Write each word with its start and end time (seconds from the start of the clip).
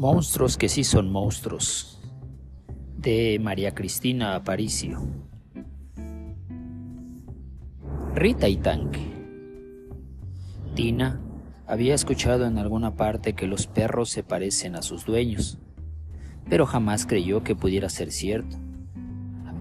Monstruos 0.00 0.56
que 0.56 0.70
sí 0.70 0.82
son 0.82 1.12
monstruos 1.12 2.00
de 2.96 3.38
María 3.38 3.74
Cristina 3.74 4.34
Aparicio. 4.34 4.98
Rita 8.14 8.48
y 8.48 8.56
Tanque. 8.56 9.02
Tina 10.74 11.20
había 11.66 11.94
escuchado 11.94 12.46
en 12.46 12.56
alguna 12.56 12.96
parte 12.96 13.34
que 13.34 13.46
los 13.46 13.66
perros 13.66 14.08
se 14.08 14.22
parecen 14.22 14.74
a 14.74 14.80
sus 14.80 15.04
dueños, 15.04 15.58
pero 16.48 16.64
jamás 16.64 17.04
creyó 17.04 17.44
que 17.44 17.54
pudiera 17.54 17.90
ser 17.90 18.10
cierto, 18.10 18.56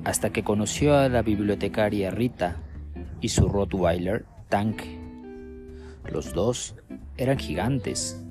hasta 0.06 0.30
que 0.30 0.46
conoció 0.46 0.96
a 0.96 1.10
la 1.10 1.22
bibliotecaria 1.22 2.12
Rita 2.12 2.56
y 3.20 3.28
su 3.28 3.50
Rottweiler 3.50 4.26
Tanque. 4.48 5.02
Los 6.10 6.34
dos 6.34 6.76
eran 7.18 7.38
gigantes, 7.38 8.24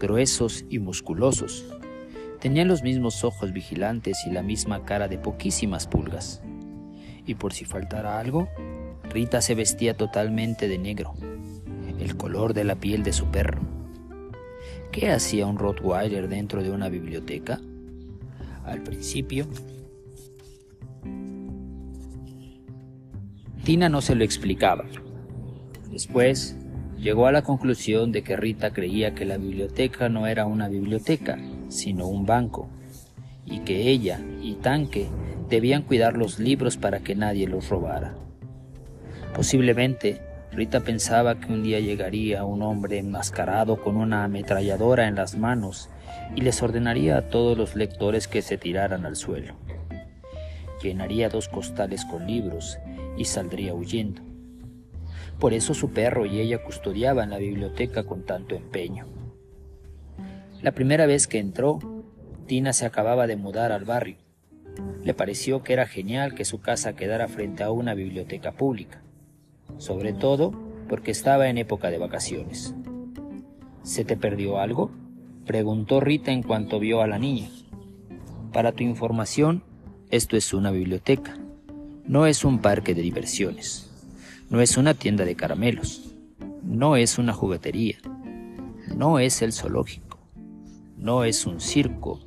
gruesos 0.00 0.64
y 0.68 0.80
musculosos. 0.80 1.64
Tenían 2.40 2.66
los 2.66 2.82
mismos 2.82 3.22
ojos 3.22 3.52
vigilantes 3.52 4.26
y 4.26 4.30
la 4.30 4.42
misma 4.42 4.84
cara 4.84 5.06
de 5.06 5.18
poquísimas 5.18 5.86
pulgas. 5.86 6.42
Y 7.26 7.36
por 7.36 7.52
si 7.52 7.64
faltara 7.64 8.18
algo, 8.18 8.48
Rita 9.10 9.40
se 9.42 9.54
vestía 9.54 9.96
totalmente 9.96 10.66
de 10.66 10.78
negro, 10.78 11.14
el 12.00 12.16
color 12.16 12.54
de 12.54 12.64
la 12.64 12.76
piel 12.76 13.02
de 13.02 13.12
su 13.12 13.26
perro. 13.26 13.60
¿Qué 14.90 15.10
hacía 15.10 15.46
un 15.46 15.58
Rottweiler 15.58 16.28
dentro 16.28 16.62
de 16.62 16.70
una 16.70 16.88
biblioteca? 16.88 17.60
Al 18.64 18.82
principio, 18.82 19.46
Tina 23.64 23.88
no 23.88 24.00
se 24.00 24.14
lo 24.14 24.24
explicaba. 24.24 24.84
Después, 25.90 26.56
llegó 27.00 27.26
a 27.26 27.32
la 27.32 27.42
conclusión 27.42 28.12
de 28.12 28.22
que 28.22 28.36
Rita 28.36 28.72
creía 28.72 29.14
que 29.14 29.24
la 29.24 29.38
biblioteca 29.38 30.08
no 30.08 30.26
era 30.26 30.44
una 30.46 30.68
biblioteca, 30.68 31.38
sino 31.68 32.06
un 32.06 32.26
banco, 32.26 32.68
y 33.46 33.60
que 33.60 33.88
ella 33.88 34.20
y 34.42 34.54
Tanque 34.54 35.08
debían 35.48 35.82
cuidar 35.82 36.16
los 36.16 36.38
libros 36.38 36.76
para 36.76 37.00
que 37.00 37.14
nadie 37.14 37.48
los 37.48 37.68
robara. 37.68 38.14
Posiblemente, 39.34 40.20
Rita 40.52 40.80
pensaba 40.80 41.38
que 41.40 41.52
un 41.52 41.62
día 41.62 41.80
llegaría 41.80 42.44
un 42.44 42.62
hombre 42.62 42.98
enmascarado 42.98 43.80
con 43.80 43.96
una 43.96 44.24
ametralladora 44.24 45.06
en 45.06 45.14
las 45.14 45.36
manos 45.36 45.88
y 46.34 46.42
les 46.42 46.62
ordenaría 46.62 47.16
a 47.16 47.28
todos 47.28 47.56
los 47.56 47.76
lectores 47.76 48.28
que 48.28 48.42
se 48.42 48.58
tiraran 48.58 49.06
al 49.06 49.16
suelo. 49.16 49.54
Llenaría 50.82 51.28
dos 51.28 51.48
costales 51.48 52.04
con 52.04 52.26
libros 52.26 52.78
y 53.16 53.24
saldría 53.24 53.74
huyendo. 53.74 54.29
Por 55.40 55.54
eso 55.54 55.72
su 55.72 55.90
perro 55.90 56.26
y 56.26 56.38
ella 56.38 56.62
custodiaban 56.62 57.30
la 57.30 57.38
biblioteca 57.38 58.04
con 58.04 58.24
tanto 58.24 58.54
empeño. 58.54 59.06
La 60.60 60.72
primera 60.72 61.06
vez 61.06 61.26
que 61.26 61.38
entró, 61.38 61.78
Tina 62.46 62.74
se 62.74 62.84
acababa 62.84 63.26
de 63.26 63.36
mudar 63.36 63.72
al 63.72 63.86
barrio. 63.86 64.18
Le 65.02 65.14
pareció 65.14 65.62
que 65.62 65.72
era 65.72 65.86
genial 65.86 66.34
que 66.34 66.44
su 66.44 66.60
casa 66.60 66.94
quedara 66.94 67.26
frente 67.26 67.62
a 67.62 67.70
una 67.70 67.94
biblioteca 67.94 68.52
pública, 68.52 69.02
sobre 69.78 70.12
todo 70.12 70.52
porque 70.90 71.10
estaba 71.10 71.48
en 71.48 71.56
época 71.56 71.90
de 71.90 71.96
vacaciones. 71.96 72.74
¿Se 73.82 74.04
te 74.04 74.18
perdió 74.18 74.58
algo? 74.58 74.90
preguntó 75.46 76.00
Rita 76.00 76.32
en 76.32 76.42
cuanto 76.42 76.78
vio 76.78 77.00
a 77.00 77.06
la 77.06 77.18
niña. 77.18 77.48
Para 78.52 78.72
tu 78.72 78.82
información, 78.82 79.64
esto 80.10 80.36
es 80.36 80.52
una 80.52 80.70
biblioteca, 80.70 81.38
no 82.04 82.26
es 82.26 82.44
un 82.44 82.58
parque 82.58 82.94
de 82.94 83.00
diversiones. 83.00 83.89
No 84.50 84.60
es 84.60 84.76
una 84.76 84.92
tienda 84.94 85.24
de 85.24 85.36
caramelos. 85.36 86.12
No 86.64 86.96
es 86.96 87.18
una 87.18 87.32
juguetería. 87.32 87.98
No 88.96 89.20
es 89.20 89.42
el 89.42 89.52
zoológico. 89.52 90.18
No 90.98 91.22
es 91.22 91.46
un 91.46 91.60
circo. 91.60 92.18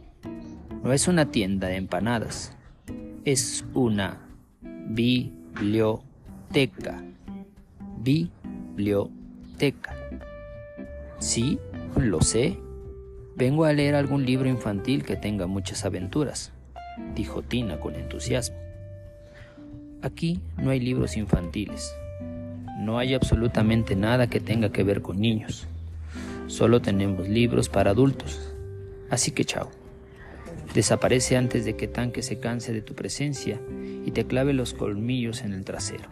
No 0.85 0.93
es 0.93 1.09
una 1.09 1.31
tienda 1.31 1.67
de 1.67 1.75
empanadas. 1.75 2.55
Es 3.25 3.65
una 3.73 4.21
biblioteca. 4.61 6.03
Biblioteca. 7.99 9.93
Sí, 11.19 11.59
lo 11.97 12.21
sé. 12.21 12.57
Vengo 13.35 13.65
a 13.65 13.73
leer 13.73 13.95
algún 13.95 14.25
libro 14.25 14.47
infantil 14.47 15.03
que 15.03 15.17
tenga 15.17 15.45
muchas 15.45 15.83
aventuras, 15.83 16.53
dijo 17.15 17.41
Tina 17.41 17.81
con 17.81 17.95
entusiasmo. 17.95 18.55
Aquí 20.01 20.39
no 20.57 20.69
hay 20.69 20.79
libros 20.79 21.17
infantiles. 21.17 21.93
No 22.77 22.97
hay 22.97 23.13
absolutamente 23.13 23.95
nada 23.95 24.27
que 24.27 24.39
tenga 24.39 24.71
que 24.71 24.83
ver 24.83 25.01
con 25.01 25.19
niños. 25.19 25.67
Solo 26.47 26.81
tenemos 26.81 27.29
libros 27.29 27.69
para 27.69 27.91
adultos. 27.91 28.53
Así 29.09 29.31
que 29.31 29.45
chao. 29.45 29.69
Desaparece 30.73 31.37
antes 31.37 31.65
de 31.65 31.75
que 31.75 31.87
Tanque 31.87 32.23
se 32.23 32.39
canse 32.39 32.73
de 32.73 32.81
tu 32.81 32.95
presencia 32.95 33.61
y 34.05 34.11
te 34.11 34.25
clave 34.25 34.53
los 34.53 34.73
colmillos 34.73 35.41
en 35.41 35.53
el 35.53 35.63
trasero. 35.65 36.09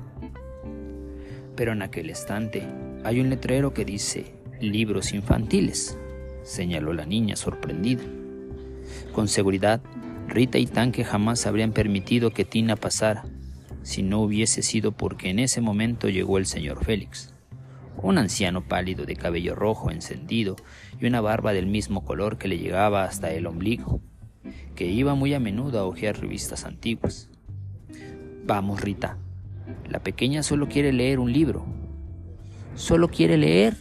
Pero 1.56 1.72
en 1.74 1.82
aquel 1.82 2.10
estante 2.10 2.68
hay 3.04 3.20
un 3.20 3.30
letrero 3.30 3.74
que 3.74 3.86
dice 3.86 4.34
libros 4.60 5.14
infantiles, 5.14 5.98
señaló 6.44 6.94
la 6.94 7.06
niña 7.06 7.36
sorprendida. 7.36 8.04
Con 9.14 9.28
seguridad, 9.28 9.82
Rita 10.28 10.60
y 10.60 10.68
Tanque 10.68 11.04
jamás 11.04 11.48
habrían 11.48 11.72
permitido 11.72 12.32
que 12.32 12.46
Tina 12.46 12.76
pasara, 12.76 13.26
si 13.84 14.04
no 14.04 14.20
hubiese 14.20 14.62
sido 14.62 14.92
porque 14.92 15.30
en 15.30 15.40
ese 15.40 15.62
momento 15.62 16.10
llegó 16.10 16.38
el 16.38 16.46
señor 16.46 16.84
Félix, 16.84 17.34
un 17.98 18.18
anciano 18.18 18.62
pálido 18.62 19.06
de 19.06 19.16
cabello 19.16 19.56
rojo 19.56 19.92
encendido 19.92 20.56
y 21.00 21.06
una 21.06 21.22
barba 21.22 21.54
del 21.54 21.68
mismo 21.68 22.04
color 22.06 22.38
que 22.38 22.48
le 22.48 22.58
llegaba 22.58 23.04
hasta 23.04 23.32
el 23.32 23.48
ombligo, 23.48 24.02
que 24.76 24.86
iba 24.86 25.16
muy 25.16 25.34
a 25.34 25.40
menudo 25.40 25.80
a 25.80 25.86
hojear 25.86 26.20
revistas 26.20 26.66
antiguas. 26.66 27.30
Vamos, 28.46 28.82
Rita, 28.82 29.18
la 29.90 30.00
pequeña 30.00 30.44
solo 30.44 30.68
quiere 30.68 30.94
leer 30.94 31.20
un 31.20 31.32
libro. 31.32 31.66
Solo 32.76 33.10
quiere 33.10 33.38
leer, 33.38 33.78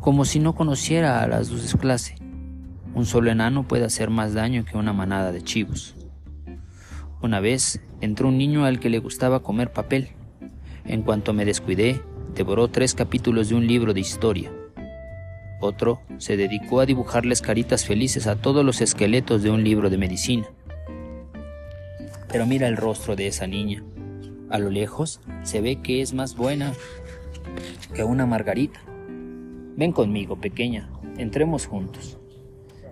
como 0.00 0.24
si 0.24 0.38
no 0.38 0.54
conociera 0.54 1.22
a 1.22 1.28
las 1.28 1.48
dos 1.48 1.74
clase. 1.76 2.16
Un 2.94 3.06
solo 3.06 3.30
enano 3.30 3.66
puede 3.66 3.84
hacer 3.84 4.10
más 4.10 4.34
daño 4.34 4.64
que 4.64 4.76
una 4.76 4.92
manada 4.92 5.32
de 5.32 5.42
chivos. 5.42 5.96
Una 7.22 7.38
vez 7.38 7.80
entró 8.00 8.26
un 8.28 8.36
niño 8.36 8.64
al 8.64 8.80
que 8.80 8.90
le 8.90 8.98
gustaba 8.98 9.44
comer 9.44 9.72
papel. 9.72 10.08
En 10.84 11.02
cuanto 11.02 11.32
me 11.32 11.44
descuidé, 11.44 12.02
devoró 12.34 12.66
tres 12.66 12.94
capítulos 12.94 13.48
de 13.48 13.54
un 13.54 13.68
libro 13.68 13.94
de 13.94 14.00
historia. 14.00 14.52
Otro 15.60 16.00
se 16.18 16.36
dedicó 16.36 16.80
a 16.80 16.86
dibujarles 16.86 17.40
caritas 17.40 17.84
felices 17.84 18.26
a 18.26 18.34
todos 18.34 18.64
los 18.64 18.80
esqueletos 18.80 19.44
de 19.44 19.52
un 19.52 19.62
libro 19.62 19.88
de 19.88 19.98
medicina. 19.98 20.48
Pero 22.28 22.44
mira 22.44 22.66
el 22.66 22.76
rostro 22.76 23.14
de 23.14 23.28
esa 23.28 23.46
niña. 23.46 23.84
A 24.50 24.58
lo 24.58 24.70
lejos 24.70 25.20
se 25.44 25.60
ve 25.60 25.76
que 25.76 26.02
es 26.02 26.14
más 26.14 26.34
buena 26.34 26.72
que 27.94 28.02
una 28.02 28.26
margarita. 28.26 28.80
Ven 29.76 29.92
conmigo, 29.92 30.40
pequeña, 30.40 30.90
entremos 31.18 31.66
juntos. 31.66 32.18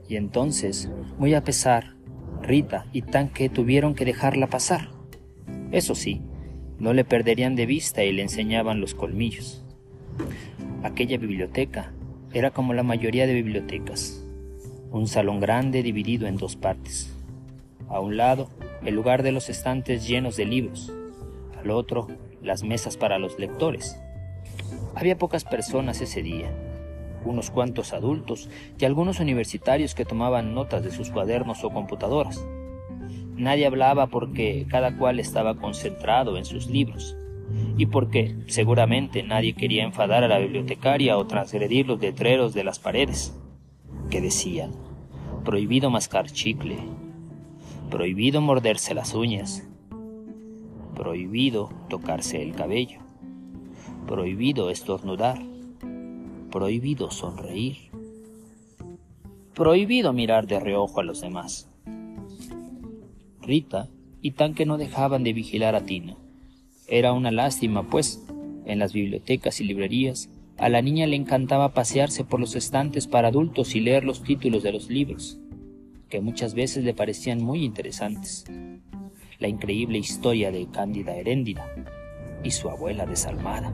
Y 0.09 0.15
entonces, 0.15 0.89
muy 1.19 1.35
a 1.35 1.43
pesar, 1.43 1.97
Rita 2.43 2.87
y 2.93 3.03
Tanque 3.03 3.49
tuvieron 3.49 3.95
que 3.95 4.05
dejarla 4.05 4.49
pasar. 4.49 4.91
Eso 5.73 5.95
sí, 5.95 6.23
no 6.79 6.93
le 6.93 7.05
perderían 7.05 7.57
de 7.57 7.67
vista 7.67 8.03
y 8.05 8.13
le 8.13 8.23
enseñaban 8.23 8.81
los 8.81 8.95
colmillos. 8.95 9.65
Aquella 10.83 11.19
biblioteca 11.19 11.93
era 12.33 12.51
como 12.51 12.75
la 12.75 12.83
mayoría 12.83 13.27
de 13.27 13.35
bibliotecas, 13.35 14.25
un 14.91 15.07
salón 15.07 15.41
grande 15.41 15.83
dividido 15.83 16.27
en 16.27 16.37
dos 16.37 16.57
partes. 16.57 17.15
A 17.89 18.01
un 18.01 18.17
lado, 18.17 18.49
el 18.85 18.95
lugar 18.95 19.23
de 19.23 19.33
los 19.33 19.49
estantes 19.49 20.09
llenos 20.09 20.37
de 20.37 20.47
libros, 20.47 20.93
al 21.59 21.71
otro, 21.71 22.09
las 22.43 22.63
mesas 22.63 22.97
para 22.97 23.19
los 23.19 23.39
lectores. 23.39 24.01
Había 24.95 25.19
pocas 25.19 25.45
personas 25.45 26.01
ese 26.01 26.23
día, 26.23 26.51
unos 27.25 27.51
cuantos 27.51 27.93
adultos 27.93 28.49
y 28.79 28.85
algunos 28.85 29.21
universitarios 29.21 29.95
que 29.95 30.05
tomaban 30.05 30.55
notas 30.55 30.83
de 30.83 30.91
sus 30.91 31.11
cuadernos 31.11 31.65
o 31.65 31.71
computadoras. 31.71 32.45
Nadie 33.37 33.67
hablaba 33.67 34.09
porque 34.09 34.67
cada 34.69 34.97
cual 34.97 35.19
estaba 35.19 35.57
concentrado 35.57 36.37
en 36.37 36.45
sus 36.45 36.69
libros 36.69 37.17
y 37.77 37.87
porque 37.87 38.37
seguramente 38.47 39.23
nadie 39.23 39.55
quería 39.55 39.85
enfadar 39.85 40.25
a 40.25 40.29
la 40.29 40.39
bibliotecaria 40.39 41.17
o 41.17 41.27
transgredir 41.27 41.87
los 41.87 42.01
letreros 42.01 42.55
de 42.55 42.65
las 42.65 42.79
paredes, 42.79 43.37
que 44.11 44.21
decían, 44.21 44.73
prohibido 45.45 45.91
mascar 45.91 46.31
chicle, 46.31 46.77
prohibido 47.91 48.41
morderse 48.41 48.95
las 48.95 49.15
uñas, 49.15 49.67
prohibido 50.95 51.71
tocarse 51.89 52.43
el 52.43 52.55
cabello, 52.55 53.01
prohibido 54.07 54.71
estornudar, 54.71 55.41
prohibido 56.51 57.11
sonreír, 57.11 57.91
prohibido 59.55 60.13
mirar 60.13 60.47
de 60.47 60.61
reojo 60.61 61.01
a 61.01 61.05
los 61.05 61.21
demás. 61.21 61.69
Rita 63.43 63.89
y 64.23 64.33
Tanque 64.33 64.67
no 64.67 64.77
dejaban 64.77 65.25
de 65.25 65.33
vigilar 65.33 65.75
a 65.75 65.85
Tina. 65.85 66.17
Era 66.87 67.13
una 67.13 67.31
lástima, 67.31 67.89
pues, 67.89 68.25
en 68.67 68.79
las 68.79 68.93
bibliotecas 68.93 69.61
y 69.61 69.65
librerías 69.65 70.29
A 70.59 70.69
la 70.69 70.83
niña 70.83 71.07
le 71.07 71.17
encantaba 71.17 71.73
pasearse 71.73 72.23
por 72.23 72.39
los 72.39 72.55
estantes 72.55 73.07
para 73.07 73.29
adultos 73.29 73.75
y 73.75 73.81
leer 73.81 74.05
los 74.05 74.23
títulos 74.23 74.63
de 74.63 74.73
los 74.73 74.91
libros, 74.91 75.39
que 76.11 76.21
muchas 76.21 76.53
veces 76.53 76.85
le 76.85 76.93
parecían 76.93 77.43
muy 77.43 77.65
interesantes. 77.65 78.45
La 79.39 79.49
increíble 79.49 79.97
historia 79.97 80.53
de 80.53 80.67
Cándida 80.67 81.17
Heréndida 81.17 81.67
y 82.45 82.51
su 82.51 82.69
abuela 82.69 83.07
desalmada. 83.07 83.73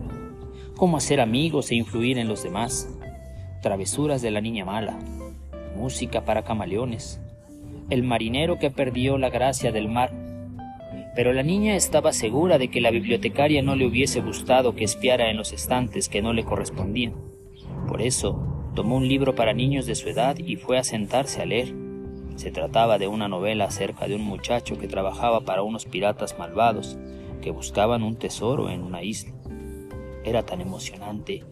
Cómo 0.77 0.97
hacer 0.97 1.21
amigos 1.21 1.71
e 1.71 1.75
influir 1.75 2.19
en 2.19 2.29
los 2.29 2.43
demás. 2.43 2.89
Travesuras 3.63 4.23
de 4.23 4.31
la 4.31 4.41
niña 4.41 4.65
mala. 4.65 4.99
Música 5.77 6.25
para 6.25 6.45
camaleones. 6.45 7.21
El 7.91 8.03
marinero 8.03 8.59
que 8.59 8.71
perdió 8.71 9.19
la 9.19 9.31
gracia 9.31 9.73
del 9.73 9.89
mar 9.89 10.13
pero 11.17 11.33
la 11.33 11.43
niña 11.43 11.75
estaba 11.77 12.13
segura 12.13 12.59
de 12.59 12.69
que 12.69 12.83
la 12.83 12.91
bibliotecaria 12.91 13.63
no 13.63 13.75
le 13.75 13.87
hubiese 13.87 14.21
gustado 14.21 14.77
que 14.77 14.85
espiara 14.85 15.31
en 15.31 15.39
los 15.39 15.55
estantes 15.55 16.11
que 16.11 16.21
no 16.21 16.35
le 16.35 16.45
correspondían. 16.45 17.15
Por 17.89 18.03
eso, 18.03 18.71
tomó 18.75 18.97
un 18.97 19.09
libro 19.09 19.35
para 19.35 19.55
niños 19.55 19.87
de 19.87 19.95
su 19.95 20.11
edad 20.11 20.37
y 20.37 20.57
fue 20.57 20.77
a 20.77 20.85
sentarse 20.85 21.41
a 21.41 21.47
leer. 21.47 21.75
Se 22.37 22.51
trataba 22.51 22.99
de 22.99 23.09
una 23.09 23.29
novela 23.29 23.65
acerca 23.65 24.07
de 24.07 24.15
un 24.15 24.25
muchacho 24.25 24.79
que 24.79 24.89
trabajaba 24.89 25.41
para 25.41 25.63
unos 25.63 25.87
piratas 25.87 26.39
malvados 26.39 26.99
que 27.41 27.51
buscaban 27.51 28.03
un 28.03 28.17
tesoro 28.17 28.69
en 28.69 28.83
una 28.83 29.03
isla. 29.03 29.33
Era 30.27 30.45
tan 30.45 30.61
emocionante 30.61 31.45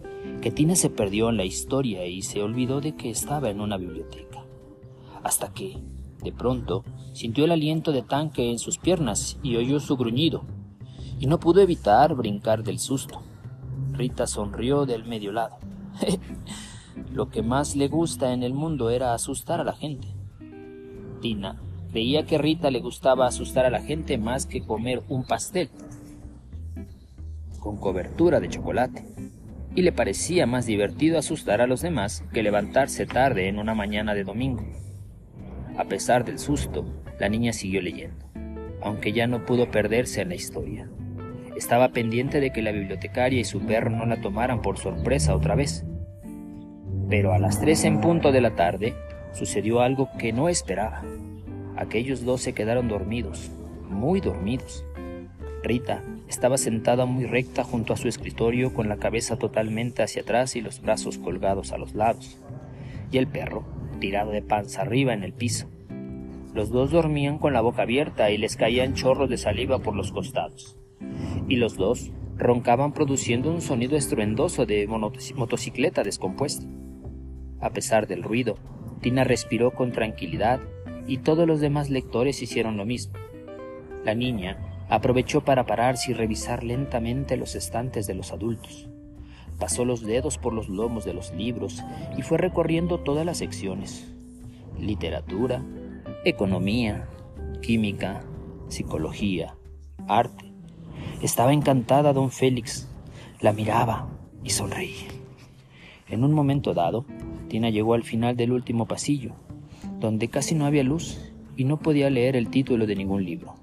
que 0.43 0.51
Tina 0.51 0.75
se 0.75 0.91
perdió 0.91 1.31
en 1.31 1.37
la 1.37 1.45
historia 1.45 2.07
y 2.07 2.23
se 2.23 2.43
olvidó 2.43 2.81
de 2.81 2.97
que 2.97 3.09
estaba 3.09 3.49
en 3.49 3.61
una 3.61 3.77
biblioteca. 3.77 4.45
Hasta 5.23 5.53
que, 5.53 5.79
de 6.25 6.33
pronto, 6.33 6.85
sintió 7.13 7.45
el 7.45 7.53
aliento 7.53 7.93
de 7.93 8.03
tanque 8.03 8.51
en 8.51 8.59
sus 8.59 8.79
piernas 8.79 9.39
y 9.45 9.55
oyó 9.55 9.79
su 9.79 9.97
gruñido, 9.97 10.43
y 11.21 11.27
no 11.27 11.39
pudo 11.39 11.61
evitar 11.61 12.17
brincar 12.17 12.65
del 12.65 12.81
susto. 12.81 13.23
Rita 13.93 14.27
sonrió 14.27 14.87
del 14.87 15.05
medio 15.05 15.31
lado. 15.31 15.57
Lo 17.13 17.31
que 17.31 17.43
más 17.43 17.77
le 17.77 17.87
gusta 17.87 18.33
en 18.33 18.43
el 18.43 18.55
mundo 18.55 18.91
era 18.91 19.15
asustar 19.15 19.61
a 19.61 19.65
la 19.65 19.75
gente. 19.75 20.09
Tina 21.21 21.63
creía 21.93 22.27
que 22.27 22.39
Rita 22.39 22.73
le 22.73 22.81
gustaba 22.81 23.29
asustar 23.29 23.67
a 23.67 23.71
la 23.71 23.83
gente 23.83 24.19
más 24.19 24.47
que 24.47 24.63
comer 24.63 25.05
un 25.09 25.23
pastel 25.23 25.71
con 27.65 27.79
cobertura 27.79 28.41
de 28.41 28.51
chocolate, 28.51 29.07
y 29.75 29.81
le 29.81 29.91
parecía 29.91 30.47
más 30.47 30.67
divertido 30.67 31.19
asustar 31.19 31.63
a 31.63 31.67
los 31.67 31.81
demás 31.81 32.23
que 32.35 32.43
levantarse 32.43 33.07
tarde 33.07 33.49
en 33.49 33.59
una 33.59 33.75
mañana 33.75 34.15
de 34.15 34.23
domingo. 34.23 34.63
A 35.79 35.85
pesar 35.85 36.27
del 36.27 36.39
susto, 36.39 36.85
la 37.19 37.31
niña 37.31 37.55
siguió 37.55 37.81
leyendo, 37.81 38.27
aunque 38.83 39.13
ya 39.13 39.27
no 39.27 39.47
pudo 39.47 39.71
perderse 39.71 40.21
en 40.21 40.29
la 40.29 40.35
historia. 40.35 40.91
Estaba 41.57 41.89
pendiente 41.89 42.39
de 42.39 42.53
que 42.53 42.61
la 42.61 42.71
bibliotecaria 42.71 43.41
y 43.41 43.45
su 43.45 43.61
perro 43.61 43.89
no 43.89 44.05
la 44.05 44.21
tomaran 44.21 44.61
por 44.61 44.77
sorpresa 44.77 45.35
otra 45.35 45.55
vez. 45.55 45.87
Pero 47.09 47.33
a 47.33 47.39
las 47.39 47.61
tres 47.61 47.85
en 47.85 48.03
punto 48.03 48.31
de 48.31 48.43
la 48.43 48.55
tarde 48.55 48.93
sucedió 49.33 49.81
algo 49.81 50.11
que 50.19 50.35
no 50.35 50.51
esperaba. 50.51 51.03
Aquellos 51.77 52.27
dos 52.27 52.43
se 52.43 52.53
quedaron 52.53 52.89
dormidos, 52.89 53.51
muy 53.89 54.21
dormidos. 54.21 54.85
Rita 55.63 56.03
estaba 56.29 56.59
sentada 56.59 57.07
muy 57.07 57.27
recta 57.27 57.65
junto 57.65 57.93
a 57.93 57.97
su 57.97 58.09
escritorio 58.09 58.73
con 58.73 58.89
la 58.89 58.97
cabeza 58.97 59.37
totalmente 59.37 60.03
hacia 60.03 60.23
atrás 60.23 60.57
y 60.57 60.61
los 60.61 60.81
brazos 60.81 61.19
colgados 61.19 61.73
a 61.73 61.79
los 61.79 61.95
lados. 61.95 62.41
Y 63.11 63.19
el 63.19 63.27
perro 63.27 63.65
tirado 64.01 64.31
de 64.33 64.43
panza 64.43 64.83
arriba 64.83 65.15
en 65.15 65.23
el 65.23 65.33
piso. 65.33 65.69
Los 66.55 66.71
dos 66.71 66.91
dormían 66.91 67.39
con 67.39 67.53
la 67.53 67.61
boca 67.61 67.83
abierta 67.83 68.31
y 68.31 68.39
les 68.39 68.57
caían 68.57 68.95
chorros 68.95 69.29
de 69.29 69.37
saliva 69.37 69.81
por 69.81 69.95
los 69.97 70.13
costados. 70.13 70.77
Y 71.49 71.57
los 71.57 71.77
dos 71.77 72.13
roncaban 72.37 72.93
produciendo 72.93 73.51
un 73.51 73.61
sonido 73.61 73.97
estruendoso 73.97 74.67
de 74.67 74.87
motocicleta 74.87 76.03
descompuesta. 76.03 76.67
A 77.61 77.71
pesar 77.71 78.07
del 78.07 78.23
ruido, 78.23 78.57
Tina 79.01 79.25
respiró 79.25 79.73
con 79.73 79.93
tranquilidad 79.93 80.61
y 81.07 81.19
todos 81.19 81.47
los 81.47 81.61
demás 81.61 81.91
lectores 81.91 82.43
hicieron 82.43 82.77
lo 82.77 82.87
mismo. 82.87 83.15
La 84.05 84.15
niña 84.15 84.74
aprovechó 84.95 85.43
para 85.43 85.67
pararse 85.67 86.13
y 86.13 86.15
revisar 86.15 86.65
lentamente 86.65 87.37
los 87.37 87.55
estantes 87.55 88.07
de 88.07 88.15
los 88.15 88.33
adultos 88.33 88.89
pasó 89.59 89.85
los 89.85 90.03
dedos 90.03 90.39
por 90.39 90.53
los 90.53 90.69
lomos 90.69 91.05
de 91.05 91.15
los 91.15 91.33
libros 91.33 91.83
y 92.17 92.23
fue 92.23 92.39
recorriendo 92.39 92.99
todas 92.99 93.25
las 93.25 93.39
secciones. 93.39 94.07
Literatura, 94.79 95.63
economía, 96.25 97.09
química, 97.63 98.23
psicología, 98.69 99.55
arte. 100.09 100.53
Estaba 101.23 101.53
encantada 101.53 102.13
don 102.13 102.31
Félix, 102.31 102.89
la 103.41 103.53
miraba 103.53 104.09
y 104.43 104.51
sonreía. 104.51 105.09
En 106.09 106.25
un 106.25 106.33
momento 106.33 106.75
dado, 106.75 107.07
Tina 107.49 107.71
llegó 107.71 107.95
al 107.95 108.03
final 108.05 108.37
del 108.37 108.53
último 108.53 108.87
pasillo, 108.87 109.33
donde 110.01 110.29
casi 110.29 110.55
no 110.55 110.67
había 110.67 110.83
luz 110.83 111.33
y 111.57 111.65
no 111.65 111.79
podía 111.79 112.11
leer 112.11 112.37
el 112.37 112.51
título 112.51 112.87
de 112.87 112.97
ningún 112.97 113.25
libro. 113.25 113.55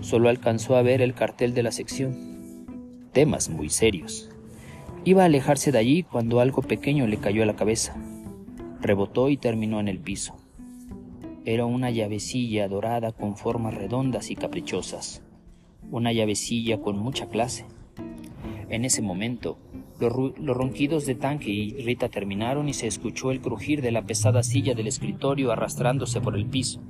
Solo 0.00 0.28
alcanzó 0.28 0.76
a 0.76 0.82
ver 0.82 1.02
el 1.02 1.14
cartel 1.14 1.54
de 1.54 1.62
la 1.62 1.72
sección. 1.72 2.66
Temas 3.12 3.48
muy 3.50 3.68
serios. 3.68 4.30
Iba 5.04 5.22
a 5.22 5.26
alejarse 5.26 5.72
de 5.72 5.78
allí 5.78 6.02
cuando 6.02 6.40
algo 6.40 6.62
pequeño 6.62 7.06
le 7.06 7.18
cayó 7.18 7.42
a 7.42 7.46
la 7.46 7.56
cabeza. 7.56 7.96
Rebotó 8.80 9.28
y 9.28 9.36
terminó 9.36 9.80
en 9.80 9.88
el 9.88 9.98
piso. 9.98 10.36
Era 11.44 11.64
una 11.64 11.90
llavecilla 11.90 12.68
dorada 12.68 13.12
con 13.12 13.36
formas 13.36 13.74
redondas 13.74 14.30
y 14.30 14.36
caprichosas. 14.36 15.22
Una 15.90 16.12
llavecilla 16.12 16.80
con 16.80 16.98
mucha 16.98 17.28
clase. 17.28 17.64
En 18.68 18.84
ese 18.84 19.02
momento, 19.02 19.58
los, 20.00 20.12
ronquidos 20.56 21.06
de 21.06 21.14
Tanque 21.14 21.50
y 21.50 21.72
Rita 21.82 22.08
terminaron 22.08 22.68
y 22.68 22.74
se 22.74 22.86
escuchó 22.86 23.30
el 23.30 23.40
crujir 23.40 23.82
de 23.82 23.90
la 23.90 24.02
pesada 24.02 24.42
silla 24.42 24.74
del 24.74 24.86
escritorio 24.86 25.50
arrastrándose 25.50 26.20
por 26.20 26.36
el 26.36 26.46
piso. 26.46 26.80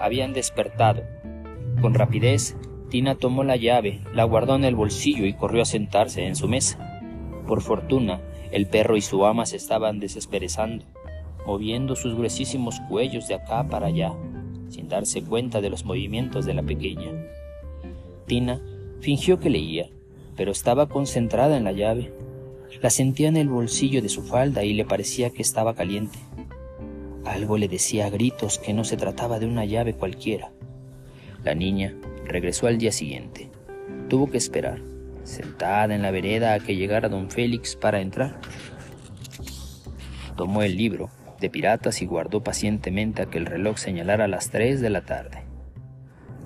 Habían 0.00 0.32
despertado. 0.32 1.02
Con 1.80 1.94
rapidez, 1.94 2.56
Tina 2.90 3.14
tomó 3.14 3.42
la 3.42 3.56
llave, 3.56 4.00
la 4.14 4.24
guardó 4.24 4.54
en 4.54 4.64
el 4.64 4.74
bolsillo 4.74 5.24
y 5.24 5.32
corrió 5.32 5.62
a 5.62 5.64
sentarse 5.64 6.26
en 6.26 6.36
su 6.36 6.46
mesa. 6.46 7.00
Por 7.46 7.62
fortuna, 7.62 8.20
el 8.52 8.66
perro 8.66 8.98
y 8.98 9.00
su 9.00 9.24
ama 9.24 9.46
se 9.46 9.56
estaban 9.56 9.98
desesperezando, 9.98 10.84
moviendo 11.46 11.96
sus 11.96 12.14
gruesísimos 12.14 12.80
cuellos 12.88 13.28
de 13.28 13.34
acá 13.34 13.66
para 13.66 13.86
allá, 13.86 14.12
sin 14.68 14.88
darse 14.88 15.22
cuenta 15.22 15.62
de 15.62 15.70
los 15.70 15.86
movimientos 15.86 16.44
de 16.44 16.52
la 16.52 16.62
pequeña. 16.62 17.12
Tina 18.26 18.60
fingió 19.00 19.40
que 19.40 19.48
leía, 19.48 19.88
pero 20.36 20.52
estaba 20.52 20.86
concentrada 20.86 21.56
en 21.56 21.64
la 21.64 21.72
llave. 21.72 22.12
La 22.82 22.90
sentía 22.90 23.28
en 23.28 23.38
el 23.38 23.48
bolsillo 23.48 24.02
de 24.02 24.10
su 24.10 24.22
falda 24.22 24.64
y 24.64 24.74
le 24.74 24.84
parecía 24.84 25.30
que 25.30 25.42
estaba 25.42 25.74
caliente. 25.74 26.18
Algo 27.24 27.56
le 27.56 27.68
decía 27.68 28.06
a 28.06 28.10
gritos 28.10 28.58
que 28.58 28.74
no 28.74 28.84
se 28.84 28.98
trataba 28.98 29.38
de 29.38 29.46
una 29.46 29.64
llave 29.64 29.94
cualquiera. 29.94 30.52
La 31.44 31.54
niña 31.54 31.94
regresó 32.26 32.66
al 32.66 32.78
día 32.78 32.92
siguiente. 32.92 33.50
Tuvo 34.08 34.30
que 34.30 34.38
esperar 34.38 34.80
sentada 35.24 35.94
en 35.94 36.02
la 36.02 36.10
vereda 36.10 36.54
a 36.54 36.60
que 36.60 36.76
llegara 36.76 37.08
don 37.08 37.30
Félix 37.30 37.76
para 37.76 38.00
entrar. 38.00 38.40
Tomó 40.36 40.62
el 40.62 40.76
libro 40.76 41.10
de 41.40 41.50
piratas 41.50 42.02
y 42.02 42.06
guardó 42.06 42.42
pacientemente 42.42 43.22
a 43.22 43.26
que 43.26 43.38
el 43.38 43.46
reloj 43.46 43.78
señalara 43.78 44.28
las 44.28 44.50
tres 44.50 44.80
de 44.80 44.90
la 44.90 45.02
tarde. 45.02 45.44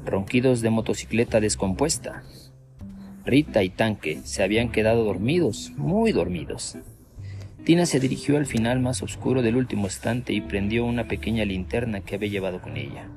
Ronquidos 0.05 0.61
de 0.61 0.71
motocicleta 0.71 1.41
descompuesta. 1.41 2.23
Rita 3.25 3.63
y 3.63 3.71
Tanque 3.71 4.21
se 4.25 4.43
habían 4.43 4.71
quedado 4.71 5.05
dormidos, 5.05 5.73
muy 5.77 6.13
dormidos. 6.13 6.77
Tina 7.65 7.87
se 7.87 7.99
dirigió 7.99 8.37
al 8.37 8.45
final 8.45 8.81
más 8.81 9.03
oscuro 9.03 9.41
del 9.41 9.57
último 9.57 9.87
estante 9.87 10.35
y 10.35 10.43
prendió 10.43 10.85
una 10.85 11.09
pequeña 11.09 11.47
linterna 11.47 12.01
que 12.01 12.17
había 12.17 12.29
llevado 12.29 12.61
con 12.61 12.77
ella. 12.77 13.09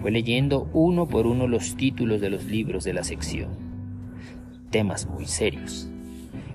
Fue 0.00 0.10
leyendo 0.10 0.68
uno 0.72 1.06
por 1.06 1.26
uno 1.26 1.46
los 1.48 1.76
títulos 1.76 2.20
de 2.20 2.30
los 2.30 2.44
libros 2.44 2.84
de 2.84 2.92
la 2.92 3.04
sección 3.04 3.68
temas 4.70 5.06
muy 5.06 5.26
serios. 5.26 5.88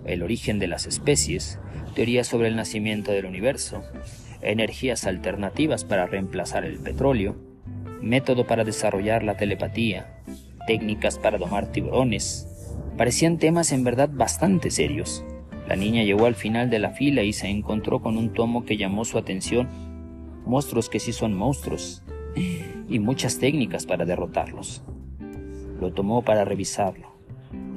El 0.06 0.24
origen 0.24 0.60
de 0.60 0.68
las 0.68 0.86
especies, 0.86 1.60
teorías 1.96 2.28
sobre 2.28 2.48
el 2.48 2.56
nacimiento 2.56 3.12
del 3.12 3.26
universo, 3.26 3.84
energías 4.42 5.06
alternativas 5.06 5.86
para 5.86 6.06
reemplazar 6.08 6.66
el 6.66 6.80
petróleo, 6.80 7.36
método 8.02 8.46
para 8.46 8.64
desarrollar 8.64 9.24
la 9.24 9.38
telepatía, 9.38 10.22
técnicas 10.68 11.18
para 11.18 11.38
domar 11.38 11.72
tiburones. 11.72 12.48
Parecían 12.98 13.38
temas 13.38 13.72
en 13.72 13.84
verdad 13.84 14.10
bastante 14.12 14.70
serios. 14.72 15.24
La 15.68 15.78
niña 15.78 16.04
llegó 16.04 16.26
al 16.26 16.36
final 16.36 16.70
de 16.70 16.80
la 16.80 16.92
fila 16.92 17.24
y 17.24 17.32
se 17.32 17.48
encontró 17.48 18.02
con 18.02 18.18
un 18.18 18.34
tomo 18.34 18.66
que 18.66 18.76
llamó 18.76 19.06
su 19.06 19.18
atención. 19.18 19.70
Monstruos 20.46 20.90
que 20.90 21.00
sí 21.00 21.14
son 21.14 21.34
monstruos. 21.34 22.04
Y 22.36 23.00
muchas 23.00 23.40
técnicas 23.40 23.86
para 23.86 24.06
derrotarlos. 24.06 24.84
Lo 25.80 25.94
tomó 25.94 26.24
para 26.24 26.46
revisarlo. 26.46 27.08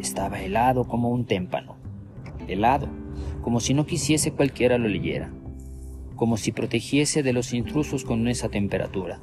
Estaba 0.00 0.42
helado 0.42 0.84
como 0.84 1.10
un 1.10 1.24
témpano. 1.24 1.76
Helado, 2.48 2.88
como 3.42 3.60
si 3.60 3.74
no 3.74 3.86
quisiese 3.86 4.32
cualquiera 4.32 4.78
lo 4.78 4.88
leyera. 4.88 5.32
Como 6.16 6.36
si 6.36 6.52
protegiese 6.52 7.22
de 7.22 7.32
los 7.32 7.52
intrusos 7.52 8.04
con 8.04 8.26
esa 8.28 8.48
temperatura. 8.48 9.20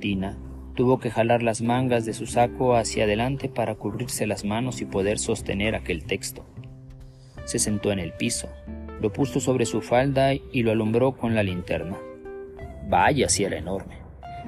Tina 0.00 0.38
tuvo 0.74 0.98
que 0.98 1.10
jalar 1.10 1.42
las 1.42 1.60
mangas 1.60 2.06
de 2.06 2.14
su 2.14 2.26
saco 2.26 2.74
hacia 2.74 3.04
adelante 3.04 3.48
para 3.48 3.74
cubrirse 3.74 4.26
las 4.26 4.44
manos 4.44 4.80
y 4.80 4.86
poder 4.86 5.18
sostener 5.18 5.74
aquel 5.74 6.04
texto. 6.04 6.46
Se 7.44 7.58
sentó 7.58 7.92
en 7.92 7.98
el 7.98 8.12
piso, 8.12 8.48
lo 9.00 9.12
puso 9.12 9.40
sobre 9.40 9.66
su 9.66 9.82
falda 9.82 10.32
y 10.34 10.62
lo 10.62 10.70
alumbró 10.70 11.12
con 11.12 11.34
la 11.34 11.42
linterna. 11.42 11.98
Vaya, 12.90 13.28
si 13.28 13.44
era 13.44 13.56
enorme. 13.56 13.98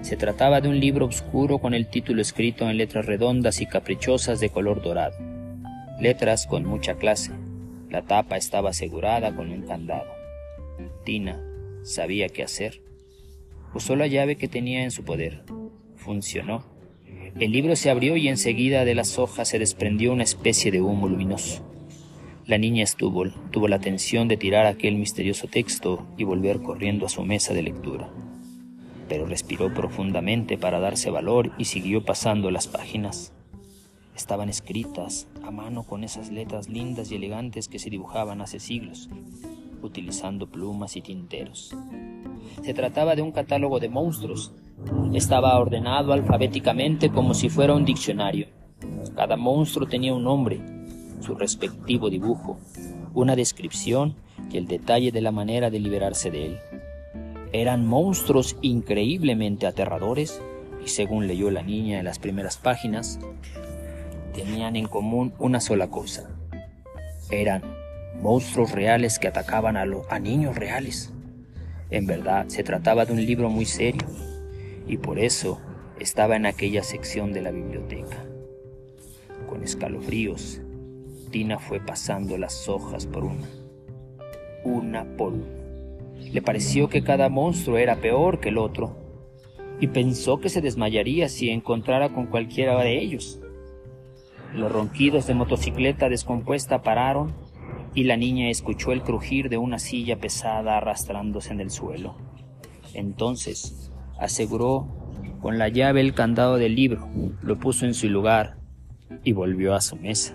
Se 0.00 0.16
trataba 0.16 0.60
de 0.60 0.68
un 0.68 0.80
libro 0.80 1.06
oscuro 1.06 1.58
con 1.58 1.74
el 1.74 1.86
título 1.86 2.20
escrito 2.20 2.68
en 2.68 2.76
letras 2.76 3.06
redondas 3.06 3.60
y 3.60 3.66
caprichosas 3.66 4.40
de 4.40 4.50
color 4.50 4.82
dorado. 4.82 5.16
Letras 6.00 6.48
con 6.48 6.64
mucha 6.64 6.94
clase. 6.94 7.30
La 7.88 8.02
tapa 8.02 8.36
estaba 8.36 8.70
asegurada 8.70 9.36
con 9.36 9.52
un 9.52 9.62
candado. 9.62 10.10
Tina 11.04 11.40
sabía 11.84 12.28
qué 12.30 12.42
hacer. 12.42 12.82
Usó 13.74 13.94
la 13.94 14.08
llave 14.08 14.34
que 14.34 14.48
tenía 14.48 14.82
en 14.82 14.90
su 14.90 15.04
poder. 15.04 15.44
Funcionó. 15.94 16.64
El 17.38 17.52
libro 17.52 17.76
se 17.76 17.90
abrió 17.90 18.16
y 18.16 18.26
enseguida 18.26 18.84
de 18.84 18.96
las 18.96 19.20
hojas 19.20 19.46
se 19.46 19.60
desprendió 19.60 20.12
una 20.12 20.24
especie 20.24 20.72
de 20.72 20.80
humo 20.80 21.06
luminoso. 21.06 21.64
La 22.44 22.58
niña 22.58 22.82
estuvo, 22.82 23.30
tuvo 23.52 23.68
la 23.68 23.76
atención 23.76 24.26
de 24.26 24.36
tirar 24.36 24.66
aquel 24.66 24.96
misterioso 24.96 25.46
texto 25.46 26.04
y 26.16 26.24
volver 26.24 26.60
corriendo 26.60 27.06
a 27.06 27.08
su 27.08 27.22
mesa 27.22 27.54
de 27.54 27.62
lectura. 27.62 28.10
Pero 29.12 29.26
respiró 29.26 29.74
profundamente 29.74 30.56
para 30.56 30.80
darse 30.80 31.10
valor 31.10 31.52
y 31.58 31.66
siguió 31.66 32.02
pasando 32.02 32.50
las 32.50 32.66
páginas. 32.66 33.34
Estaban 34.16 34.48
escritas 34.48 35.28
a 35.44 35.50
mano 35.50 35.82
con 35.82 36.02
esas 36.02 36.30
letras 36.30 36.70
lindas 36.70 37.12
y 37.12 37.16
elegantes 37.16 37.68
que 37.68 37.78
se 37.78 37.90
dibujaban 37.90 38.40
hace 38.40 38.58
siglos, 38.58 39.10
utilizando 39.82 40.46
plumas 40.46 40.96
y 40.96 41.02
tinteros. 41.02 41.76
Se 42.62 42.72
trataba 42.72 43.14
de 43.14 43.20
un 43.20 43.32
catálogo 43.32 43.80
de 43.80 43.90
monstruos. 43.90 44.54
Estaba 45.12 45.58
ordenado 45.58 46.14
alfabéticamente 46.14 47.10
como 47.10 47.34
si 47.34 47.50
fuera 47.50 47.74
un 47.74 47.84
diccionario. 47.84 48.46
Cada 49.14 49.36
monstruo 49.36 49.86
tenía 49.86 50.14
un 50.14 50.24
nombre, 50.24 50.58
su 51.20 51.34
respectivo 51.34 52.08
dibujo, 52.08 52.58
una 53.12 53.36
descripción 53.36 54.16
y 54.50 54.56
el 54.56 54.66
detalle 54.66 55.12
de 55.12 55.20
la 55.20 55.32
manera 55.32 55.68
de 55.68 55.80
liberarse 55.80 56.30
de 56.30 56.46
él. 56.46 56.58
Eran 57.52 57.86
monstruos 57.86 58.56
increíblemente 58.62 59.66
aterradores 59.66 60.40
y 60.84 60.88
según 60.88 61.26
leyó 61.26 61.50
la 61.50 61.62
niña 61.62 61.98
en 61.98 62.04
las 62.06 62.18
primeras 62.18 62.56
páginas, 62.56 63.20
tenían 64.34 64.76
en 64.76 64.86
común 64.86 65.34
una 65.38 65.60
sola 65.60 65.88
cosa. 65.88 66.30
Eran 67.30 67.62
monstruos 68.20 68.72
reales 68.72 69.18
que 69.18 69.28
atacaban 69.28 69.76
a, 69.76 70.18
niños 70.18 70.56
reales. 70.56 71.12
En 71.90 72.06
verdad, 72.06 72.46
se 72.48 72.64
trataba 72.64 73.04
de 73.04 73.12
un 73.12 73.24
libro 73.24 73.50
muy 73.50 73.66
serio 73.66 74.06
y 74.86 74.96
por 74.96 75.18
eso 75.18 75.60
estaba 75.98 76.36
en 76.36 76.46
aquella 76.46 76.82
sección 76.82 77.32
de 77.32 77.42
la 77.42 77.50
biblioteca. 77.50 78.24
Con 79.46 79.62
escalofríos, 79.62 80.62
Tina 81.30 81.58
fue 81.58 81.80
pasando 81.80 82.38
las 82.38 82.68
hojas 82.68 83.06
por 83.06 83.24
una, 83.24 83.48
una 84.64 85.04
por. 85.16 85.61
Le 86.30 86.42
pareció 86.42 86.88
que 86.88 87.02
cada 87.02 87.28
monstruo 87.28 87.78
era 87.78 87.96
peor 87.96 88.40
que 88.40 88.50
el 88.50 88.58
otro 88.58 88.96
y 89.80 89.88
pensó 89.88 90.38
que 90.38 90.48
se 90.48 90.60
desmayaría 90.60 91.28
si 91.28 91.50
encontrara 91.50 92.10
con 92.10 92.26
cualquiera 92.26 92.78
de 92.82 93.00
ellos. 93.00 93.40
Los 94.54 94.70
ronquidos 94.70 95.26
de 95.26 95.34
motocicleta 95.34 96.08
descompuesta 96.08 96.82
pararon 96.82 97.32
y 97.94 98.04
la 98.04 98.16
niña 98.16 98.48
escuchó 98.48 98.92
el 98.92 99.02
crujir 99.02 99.48
de 99.48 99.58
una 99.58 99.78
silla 99.78 100.18
pesada 100.18 100.76
arrastrándose 100.76 101.52
en 101.52 101.60
el 101.60 101.70
suelo. 101.70 102.14
Entonces 102.94 103.90
aseguró 104.18 104.86
con 105.40 105.58
la 105.58 105.68
llave 105.68 106.00
el 106.00 106.14
candado 106.14 106.56
del 106.56 106.74
libro, 106.74 107.08
lo 107.42 107.58
puso 107.58 107.84
en 107.84 107.94
su 107.94 108.08
lugar 108.08 108.58
y 109.24 109.32
volvió 109.32 109.74
a 109.74 109.80
su 109.80 109.96
mesa. 109.96 110.34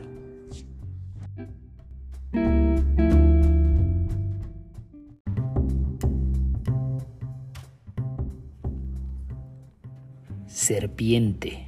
Serpiente. 10.68 11.66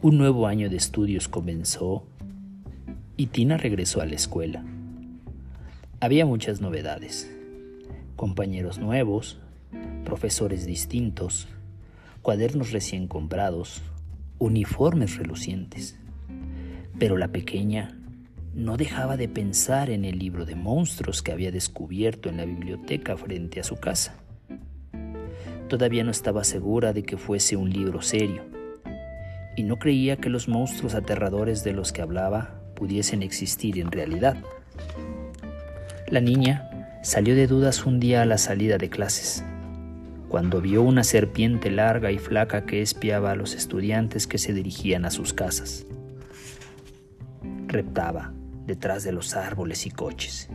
Un 0.00 0.16
nuevo 0.16 0.46
año 0.46 0.70
de 0.70 0.78
estudios 0.78 1.28
comenzó 1.28 2.06
y 3.18 3.26
Tina 3.26 3.58
regresó 3.58 4.00
a 4.00 4.06
la 4.06 4.14
escuela. 4.14 4.64
Había 6.00 6.24
muchas 6.24 6.62
novedades, 6.62 7.30
compañeros 8.16 8.78
nuevos, 8.78 9.40
profesores 10.06 10.64
distintos, 10.64 11.46
cuadernos 12.22 12.72
recién 12.72 13.08
comprados, 13.08 13.82
uniformes 14.38 15.18
relucientes. 15.18 15.98
Pero 16.98 17.18
la 17.18 17.28
pequeña 17.28 18.00
no 18.54 18.78
dejaba 18.78 19.18
de 19.18 19.28
pensar 19.28 19.90
en 19.90 20.06
el 20.06 20.18
libro 20.18 20.46
de 20.46 20.54
monstruos 20.54 21.20
que 21.20 21.32
había 21.32 21.52
descubierto 21.52 22.30
en 22.30 22.38
la 22.38 22.46
biblioteca 22.46 23.18
frente 23.18 23.60
a 23.60 23.64
su 23.64 23.76
casa. 23.76 24.23
Todavía 25.74 26.04
no 26.04 26.12
estaba 26.12 26.44
segura 26.44 26.92
de 26.92 27.02
que 27.02 27.16
fuese 27.16 27.56
un 27.56 27.68
libro 27.68 28.00
serio, 28.00 28.44
y 29.56 29.64
no 29.64 29.80
creía 29.80 30.18
que 30.18 30.28
los 30.30 30.46
monstruos 30.46 30.94
aterradores 30.94 31.64
de 31.64 31.72
los 31.72 31.90
que 31.90 32.00
hablaba 32.00 32.60
pudiesen 32.76 33.24
existir 33.24 33.80
en 33.80 33.90
realidad. 33.90 34.36
La 36.06 36.20
niña 36.20 37.00
salió 37.02 37.34
de 37.34 37.48
dudas 37.48 37.86
un 37.86 37.98
día 37.98 38.22
a 38.22 38.24
la 38.24 38.38
salida 38.38 38.78
de 38.78 38.88
clases, 38.88 39.44
cuando 40.28 40.60
vio 40.60 40.80
una 40.80 41.02
serpiente 41.02 41.72
larga 41.72 42.12
y 42.12 42.18
flaca 42.18 42.66
que 42.66 42.80
espiaba 42.80 43.32
a 43.32 43.34
los 43.34 43.56
estudiantes 43.56 44.28
que 44.28 44.38
se 44.38 44.52
dirigían 44.52 45.04
a 45.04 45.10
sus 45.10 45.32
casas. 45.32 45.86
Reptaba 47.66 48.32
detrás 48.64 49.02
de 49.02 49.10
los 49.10 49.34
árboles 49.34 49.86
y 49.86 49.90
coches 49.90 50.48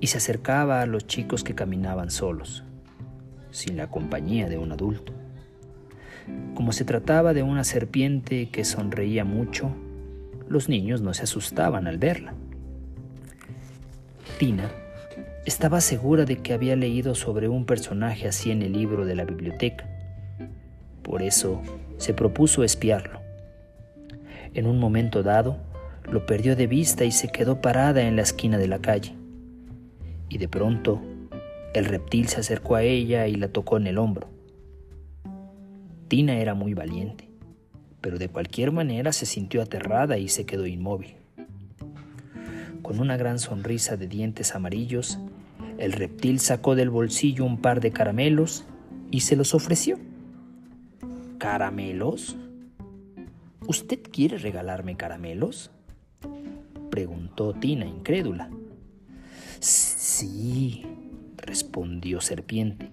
y 0.00 0.08
se 0.08 0.18
acercaba 0.18 0.80
a 0.80 0.86
los 0.86 1.06
chicos 1.06 1.44
que 1.44 1.54
caminaban 1.54 2.10
solos, 2.10 2.64
sin 3.52 3.76
la 3.76 3.86
compañía 3.86 4.48
de 4.48 4.58
un 4.58 4.72
adulto. 4.72 5.12
Como 6.54 6.72
se 6.72 6.84
trataba 6.84 7.32
de 7.34 7.44
una 7.44 7.62
serpiente 7.62 8.48
que 8.50 8.64
sonreía 8.64 9.24
mucho, 9.24 9.70
los 10.48 10.68
niños 10.68 11.00
no 11.00 11.14
se 11.14 11.22
asustaban 11.22 11.86
al 11.86 11.98
verla. 11.98 12.34
Tina 14.38 14.70
estaba 15.46 15.80
segura 15.80 16.24
de 16.24 16.38
que 16.38 16.52
había 16.52 16.76
leído 16.76 17.14
sobre 17.14 17.48
un 17.48 17.64
personaje 17.64 18.26
así 18.26 18.50
en 18.50 18.62
el 18.62 18.72
libro 18.72 19.04
de 19.04 19.14
la 19.14 19.24
biblioteca. 19.24 19.86
Por 21.02 21.22
eso 21.22 21.62
se 21.98 22.14
propuso 22.14 22.64
espiarlo. 22.64 23.20
En 24.54 24.66
un 24.66 24.78
momento 24.78 25.22
dado, 25.22 25.58
lo 26.10 26.26
perdió 26.26 26.56
de 26.56 26.66
vista 26.66 27.04
y 27.04 27.12
se 27.12 27.28
quedó 27.28 27.60
parada 27.60 28.02
en 28.02 28.16
la 28.16 28.22
esquina 28.22 28.58
de 28.58 28.68
la 28.68 28.78
calle. 28.78 29.14
Y 30.28 30.38
de 30.38 30.48
pronto, 30.48 31.00
el 31.74 31.84
reptil 31.84 32.28
se 32.28 32.40
acercó 32.40 32.76
a 32.76 32.82
ella 32.82 33.26
y 33.26 33.34
la 33.34 33.48
tocó 33.48 33.76
en 33.76 33.86
el 33.86 33.98
hombro. 33.98 34.28
Tina 36.08 36.38
era 36.38 36.54
muy 36.54 36.74
valiente 36.74 37.32
pero 38.02 38.18
de 38.18 38.28
cualquier 38.28 38.72
manera 38.72 39.12
se 39.12 39.24
sintió 39.24 39.62
aterrada 39.62 40.18
y 40.18 40.28
se 40.28 40.44
quedó 40.44 40.66
inmóvil. 40.66 41.14
Con 42.82 43.00
una 43.00 43.16
gran 43.16 43.38
sonrisa 43.38 43.96
de 43.96 44.08
dientes 44.08 44.54
amarillos, 44.54 45.18
el 45.78 45.92
reptil 45.92 46.40
sacó 46.40 46.74
del 46.74 46.90
bolsillo 46.90 47.44
un 47.44 47.58
par 47.58 47.80
de 47.80 47.92
caramelos 47.92 48.64
y 49.12 49.20
se 49.20 49.36
los 49.36 49.54
ofreció. 49.54 49.98
¿Caramelos? 51.38 52.36
¿Usted 53.68 54.00
quiere 54.02 54.36
regalarme 54.36 54.96
caramelos? 54.96 55.70
preguntó 56.90 57.54
Tina, 57.54 57.86
incrédula. 57.86 58.50
Sí, 59.60 60.84
respondió 61.42 62.20
Serpiente, 62.20 62.90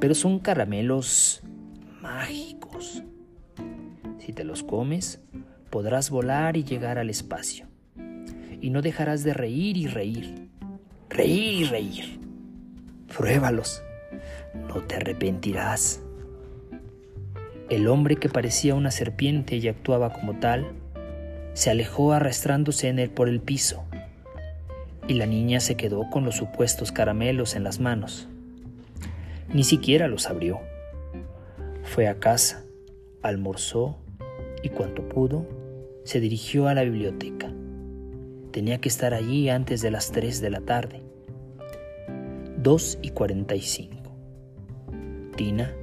pero 0.00 0.14
son 0.14 0.38
caramelos 0.38 1.42
mágicos. 2.00 3.02
Si 4.18 4.32
te 4.32 4.44
los 4.44 4.62
comes, 4.62 5.20
podrás 5.70 6.10
volar 6.10 6.56
y 6.56 6.64
llegar 6.64 6.98
al 6.98 7.10
espacio. 7.10 7.66
Y 8.60 8.70
no 8.70 8.82
dejarás 8.82 9.24
de 9.24 9.34
reír 9.34 9.76
y 9.76 9.86
reír. 9.88 10.48
Reír 11.10 11.52
y 11.52 11.64
reír. 11.64 12.20
Pruébalos. 13.14 13.82
No 14.68 14.80
te 14.82 14.96
arrepentirás. 14.96 16.02
El 17.68 17.88
hombre 17.88 18.16
que 18.16 18.28
parecía 18.28 18.74
una 18.74 18.90
serpiente 18.90 19.56
y 19.56 19.68
actuaba 19.68 20.12
como 20.12 20.38
tal, 20.38 20.72
se 21.54 21.70
alejó 21.70 22.12
arrastrándose 22.12 22.88
en 22.88 22.98
él 22.98 23.10
por 23.10 23.28
el 23.28 23.40
piso, 23.40 23.84
y 25.08 25.14
la 25.14 25.26
niña 25.26 25.60
se 25.60 25.76
quedó 25.76 26.08
con 26.10 26.24
los 26.24 26.36
supuestos 26.36 26.92
caramelos 26.92 27.56
en 27.56 27.64
las 27.64 27.80
manos. 27.80 28.28
Ni 29.52 29.64
siquiera 29.64 30.08
los 30.08 30.28
abrió. 30.28 30.60
Fue 31.82 32.08
a 32.08 32.18
casa, 32.18 32.64
almorzó 33.22 33.98
y 34.62 34.68
cuanto 34.68 35.08
pudo, 35.08 35.46
se 36.04 36.20
dirigió 36.20 36.68
a 36.68 36.74
la 36.74 36.84
biblioteca. 36.84 37.52
Tenía 38.52 38.78
que 38.78 38.88
estar 38.88 39.14
allí 39.14 39.48
antes 39.48 39.82
de 39.82 39.90
las 39.90 40.12
3 40.12 40.40
de 40.40 40.50
la 40.50 40.60
tarde. 40.60 41.02
2 42.58 42.98
y 43.02 43.10
45. 43.10 44.02
Tina 45.36 45.74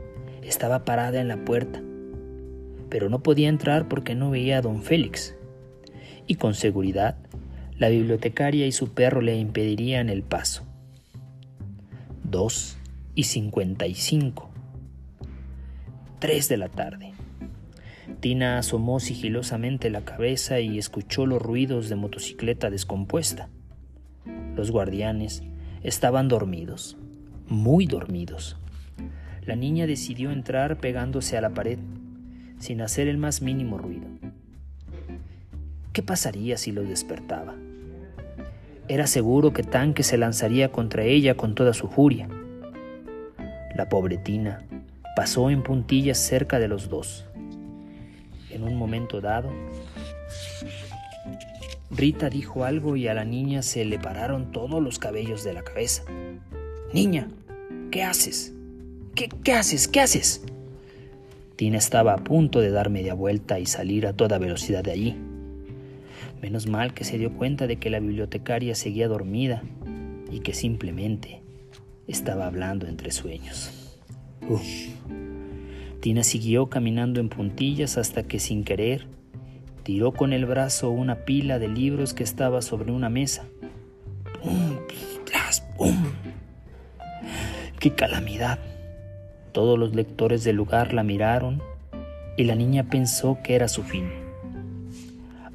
estaba 0.44 0.86
parada 0.86 1.20
en 1.20 1.28
la 1.28 1.44
puerta, 1.44 1.82
pero 2.90 3.10
no 3.10 3.22
podía 3.22 3.50
entrar 3.50 3.88
porque 3.88 4.16
no 4.16 4.30
veía 4.32 4.60
a 4.60 4.62
don 4.62 4.82
Félix, 4.82 5.36
y 6.26 6.36
con 6.36 6.54
seguridad 6.54 7.18
La 7.80 7.88
bibliotecaria 7.88 8.68
y 8.68 8.74
su 8.74 8.94
perro 8.94 9.22
le 9.22 9.38
impedirían 9.38 10.10
el 10.10 10.22
paso. 10.22 10.66
Dos 12.26 12.78
y 13.16 13.24
cincuenta 13.24 13.88
y 13.88 13.96
cinco. 13.96 14.50
Tres 16.20 16.50
de 16.50 16.58
la 16.58 16.68
tarde. 16.68 17.14
Tina 18.20 18.58
asomó 18.58 19.00
sigilosamente 19.00 19.90
la 19.90 20.02
cabeza 20.02 20.60
y 20.60 20.78
escuchó 20.78 21.26
los 21.26 21.42
ruidos 21.42 21.88
de 21.88 21.96
motocicleta 21.96 22.70
descompuesta. 22.70 23.48
Los 24.58 24.72
guardianes 24.72 25.44
estaban 25.82 26.28
dormidos, 26.28 26.98
muy 27.48 27.86
dormidos. 27.86 28.58
La 29.46 29.56
niña 29.56 29.88
decidió 29.88 30.32
entrar 30.32 30.82
pegándose 30.82 31.38
a 31.38 31.42
la 31.42 31.52
pared, 31.52 31.80
sin 32.60 32.82
hacer 32.82 33.08
el 33.08 33.18
más 33.18 33.42
mínimo 33.42 33.78
ruido. 33.78 34.08
¿Qué 35.94 36.04
pasaría 36.04 36.58
si 36.58 36.74
los 36.74 36.86
despertaba? 36.86 37.56
Era 38.90 39.06
seguro 39.06 39.54
que 39.54 39.62
Tanque 39.62 40.02
se 40.02 40.18
lanzaría 40.18 40.72
contra 40.72 41.04
ella 41.04 41.36
con 41.36 41.54
toda 41.54 41.74
su 41.76 41.90
furia. 41.90 42.28
La 43.76 43.88
pobre 43.88 44.18
Tina 44.18 44.66
pasó 45.16 45.52
en 45.52 45.62
puntillas 45.62 46.18
cerca 46.18 46.58
de 46.58 46.68
los 46.68 46.90
dos. 46.90 47.28
En 48.50 48.64
un 48.64 48.76
momento 48.76 49.22
dado, 49.22 49.52
Rita 51.92 52.32
dijo 52.32 52.66
algo 52.66 52.96
y 52.96 53.08
a 53.08 53.14
la 53.14 53.26
niña 53.26 53.62
se 53.62 53.86
le 53.86 54.00
pararon 54.00 54.52
todos 54.52 54.82
los 54.82 54.98
cabellos 54.98 55.44
de 55.44 55.54
la 55.54 55.62
cabeza. 55.62 56.04
Niña, 56.92 57.28
¿qué 57.92 58.02
haces? 58.02 58.56
¿Qué, 59.14 59.30
qué 59.44 59.54
haces? 59.54 59.88
¿Qué 59.88 60.02
haces? 60.02 60.42
Tina 61.58 61.78
estaba 61.78 62.14
a 62.14 62.24
punto 62.24 62.60
de 62.60 62.72
dar 62.72 62.90
media 62.90 63.14
vuelta 63.14 63.60
y 63.60 63.68
salir 63.68 64.08
a 64.08 64.14
toda 64.14 64.40
velocidad 64.40 64.84
de 64.84 64.92
allí. 64.94 65.29
Menos 66.42 66.68
mal 66.68 66.94
que 66.94 67.04
se 67.04 67.18
dio 67.18 67.34
cuenta 67.34 67.68
de 67.68 67.78
que 67.78 67.90
la 67.90 68.00
bibliotecaria 68.00 68.76
seguía 68.76 69.08
dormida 69.08 69.64
y 70.32 70.40
que 70.40 70.54
simplemente 70.54 71.42
estaba 72.08 72.48
hablando 72.48 72.88
entre 72.88 73.12
sueños. 73.12 73.98
Tina 76.00 76.24
siguió 76.24 76.70
caminando 76.70 77.20
en 77.20 77.30
puntillas 77.30 77.98
hasta 77.98 78.24
que 78.24 78.40
sin 78.40 78.64
querer 78.64 79.06
tiró 79.84 80.14
con 80.14 80.34
el 80.34 80.46
brazo 80.46 80.90
una 80.92 81.26
pila 81.26 81.60
de 81.60 81.68
libros 81.68 82.14
que 82.14 82.24
estaba 82.24 82.62
sobre 82.62 82.92
una 82.92 83.10
mesa. 83.10 83.46
¡Pum! 84.42 84.78
¡Pum! 85.78 85.96
¡Qué 87.80 87.94
calamidad! 87.94 88.60
Todos 89.52 89.80
los 89.80 89.96
lectores 89.96 90.44
del 90.44 90.58
lugar 90.58 90.94
la 90.94 91.04
miraron 91.04 91.62
y 92.38 92.44
la 92.44 92.56
niña 92.56 92.90
pensó 92.90 93.40
que 93.44 93.56
era 93.56 93.68
su 93.68 93.84
fin. 93.84 94.29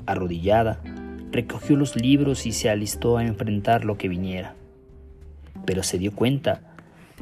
Arrodillada, 0.06 0.80
recogió 1.30 1.76
los 1.76 1.96
libros 1.96 2.46
y 2.46 2.52
se 2.52 2.70
alistó 2.70 3.18
a 3.18 3.24
enfrentar 3.24 3.84
lo 3.84 3.98
que 3.98 4.08
viniera. 4.08 4.54
Pero 5.66 5.82
se 5.82 5.98
dio 5.98 6.12
cuenta 6.12 6.60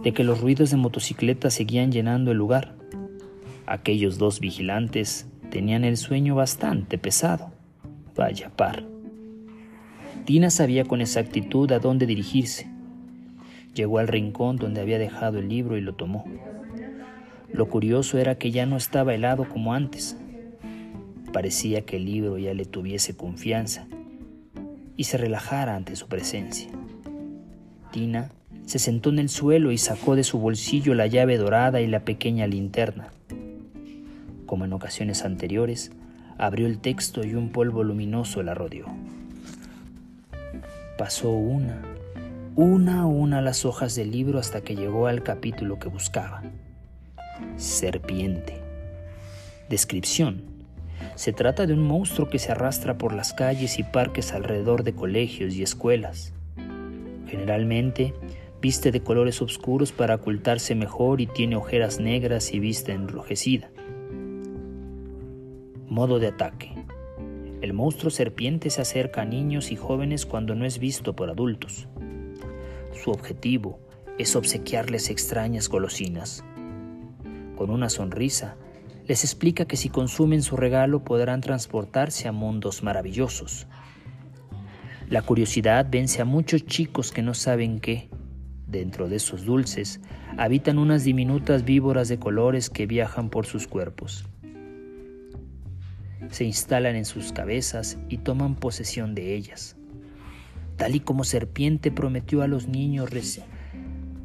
de 0.03 0.12
que 0.12 0.25
los 0.25 0.41
ruidos 0.41 0.71
de 0.71 0.77
motocicletas 0.77 1.55
seguían 1.55 1.93
llenando 1.93 2.33
el 2.33 2.39
lugar. 2.39 2.75
Aquellos 3.67 4.19
dos 4.19 4.41
vigilantes 4.41 5.27
tenían 5.51 5.85
el 5.85 5.97
sueño 5.97 6.35
bastante 6.35 6.99
pesado. 6.99 7.53
Vaya 8.17 8.51
par. 8.51 8.85
Tina 10.25 10.51
sabía 10.51 10.85
con 10.85 11.01
exactitud 11.01 11.71
a 11.73 11.79
dónde 11.79 12.07
dirigirse. 12.07 12.71
Llegó 13.75 13.99
al 13.99 14.09
rincón 14.09 14.57
donde 14.57 14.81
había 14.81 14.99
dejado 14.99 15.39
el 15.39 15.49
libro 15.49 15.77
y 15.77 15.81
lo 15.81 15.95
tomó. 15.95 16.25
Lo 17.53 17.69
curioso 17.69 18.19
era 18.19 18.37
que 18.37 18.51
ya 18.51 18.67
no 18.67 18.77
estaba 18.77 19.15
helado 19.15 19.49
como 19.49 19.75
antes. 19.75 20.17
Parecía 21.33 21.83
que 21.83 21.97
el 21.97 22.05
libro 22.05 22.39
ya 22.39 22.55
le 22.55 22.65
tuviese 22.65 23.17
confianza 23.17 23.87
y 24.97 25.05
se 25.05 25.17
relajara 25.17 25.77
ante 25.77 25.97
su 25.97 26.07
presencia. 26.07 26.69
Tina 27.91 28.31
se 28.67 28.78
sentó 28.78 29.11
en 29.11 29.19
el 29.19 29.28
suelo 29.28 29.73
y 29.73 29.78
sacó 29.78 30.15
de 30.15 30.25
su 30.25 30.39
bolsillo 30.39 30.95
la 30.95 31.06
llave 31.06 31.37
dorada 31.39 31.80
y 31.80 31.87
la 31.87 32.00
pequeña 32.00 32.47
linterna. 32.47 33.13
Como 34.47 34.65
en 34.65 34.73
ocasiones 34.73 35.25
anteriores, 35.25 35.93
abrió 36.39 36.67
el 36.67 36.78
texto 36.78 37.25
y 37.25 37.35
un 37.35 37.50
polvo 37.50 37.83
luminoso 37.83 38.43
la 38.43 38.54
rodeó. 38.54 38.87
Pasó 40.99 41.30
una, 41.30 41.80
una 42.54 43.00
a 43.00 43.06
una 43.06 43.41
las 43.41 43.65
hojas 43.65 43.95
del 43.95 44.11
libro 44.11 44.39
hasta 44.39 44.61
que 44.61 44.76
llegó 44.76 45.06
al 45.06 45.23
capítulo 45.23 45.78
que 45.78 45.89
buscaba. 45.89 46.43
Serpiente. 47.56 48.61
Descripción. 49.69 50.51
Se 51.15 51.33
trata 51.33 51.67
de 51.67 51.75
un 51.75 51.83
monstruo 51.83 52.29
que 52.29 52.39
se 52.39 52.53
arrastra 52.53 52.99
por 52.99 53.13
las 53.13 53.33
calles 53.33 53.79
y 53.79 53.83
parques 53.83 54.33
alrededor 54.33 54.83
de 54.83 54.95
colegios 54.95 55.55
y 55.55 55.63
escuelas. 55.63 56.33
Generalmente 57.27 58.15
viste 58.61 58.93
de 58.93 59.03
colores 59.03 59.43
oscuros 59.43 59.93
para 59.93 60.15
ocultarse 60.15 60.75
mejor 60.75 61.21
y 61.21 61.27
tiene 61.27 61.57
ojeras 61.57 62.01
negras 62.01 62.55
y 62.55 62.61
vista 62.61 62.93
enrojecida. 62.93 63.71
Modo 65.89 66.19
de 66.19 66.29
ataque. 66.29 66.73
El 67.61 67.75
monstruo 67.75 68.11
serpiente 68.11 68.71
se 68.71 68.81
acerca 68.81 69.23
a 69.23 69.25
niños 69.25 69.71
y 69.71 69.77
jóvenes 69.77 70.27
cuando 70.27 70.55
no 70.55 70.65
es 70.65 70.79
visto 70.79 71.15
por 71.15 71.31
adultos. 71.31 71.87
Su 72.93 73.11
objetivo 73.11 73.79
es 74.19 74.35
obsequiarles 74.37 75.11
extrañas 75.11 75.69
golosinas. 75.69 76.45
Con 77.57 77.71
una 77.71 77.89
sonrisa, 77.89 78.57
les 79.06 79.25
explica 79.25 79.65
que 79.65 79.76
si 79.76 79.88
consumen 79.88 80.43
su 80.43 80.56
regalo 80.56 81.04
podrán 81.04 81.41
transportarse 81.41 82.28
a 82.28 82.32
mundos 82.32 82.82
maravillosos. 82.82 83.67
La 85.08 85.23
curiosidad 85.23 85.86
vence 85.91 86.23
a 86.23 86.25
muchos 86.25 86.65
chicos 86.65 87.12
que 87.12 87.23
no 87.23 87.34
saben 87.34 87.80
que, 87.80 88.08
dentro 88.67 89.08
de 89.08 89.17
esos 89.17 89.45
dulces, 89.45 90.00
habitan 90.38 90.78
unas 90.78 91.04
diminutas 91.04 91.65
víboras 91.65 92.08
de 92.08 92.19
colores 92.19 92.71
que 92.71 92.86
viajan 92.86 93.28
por 93.28 93.47
sus 93.47 93.67
cuerpos. 93.67 94.25
Se 96.30 96.45
instalan 96.45 96.97
en 96.97 97.04
sus 97.04 97.32
cabezas 97.32 97.99
y 98.08 98.19
toman 98.19 98.54
posesión 98.54 99.15
de 99.15 99.34
ellas. 99.34 99.76
Tal 100.76 100.95
y 100.95 101.00
como 101.00 101.25
Serpiente 101.25 101.91
prometió 101.91 102.43
a 102.43 102.49
los 102.49 102.69
niños 102.69 103.10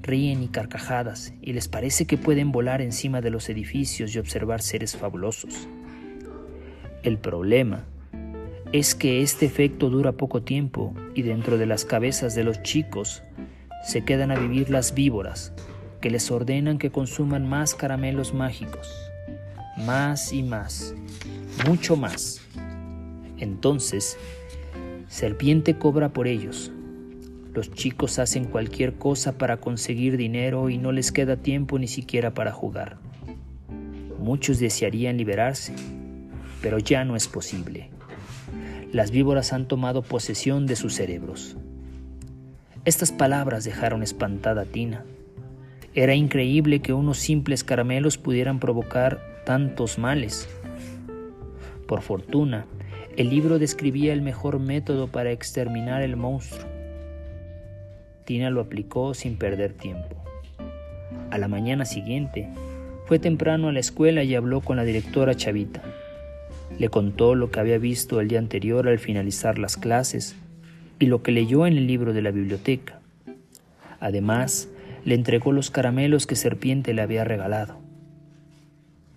ríen 0.07 0.41
y 0.41 0.47
carcajadas 0.47 1.33
y 1.41 1.53
les 1.53 1.67
parece 1.67 2.07
que 2.07 2.17
pueden 2.17 2.51
volar 2.51 2.81
encima 2.81 3.21
de 3.21 3.29
los 3.29 3.49
edificios 3.49 4.15
y 4.15 4.19
observar 4.19 4.61
seres 4.61 4.97
fabulosos. 4.97 5.67
El 7.03 7.19
problema 7.19 7.85
es 8.71 8.95
que 8.95 9.21
este 9.21 9.45
efecto 9.45 9.89
dura 9.89 10.13
poco 10.13 10.41
tiempo 10.41 10.93
y 11.13 11.21
dentro 11.21 11.57
de 11.57 11.67
las 11.67 11.85
cabezas 11.85 12.33
de 12.33 12.43
los 12.43 12.63
chicos 12.63 13.21
se 13.83 14.03
quedan 14.03 14.31
a 14.31 14.39
vivir 14.39 14.69
las 14.69 14.93
víboras 14.93 15.53
que 16.01 16.09
les 16.09 16.31
ordenan 16.31 16.77
que 16.77 16.91
consuman 16.91 17.47
más 17.47 17.75
caramelos 17.75 18.33
mágicos, 18.33 18.91
más 19.77 20.33
y 20.33 20.43
más, 20.43 20.95
mucho 21.67 21.95
más. 21.95 22.41
Entonces, 23.37 24.17
Serpiente 25.07 25.77
cobra 25.77 26.09
por 26.09 26.27
ellos, 26.27 26.71
los 27.57 27.71
chicos 27.71 28.19
hacen 28.19 28.45
cualquier 28.45 28.99
cosa 28.99 29.39
para 29.39 29.57
conseguir 29.57 30.15
dinero 30.15 30.69
y 30.69 30.77
no 30.77 30.91
les 30.91 31.11
queda 31.11 31.37
tiempo 31.37 31.79
ni 31.79 31.87
siquiera 31.87 32.35
para 32.35 32.51
jugar. 32.51 32.99
Muchos 34.19 34.59
desearían 34.59 35.17
liberarse, 35.17 35.73
pero 36.61 36.77
ya 36.77 37.03
no 37.03 37.15
es 37.15 37.27
posible. 37.27 37.89
Las 38.93 39.09
víboras 39.09 39.53
han 39.53 39.67
tomado 39.67 40.03
posesión 40.03 40.67
de 40.67 40.75
sus 40.75 40.93
cerebros. 40.93 41.57
Estas 42.85 43.11
palabras 43.11 43.63
dejaron 43.63 44.03
espantada 44.03 44.61
a 44.61 44.65
Tina. 44.65 45.03
Era 45.95 46.13
increíble 46.13 46.83
que 46.83 46.93
unos 46.93 47.17
simples 47.17 47.63
caramelos 47.63 48.19
pudieran 48.19 48.59
provocar 48.59 49.19
tantos 49.47 49.97
males. 49.97 50.47
Por 51.87 52.03
fortuna, 52.03 52.67
el 53.15 53.31
libro 53.31 53.57
describía 53.57 54.13
el 54.13 54.21
mejor 54.21 54.59
método 54.59 55.07
para 55.07 55.31
exterminar 55.31 56.03
el 56.03 56.17
monstruo 56.17 56.76
Tina 58.27 58.49
lo 58.49 58.59
aplicó 58.59 59.13
sin 59.13 59.37
perder 59.37 59.71
tiempo. 59.71 60.21
A 61.31 61.37
la 61.37 61.47
mañana 61.47 61.85
siguiente, 61.85 62.49
fue 63.05 63.19
temprano 63.19 63.69
a 63.69 63.71
la 63.71 63.79
escuela 63.79 64.21
y 64.21 64.35
habló 64.35 64.59
con 64.59 64.75
la 64.75 64.83
directora 64.83 65.33
Chavita. 65.33 65.81
Le 66.77 66.89
contó 66.89 67.35
lo 67.35 67.51
que 67.51 67.61
había 67.61 67.77
visto 67.77 68.19
el 68.19 68.27
día 68.27 68.39
anterior 68.39 68.89
al 68.89 68.99
finalizar 68.99 69.57
las 69.57 69.77
clases 69.77 70.35
y 70.99 71.05
lo 71.05 71.23
que 71.23 71.31
leyó 71.31 71.65
en 71.65 71.77
el 71.77 71.87
libro 71.87 72.11
de 72.11 72.21
la 72.21 72.31
biblioteca. 72.31 72.99
Además, 74.01 74.67
le 75.05 75.15
entregó 75.15 75.53
los 75.53 75.71
caramelos 75.71 76.27
que 76.27 76.35
Serpiente 76.35 76.93
le 76.93 77.03
había 77.03 77.23
regalado. 77.23 77.79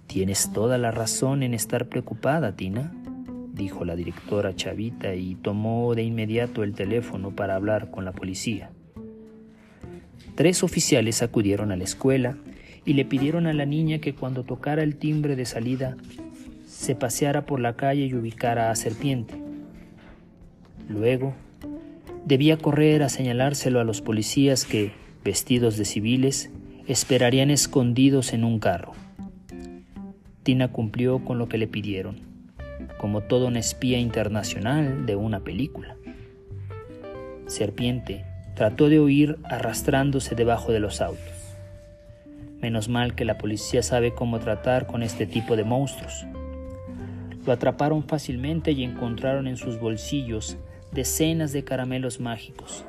Tienes 0.07 0.53
toda 0.53 0.79
la 0.79 0.92
razón 0.92 1.42
en 1.42 1.53
estar 1.53 1.87
preocupada, 1.87 2.55
Tina, 2.55 2.92
dijo 3.55 3.85
la 3.85 3.96
directora 3.96 4.55
Chavita 4.55 5.16
y 5.16 5.35
tomó 5.35 5.96
de 5.96 6.05
inmediato 6.05 6.62
el 6.62 6.75
teléfono 6.75 7.35
para 7.35 7.57
hablar 7.57 7.90
con 7.90 8.05
la 8.05 8.12
policía. 8.12 8.70
Tres 10.35 10.63
oficiales 10.63 11.23
acudieron 11.23 11.73
a 11.73 11.77
la 11.77 11.85
escuela 11.85 12.37
y 12.85 12.95
le 12.95 13.05
pidieron 13.05 13.47
a 13.47 13.53
la 13.53 13.67
niña 13.67 13.99
que 13.99 14.15
cuando 14.15 14.45
tocara 14.45 14.83
el 14.83 14.97
timbre 14.97 15.37
de 15.37 15.45
salida 15.45 15.97
se 16.67 16.95
paseara 16.95 17.45
por 17.45 17.61
la 17.61 17.77
calle 17.77 18.07
y 18.07 18.15
ubicara 18.15 18.71
a 18.71 18.77
Serpiente. 18.77 19.35
Luego, 20.89 21.35
debía 22.25 22.57
correr 22.57 23.03
a 23.03 23.09
señalárselo 23.09 23.81
a 23.81 23.85
los 23.85 24.01
policías 24.01 24.65
que, 24.65 24.93
vestidos 25.23 25.77
de 25.77 25.85
civiles, 25.85 26.51
esperarían 26.87 27.51
escondidos 27.51 28.33
en 28.33 28.45
un 28.45 28.59
carro. 28.59 28.93
Tina 30.43 30.73
cumplió 30.73 31.23
con 31.25 31.39
lo 31.39 31.49
que 31.49 31.59
le 31.59 31.69
pidieron, 31.69 32.17
como 32.99 33.21
todo 33.21 33.47
un 33.47 33.57
espía 33.57 33.99
internacional 33.99 35.05
de 35.07 35.17
una 35.17 35.41
película. 35.41 35.97
Serpiente 37.47 38.25
trató 38.55 38.89
de 38.89 39.01
huir 39.01 39.39
arrastrándose 39.45 40.35
debajo 40.35 40.73
de 40.73 40.81
los 40.81 41.01
autos. 41.01 41.57
Menos 42.61 42.89
mal 42.89 43.15
que 43.15 43.25
la 43.25 43.39
policía 43.39 43.83
sabe 43.83 44.13
cómo 44.15 44.39
tratar 44.39 44.87
con 44.87 45.03
este 45.03 45.27
tipo 45.27 45.57
de 45.57 45.65
monstruos. 45.65 46.27
Lo 47.47 47.53
atraparon 47.53 48.05
fácilmente 48.05 48.73
y 48.73 48.85
encontraron 48.85 49.47
en 49.47 49.57
sus 49.57 49.81
bolsillos 49.81 50.59
decenas 50.93 51.53
de 51.53 51.65
caramelos 51.65 52.21
mágicos. 52.21 52.85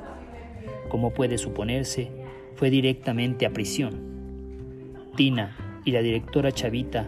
Como 0.88 1.12
puede 1.14 1.38
suponerse, 1.38 2.10
fue 2.56 2.68
directamente 2.68 3.46
a 3.46 3.50
prisión. 3.50 4.12
Tina 5.16 5.56
y 5.84 5.92
la 5.92 6.02
directora 6.02 6.52
Chavita 6.52 7.06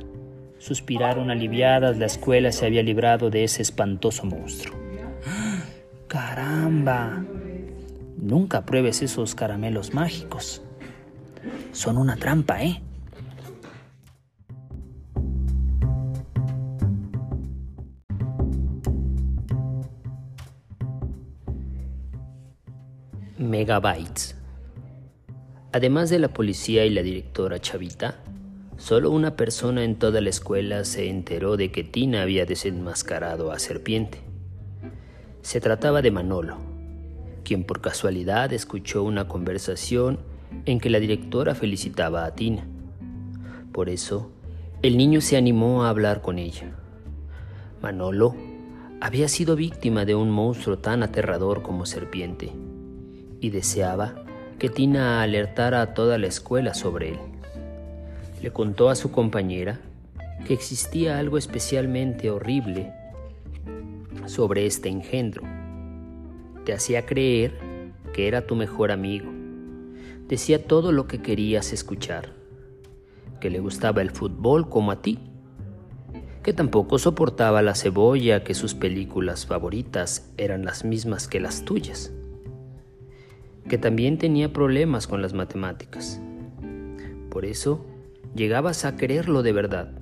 suspiraron 0.59 1.31
aliviadas, 1.31 1.99
la 1.99 2.07
escuela 2.07 2.51
se 2.51 2.65
había 2.65 2.83
librado 2.83 3.29
de 3.29 3.45
ese 3.45 3.61
espantoso 3.61 4.25
monstruo. 4.25 4.79
¡Caramba! 6.09 7.25
Nunca 8.17 8.65
pruebes 8.65 9.03
esos 9.03 9.35
caramelos 9.35 9.95
mágicos. 9.95 10.63
Son 11.73 11.99
una 11.99 12.17
trampa, 12.17 12.63
¿eh? 12.63 12.83
Megabytes. 23.39 24.37
Además 25.73 26.09
de 26.09 26.19
la 26.19 26.29
policía 26.29 26.85
y 26.87 26.91
la 26.91 27.03
directora 27.03 27.61
Chavita, 27.61 28.21
solo 28.77 29.11
una 29.11 29.37
persona 29.37 29.85
en 29.85 29.97
toda 29.97 30.21
la 30.21 30.31
escuela 30.31 30.85
se 30.85 31.09
enteró 31.11 31.57
de 31.57 31.73
que 31.73 31.85
Tina 31.85 32.23
había 32.23 32.47
desenmascarado 32.47 33.51
a 33.51 33.59
Serpiente. 33.59 34.21
Se 35.43 35.61
trataba 35.61 36.01
de 36.01 36.11
Manolo, 36.11 36.57
quien 37.45 37.65
por 37.65 37.81
casualidad 37.81 38.53
escuchó 38.53 39.03
una 39.05 39.29
conversación 39.29 40.19
en 40.65 40.81
que 40.81 40.91
la 40.91 40.99
directora 40.99 41.55
felicitaba 41.55 42.25
a 42.25 42.35
Tina. 42.35 42.67
Por 43.73 43.89
eso, 43.89 44.31
el 44.83 44.97
niño 44.97 45.21
se 45.21 45.37
animó 45.37 45.85
a 45.85 45.91
hablar 45.91 46.23
con 46.23 46.39
ella. 46.39 46.73
Manolo 47.83 48.35
había 49.01 49.29
sido 49.29 49.57
víctima 49.57 50.05
de 50.05 50.15
un 50.15 50.31
monstruo 50.31 50.79
tan 50.79 51.03
aterrador 51.03 51.63
como 51.63 51.87
serpiente 51.87 52.53
y 53.41 53.51
deseaba 53.51 54.25
que 54.59 54.71
Tina 54.71 55.23
alertara 55.23 55.83
a 55.83 55.95
toda 55.95 56.19
la 56.19 56.27
escuela 56.27 56.75
sobre 56.75 57.11
él. 57.11 57.19
Le 58.43 58.51
contó 58.51 58.89
a 58.89 58.95
su 58.95 59.11
compañera 59.11 59.81
que 60.47 60.55
existía 60.55 61.19
algo 61.19 61.39
especialmente 61.39 62.31
horrible 62.31 62.93
sobre 64.27 64.67
este 64.67 64.89
engendro. 64.89 65.43
Te 66.65 66.73
hacía 66.73 67.07
creer 67.07 67.59
que 68.13 68.29
era 68.29 68.47
tu 68.47 68.57
mejor 68.57 68.91
amigo. 68.91 69.31
Decía 70.29 70.67
todo 70.67 70.93
lo 70.93 71.07
que 71.07 71.21
querías 71.21 71.73
escuchar. 71.73 72.33
Que 73.41 73.51
le 73.51 73.61
gustaba 73.61 74.03
el 74.03 74.11
fútbol 74.11 74.69
como 74.69 74.91
a 74.91 75.03
ti. 75.03 75.19
Que 76.43 76.53
tampoco 76.53 76.99
soportaba 76.99 77.63
la 77.63 77.75
cebolla, 77.75 78.45
que 78.45 78.55
sus 78.55 78.75
películas 78.75 79.47
favoritas 79.47 80.33
eran 80.37 80.65
las 80.65 80.85
mismas 80.85 81.29
que 81.29 81.41
las 81.41 81.65
tuyas 81.65 82.13
que 83.69 83.79
también 83.79 84.19
tenía 84.19 84.53
problemas 84.53 85.07
con 85.07 85.23
las 85.23 85.33
matemáticas. 85.33 86.21
Por 87.31 87.45
eso 87.45 87.85
llegabas 88.35 88.85
a 88.85 88.97
creerlo 88.97 89.43
de 89.43 89.53
verdad. 89.53 89.93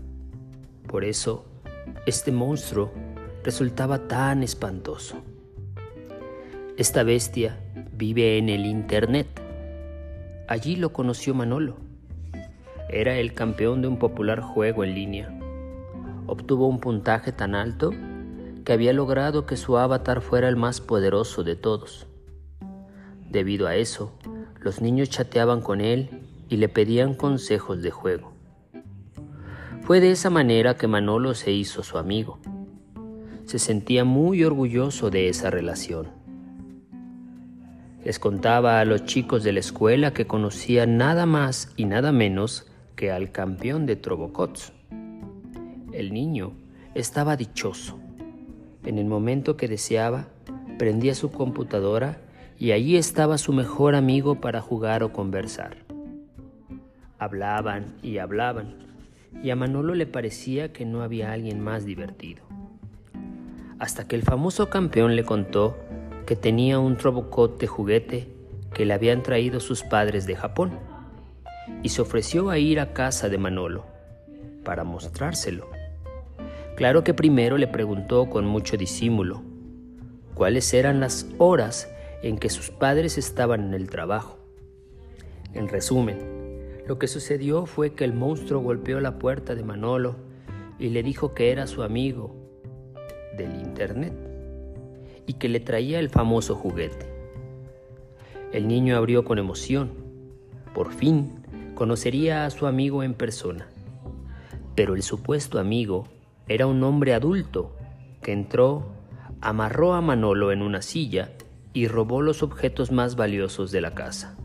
Por 0.89 1.05
eso 1.05 1.45
este 2.07 2.33
monstruo 2.33 2.93
resultaba 3.45 4.09
tan 4.09 4.43
espantoso. 4.43 5.23
Esta 6.83 7.05
bestia 7.05 7.61
vive 7.93 8.39
en 8.39 8.49
el 8.49 8.67
Internet. 8.67 9.29
Allí 10.49 10.75
lo 10.75 10.93
conoció 10.93 11.33
Manolo. 11.33 11.77
Era 12.89 13.19
el 13.19 13.35
campeón 13.35 13.83
de 13.83 13.87
un 13.87 14.01
popular 14.01 14.41
juego 14.41 14.83
en 14.83 14.93
línea. 14.93 15.39
Obtuvo 16.27 16.67
un 16.67 16.81
puntaje 16.81 17.31
tan 17.31 17.55
alto 17.55 17.93
que 18.65 18.73
había 18.73 18.93
logrado 18.93 19.47
que 19.47 19.57
su 19.57 19.79
avatar 19.79 20.23
fuera 20.23 20.49
el 20.49 20.57
más 20.57 20.81
poderoso 20.81 21.45
de 21.45 21.55
todos. 21.55 22.09
Debido 23.31 23.69
a 23.69 23.77
eso, 23.77 24.13
los 24.59 24.81
niños 24.81 25.09
chateaban 25.09 25.61
con 25.61 25.81
él 25.81 26.11
y 26.49 26.57
le 26.57 26.69
pedían 26.69 27.15
consejos 27.15 27.81
de 27.81 27.93
juego. 27.93 28.33
Fue 29.83 30.01
de 30.01 30.11
esa 30.11 30.31
manera 30.31 30.77
que 30.77 30.89
Manolo 30.89 31.35
se 31.35 31.53
hizo 31.53 31.85
su 31.85 31.97
amigo. 31.97 32.41
Se 33.45 33.61
sentía 33.61 34.03
muy 34.03 34.43
orgulloso 34.43 35.11
de 35.11 35.29
esa 35.29 35.49
relación. 35.49 36.22
Les 38.05 38.19
contaba 38.19 38.81
a 38.81 38.85
los 38.85 39.05
chicos 39.05 39.45
de 39.45 39.53
la 39.53 39.61
escuela 39.61 40.13
que 40.13 40.27
conocía 40.27 40.87
nada 40.87 41.25
más 41.25 41.73
y 41.77 41.85
nada 41.85 42.11
menos 42.11 42.67
que 42.97 43.13
al 43.13 43.31
campeón 43.31 43.87
de 43.87 43.95
Trobocots. 43.95 44.73
El 45.93 46.13
niño 46.13 46.53
estaba 46.95 47.37
dichoso. 47.37 48.01
En 48.85 48.99
el 48.99 49.05
momento 49.05 49.57
que 49.57 49.69
deseaba, 49.69 50.27
prendía 50.79 51.15
su 51.15 51.31
computadora 51.31 52.19
y 52.59 52.73
allí 52.73 52.97
estaba 52.97 53.39
su 53.39 53.53
mejor 53.53 53.95
amigo 53.95 54.41
para 54.41 54.61
jugar 54.61 55.05
o 55.05 55.13
conversar. 55.13 55.77
Hablaban 57.21 57.95
y 58.03 58.19
hablaban, 58.19 58.75
y 59.45 59.51
a 59.51 59.57
Manolo 59.57 59.95
le 59.95 60.07
parecía 60.07 60.73
que 60.73 60.85
no 60.85 61.03
había 61.03 61.33
alguien 61.33 61.61
más 61.61 61.85
divertido. 61.85 62.43
Hasta 63.79 64.09
que 64.09 64.17
el 64.17 64.23
famoso 64.23 64.71
campeón 64.71 65.15
le 65.15 65.25
contó 65.25 65.77
que 66.25 66.37
tenía 66.37 66.79
un 66.79 66.99
Robocop 66.99 67.61
de 67.61 67.67
juguete 67.67 68.29
que 68.73 68.85
le 68.85 68.95
habían 68.95 69.23
traído 69.23 69.61
sus 69.61 69.83
padres 69.83 70.27
de 70.27 70.37
Japón, 70.37 70.79
y 71.83 71.91
se 71.91 72.03
ofreció 72.03 72.51
a 72.51 72.59
ir 72.59 72.81
a 72.81 72.93
casa 72.93 73.29
de 73.29 73.39
Manolo 73.39 73.85
para 74.65 74.85
mostrárselo. 74.85 75.69
Claro 76.77 77.05
que 77.05 77.15
primero 77.15 77.59
le 77.59 77.69
preguntó 77.69 78.31
con 78.31 78.47
mucho 78.47 78.77
disimulo 78.77 79.43
cuáles 80.35 80.73
eran 80.73 81.01
las 81.01 81.27
horas 81.39 81.89
en 82.23 82.39
que 82.39 82.51
sus 82.51 82.71
padres 82.71 83.19
estaban 83.19 83.65
en 83.65 83.75
el 83.75 83.91
trabajo. 83.91 84.39
En 85.53 85.69
resumen, 85.69 86.19
lo 86.87 86.99
que 86.99 87.09
sucedió 87.09 87.67
fue 87.67 87.95
que 87.95 88.05
el 88.05 88.15
monstruo 88.15 88.61
golpeó 88.61 89.01
la 89.01 89.19
puerta 89.19 89.55
de 89.55 89.65
Manolo 89.65 90.17
y 90.79 90.89
le 90.89 91.03
dijo 91.03 91.35
que 91.35 91.53
era 91.53 91.67
su 91.67 91.83
amigo 91.83 92.35
del 93.37 93.55
Internet 93.61 94.32
y 95.27 95.35
que 95.35 95.49
le 95.49 95.61
traía 95.61 95.99
el 95.99 96.09
famoso 96.09 96.55
juguete. 96.55 97.07
El 98.53 98.69
niño 98.69 98.97
abrió 98.97 99.25
con 99.25 99.39
emoción. 99.39 99.91
Por 100.75 100.93
fin 100.93 101.43
conocería 101.75 102.45
a 102.45 102.51
su 102.51 102.67
amigo 102.67 103.03
en 103.03 103.15
persona. 103.15 103.67
Pero 104.75 104.95
el 104.95 105.03
supuesto 105.03 105.59
amigo 105.59 106.09
era 106.49 106.67
un 106.67 106.83
hombre 106.83 107.15
adulto 107.15 107.75
que 108.23 108.33
entró, 108.33 108.93
amarró 109.41 109.95
a 109.95 110.01
Manolo 110.01 110.53
en 110.53 110.63
una 110.63 110.83
silla 110.83 111.33
y 111.73 111.89
robó 111.89 112.21
los 112.21 112.43
objetos 112.43 112.93
más 112.93 113.17
valiosos 113.17 113.71
de 113.73 113.81
la 113.81 113.95
casa. 113.95 114.37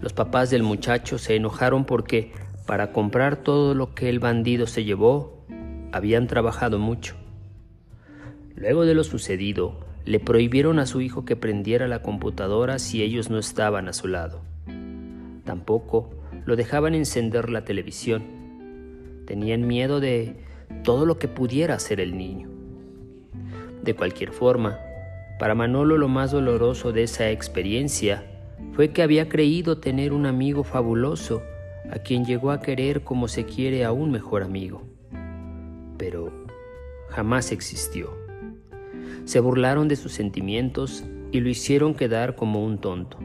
Los 0.00 0.12
papás 0.12 0.50
del 0.50 0.62
muchacho 0.62 1.18
se 1.18 1.36
enojaron 1.36 1.84
porque, 1.84 2.32
para 2.66 2.92
comprar 2.92 3.36
todo 3.36 3.74
lo 3.74 3.94
que 3.94 4.08
el 4.08 4.18
bandido 4.18 4.66
se 4.66 4.84
llevó, 4.84 5.44
habían 5.92 6.26
trabajado 6.26 6.78
mucho. 6.78 7.16
Luego 8.56 8.86
de 8.86 8.94
lo 8.94 9.04
sucedido, 9.04 9.78
le 10.06 10.18
prohibieron 10.18 10.78
a 10.78 10.86
su 10.86 11.00
hijo 11.00 11.24
que 11.24 11.36
prendiera 11.36 11.88
la 11.88 12.00
computadora 12.00 12.78
si 12.78 13.02
ellos 13.02 13.28
no 13.28 13.38
estaban 13.38 13.88
a 13.88 13.92
su 13.92 14.08
lado. 14.08 14.40
Tampoco 15.44 16.10
lo 16.46 16.56
dejaban 16.56 16.94
encender 16.94 17.50
la 17.50 17.64
televisión. 17.64 18.24
Tenían 19.26 19.66
miedo 19.66 20.00
de 20.00 20.36
todo 20.84 21.04
lo 21.04 21.18
que 21.18 21.28
pudiera 21.28 21.74
hacer 21.74 22.00
el 22.00 22.16
niño. 22.16 22.48
De 23.82 23.94
cualquier 23.94 24.32
forma, 24.32 24.78
para 25.38 25.54
Manolo 25.54 25.98
lo 25.98 26.08
más 26.08 26.30
doloroso 26.30 26.92
de 26.92 27.02
esa 27.02 27.30
experiencia 27.30 28.24
fue 28.72 28.90
que 28.90 29.02
había 29.02 29.28
creído 29.28 29.78
tener 29.78 30.12
un 30.12 30.24
amigo 30.24 30.64
fabuloso 30.64 31.42
a 31.90 31.98
quien 31.98 32.24
llegó 32.24 32.50
a 32.52 32.60
querer 32.60 33.02
como 33.02 33.28
se 33.28 33.44
quiere 33.44 33.84
a 33.84 33.92
un 33.92 34.10
mejor 34.10 34.42
amigo. 34.42 34.82
Pero 35.98 36.32
jamás 37.10 37.52
existió. 37.52 38.25
Se 39.24 39.40
burlaron 39.40 39.88
de 39.88 39.96
sus 39.96 40.12
sentimientos 40.12 41.04
y 41.32 41.40
lo 41.40 41.48
hicieron 41.48 41.94
quedar 41.94 42.36
como 42.36 42.64
un 42.64 42.78
tonto. 42.78 43.18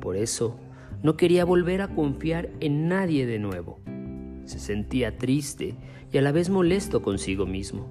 Por 0.00 0.16
eso 0.16 0.58
no 1.02 1.16
quería 1.16 1.44
volver 1.44 1.82
a 1.82 1.88
confiar 1.88 2.50
en 2.60 2.88
nadie 2.88 3.26
de 3.26 3.38
nuevo. 3.38 3.80
Se 4.44 4.58
sentía 4.58 5.18
triste 5.18 5.76
y 6.12 6.18
a 6.18 6.22
la 6.22 6.32
vez 6.32 6.50
molesto 6.50 7.02
consigo 7.02 7.46
mismo. 7.46 7.88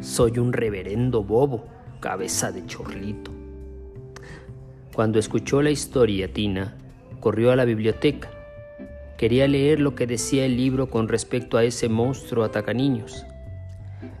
Soy 0.00 0.38
un 0.38 0.52
reverendo 0.52 1.24
bobo, 1.24 1.64
cabeza 2.00 2.52
de 2.52 2.64
chorlito. 2.66 3.32
Cuando 4.94 5.18
escuchó 5.18 5.62
la 5.62 5.70
historia, 5.70 6.32
Tina 6.32 6.76
corrió 7.20 7.52
a 7.52 7.56
la 7.56 7.64
biblioteca. 7.64 8.30
Quería 9.16 9.46
leer 9.46 9.80
lo 9.80 9.94
que 9.94 10.06
decía 10.06 10.46
el 10.46 10.56
libro 10.56 10.90
con 10.90 11.08
respecto 11.08 11.58
a 11.58 11.64
ese 11.64 11.88
monstruo 11.88 12.44
atacaniños. 12.44 13.26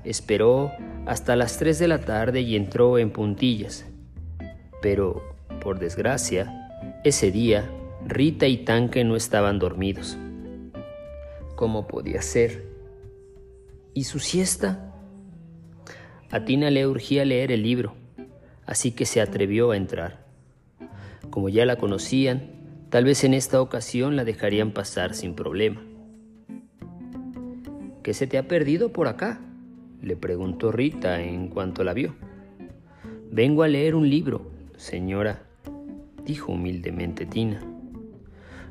Esperó 0.04 0.72
hasta 1.06 1.36
las 1.36 1.58
3 1.58 1.78
de 1.78 1.88
la 1.88 2.00
tarde 2.00 2.40
y 2.40 2.56
entró 2.56 2.98
en 2.98 3.10
puntillas. 3.10 3.86
Pero, 4.82 5.22
por 5.60 5.78
desgracia, 5.78 6.68
ese 7.04 7.30
día 7.30 7.68
Rita 8.06 8.46
y 8.46 8.58
Tanque 8.58 9.04
no 9.04 9.16
estaban 9.16 9.58
dormidos. 9.58 10.16
¿Cómo 11.54 11.86
podía 11.86 12.22
ser? 12.22 12.64
¿Y 13.92 14.04
su 14.04 14.18
siesta? 14.18 14.94
A 16.30 16.44
Tina 16.44 16.70
le 16.70 16.86
urgía 16.86 17.24
leer 17.24 17.52
el 17.52 17.62
libro, 17.62 17.94
así 18.64 18.92
que 18.92 19.04
se 19.04 19.20
atrevió 19.20 19.72
a 19.72 19.76
entrar. 19.76 20.24
Como 21.28 21.48
ya 21.48 21.66
la 21.66 21.76
conocían, 21.76 22.50
tal 22.88 23.04
vez 23.04 23.24
en 23.24 23.34
esta 23.34 23.60
ocasión 23.60 24.16
la 24.16 24.24
dejarían 24.24 24.72
pasar 24.72 25.14
sin 25.14 25.34
problema. 25.34 25.82
¿Qué 28.02 28.14
se 28.14 28.26
te 28.26 28.38
ha 28.38 28.48
perdido 28.48 28.92
por 28.92 29.08
acá? 29.08 29.40
Le 30.02 30.16
preguntó 30.16 30.72
Rita 30.72 31.20
en 31.22 31.48
cuanto 31.48 31.84
la 31.84 31.92
vio. 31.92 32.14
Vengo 33.30 33.62
a 33.62 33.68
leer 33.68 33.94
un 33.94 34.08
libro, 34.08 34.50
señora, 34.76 35.42
dijo 36.24 36.52
humildemente 36.52 37.26
Tina. 37.26 37.62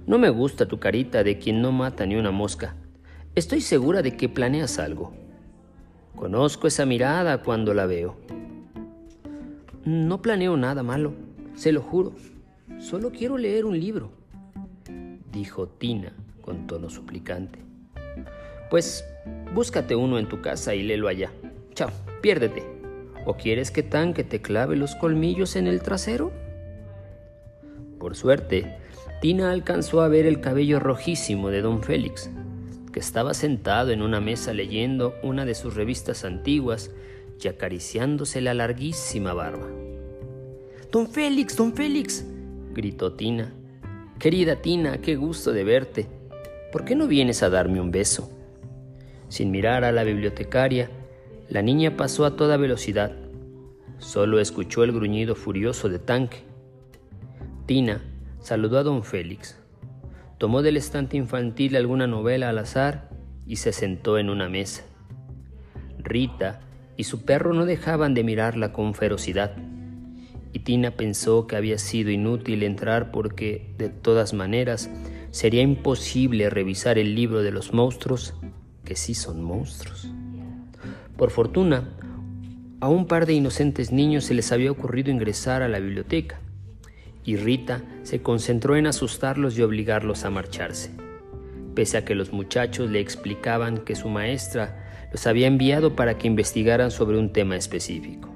No 0.05 0.17
me 0.17 0.29
gusta 0.29 0.67
tu 0.67 0.79
carita 0.79 1.23
de 1.23 1.37
quien 1.37 1.61
no 1.61 1.71
mata 1.71 2.05
ni 2.05 2.15
una 2.15 2.31
mosca. 2.31 2.75
Estoy 3.35 3.61
segura 3.61 4.01
de 4.01 4.17
que 4.17 4.27
planeas 4.27 4.79
algo. 4.79 5.13
Conozco 6.15 6.67
esa 6.67 6.85
mirada 6.85 7.43
cuando 7.43 7.73
la 7.73 7.85
veo. 7.85 8.17
No 9.85 10.21
planeo 10.21 10.57
nada 10.57 10.83
malo, 10.83 11.13
se 11.55 11.71
lo 11.71 11.81
juro. 11.81 12.13
Solo 12.79 13.11
quiero 13.11 13.37
leer 13.37 13.65
un 13.65 13.79
libro, 13.79 14.11
dijo 15.31 15.67
Tina 15.67 16.13
con 16.41 16.67
tono 16.67 16.89
suplicante. 16.89 17.59
Pues 18.69 19.05
búscate 19.53 19.95
uno 19.95 20.19
en 20.19 20.27
tu 20.27 20.41
casa 20.41 20.75
y 20.75 20.83
léelo 20.83 21.07
allá. 21.07 21.31
Chao, 21.73 21.89
piérdete. 22.21 22.63
¿O 23.25 23.35
quieres 23.35 23.71
que 23.71 23.83
Tanque 23.83 24.23
te 24.23 24.41
clave 24.41 24.75
los 24.75 24.95
colmillos 24.95 25.55
en 25.55 25.67
el 25.67 25.81
trasero? 25.81 26.31
Por 27.99 28.15
suerte, 28.15 28.77
Tina 29.21 29.51
alcanzó 29.51 30.01
a 30.01 30.07
ver 30.07 30.25
el 30.25 30.39
cabello 30.39 30.79
rojísimo 30.79 31.49
de 31.49 31.61
don 31.61 31.83
Félix, 31.83 32.29
que 32.93 32.99
estaba 32.99 33.33
sentado 33.33 33.91
en 33.91 34.01
una 34.01 34.21
mesa 34.21 34.53
leyendo 34.53 35.13
una 35.21 35.45
de 35.45 35.53
sus 35.55 35.75
revistas 35.75 36.23
antiguas 36.23 36.91
y 37.41 37.47
acariciándose 37.47 38.41
la 38.41 38.53
larguísima 38.53 39.33
barba. 39.33 39.67
Don 40.91 41.07
Félix, 41.07 41.55
don 41.55 41.73
Félix, 41.73 42.25
gritó 42.73 43.13
Tina. 43.13 43.53
Querida 44.17 44.55
Tina, 44.55 44.99
qué 44.99 45.15
gusto 45.15 45.51
de 45.51 45.63
verte. 45.63 46.07
¿Por 46.71 46.85
qué 46.85 46.95
no 46.95 47.07
vienes 47.07 47.43
a 47.43 47.49
darme 47.49 47.79
un 47.79 47.91
beso? 47.91 48.31
Sin 49.29 49.51
mirar 49.51 49.83
a 49.83 49.91
la 49.91 50.03
bibliotecaria, 50.03 50.89
la 51.49 51.61
niña 51.61 51.95
pasó 51.95 52.25
a 52.25 52.35
toda 52.35 52.57
velocidad. 52.57 53.11
Solo 53.99 54.39
escuchó 54.39 54.83
el 54.83 54.91
gruñido 54.91 55.35
furioso 55.35 55.87
de 55.87 55.99
Tanque. 55.99 56.43
Tina 57.65 58.01
saludó 58.39 58.79
a 58.79 58.83
don 58.83 59.03
Félix, 59.03 59.59
tomó 60.37 60.61
del 60.61 60.77
estante 60.77 61.17
infantil 61.17 61.75
alguna 61.75 62.07
novela 62.07 62.49
al 62.49 62.57
azar 62.57 63.09
y 63.45 63.57
se 63.57 63.71
sentó 63.71 64.17
en 64.17 64.29
una 64.29 64.49
mesa. 64.49 64.83
Rita 65.99 66.61
y 66.97 67.03
su 67.03 67.23
perro 67.23 67.53
no 67.53 67.65
dejaban 67.65 68.13
de 68.13 68.23
mirarla 68.23 68.73
con 68.73 68.93
ferocidad, 68.95 69.55
y 70.51 70.59
Tina 70.59 70.91
pensó 70.91 71.45
que 71.45 71.55
había 71.55 71.77
sido 71.77 72.09
inútil 72.09 72.63
entrar 72.63 73.11
porque, 73.11 73.73
de 73.77 73.89
todas 73.89 74.33
maneras, 74.33 74.89
sería 75.31 75.61
imposible 75.61 76.49
revisar 76.49 76.97
el 76.97 77.13
libro 77.15 77.43
de 77.43 77.51
los 77.51 77.73
monstruos, 77.73 78.33
que 78.89 78.95
sí 78.95 79.13
son 79.13 79.43
monstruos. 79.43 80.09
Por 81.15 81.29
fortuna, 81.29 81.89
a 82.81 82.89
un 82.89 83.05
par 83.05 83.27
de 83.27 83.33
inocentes 83.33 83.91
niños 83.91 84.23
se 84.23 84.33
les 84.33 84.51
había 84.51 84.71
ocurrido 84.71 85.11
ingresar 85.11 85.61
a 85.61 85.67
la 85.67 85.77
biblioteca, 85.77 86.39
y 87.23 87.35
Rita 87.35 87.83
se 88.01 88.23
concentró 88.23 88.77
en 88.77 88.87
asustarlos 88.87 89.55
y 89.55 89.61
obligarlos 89.61 90.25
a 90.25 90.31
marcharse, 90.31 90.89
pese 91.75 91.97
a 91.97 92.03
que 92.03 92.15
los 92.15 92.33
muchachos 92.33 92.89
le 92.89 92.99
explicaban 92.99 93.77
que 93.77 93.93
su 93.93 94.09
maestra 94.09 95.07
los 95.11 95.27
había 95.27 95.45
enviado 95.45 95.95
para 95.95 96.17
que 96.17 96.25
investigaran 96.25 96.89
sobre 96.89 97.19
un 97.19 97.31
tema 97.31 97.57
específico. 97.57 98.33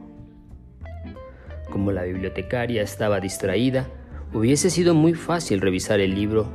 Como 1.71 1.91
la 1.91 2.03
bibliotecaria 2.03 2.83
estaba 2.83 3.19
distraída, 3.19 3.89
hubiese 4.31 4.69
sido 4.69 4.93
muy 4.93 5.15
fácil 5.15 5.61
revisar 5.61 5.99
el 5.99 6.13
libro 6.13 6.47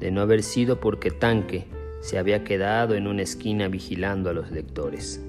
de 0.00 0.10
no 0.10 0.22
haber 0.22 0.42
sido 0.42 0.80
porque 0.80 1.12
Tanque 1.12 1.68
se 2.04 2.18
había 2.18 2.44
quedado 2.44 2.96
en 2.96 3.06
una 3.06 3.22
esquina 3.22 3.66
vigilando 3.68 4.28
a 4.28 4.34
los 4.34 4.50
lectores, 4.50 5.24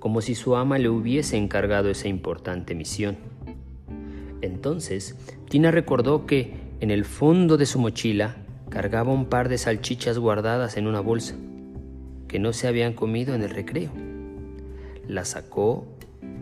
como 0.00 0.20
si 0.20 0.34
su 0.34 0.56
ama 0.56 0.78
le 0.78 0.88
hubiese 0.88 1.36
encargado 1.36 1.90
esa 1.90 2.08
importante 2.08 2.74
misión. 2.74 3.18
Entonces, 4.40 5.16
Tina 5.48 5.70
recordó 5.70 6.26
que 6.26 6.54
en 6.80 6.90
el 6.90 7.04
fondo 7.04 7.56
de 7.56 7.66
su 7.66 7.78
mochila 7.78 8.38
cargaba 8.68 9.12
un 9.12 9.26
par 9.26 9.48
de 9.48 9.58
salchichas 9.58 10.18
guardadas 10.18 10.76
en 10.76 10.88
una 10.88 10.98
bolsa, 10.98 11.36
que 12.26 12.40
no 12.40 12.52
se 12.52 12.66
habían 12.66 12.92
comido 12.92 13.36
en 13.36 13.42
el 13.42 13.50
recreo. 13.50 13.92
Las 15.06 15.28
sacó, 15.28 15.86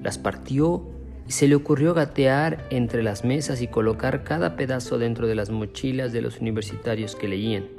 las 0.02 0.16
partió 0.16 0.88
y 1.26 1.32
se 1.32 1.48
le 1.48 1.54
ocurrió 1.54 1.92
gatear 1.92 2.66
entre 2.70 3.02
las 3.02 3.26
mesas 3.26 3.60
y 3.60 3.68
colocar 3.68 4.24
cada 4.24 4.56
pedazo 4.56 4.96
dentro 4.96 5.26
de 5.26 5.34
las 5.34 5.50
mochilas 5.50 6.14
de 6.14 6.22
los 6.22 6.40
universitarios 6.40 7.14
que 7.14 7.28
leían. 7.28 7.77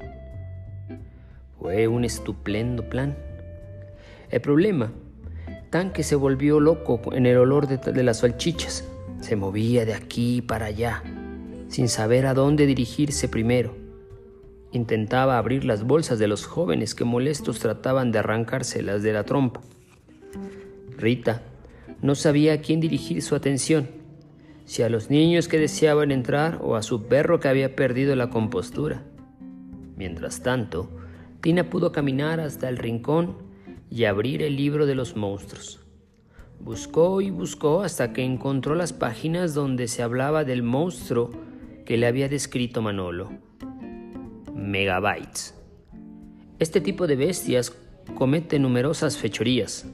Fue 1.60 1.88
un 1.88 2.06
estupendo 2.06 2.88
plan. 2.88 3.18
El 4.30 4.42
problema, 4.42 4.92
tan 5.70 5.92
que 5.92 6.04
se 6.04 6.16
volvió 6.16 6.60
loco 6.60 7.02
en 7.14 7.26
el 7.26 7.38
olor 7.38 7.68
de, 7.68 7.78
de 7.78 8.04
las 8.04 8.20
salchichas. 8.20 8.88
Se 9.22 9.36
movía 9.36 9.86
de 9.86 9.94
aquí 9.94 10.42
para 10.42 10.68
allá, 10.68 11.04
sin 11.68 11.90
saber 11.90 12.26
a 12.26 12.34
dónde 12.34 12.66
dirigirse 12.66 13.28
primero. 13.28 13.76
Intentaba 14.72 15.38
abrir 15.38 15.66
las 15.66 15.84
bolsas 15.84 16.20
de 16.20 16.28
los 16.28 16.46
jóvenes 16.46 16.96
que 16.96 17.04
molestos 17.04 17.60
trataban 17.60 18.12
de 18.12 18.20
arrancárselas 18.20 19.04
de 19.04 19.14
la 19.14 19.24
trompa. 19.24 19.62
Rita 20.98 21.42
no 22.02 22.16
sabía 22.16 22.54
a 22.54 22.58
quién 22.62 22.80
dirigir 22.80 23.22
su 23.22 23.36
atención, 23.36 23.90
si 24.66 24.84
a 24.84 24.90
los 24.90 25.10
niños 25.10 25.48
que 25.48 25.58
deseaban 25.58 26.12
entrar 26.12 26.60
o 26.62 26.76
a 26.76 26.84
su 26.84 27.08
perro 27.08 27.40
que 27.40 27.48
había 27.48 27.76
perdido 27.76 28.16
la 28.16 28.30
compostura. 28.30 29.04
Mientras 29.98 30.42
tanto, 30.42 30.90
Tina 31.42 31.70
pudo 31.70 31.92
caminar 31.92 32.40
hasta 32.40 32.68
el 32.68 32.78
rincón 32.78 33.38
y 33.90 34.04
abrir 34.06 34.44
el 34.44 34.58
libro 34.58 34.86
de 34.86 34.96
los 34.96 35.16
monstruos. 35.16 35.80
Buscó 36.60 37.22
y 37.22 37.30
buscó 37.30 37.82
hasta 37.82 38.12
que 38.12 38.24
encontró 38.24 38.76
las 38.76 38.92
páginas 38.92 39.54
donde 39.54 39.88
se 39.88 40.04
hablaba 40.04 40.44
del 40.44 40.64
monstruo 40.64 41.32
que 41.86 41.98
le 41.98 42.08
había 42.08 42.28
descrito 42.28 42.82
Manolo. 42.82 43.32
Megabytes. 44.54 45.56
Este 46.60 46.82
tipo 46.82 47.08
de 47.08 47.16
bestias 47.16 47.74
comete 48.16 48.60
numerosas 48.60 49.18
fechorías. 49.18 49.88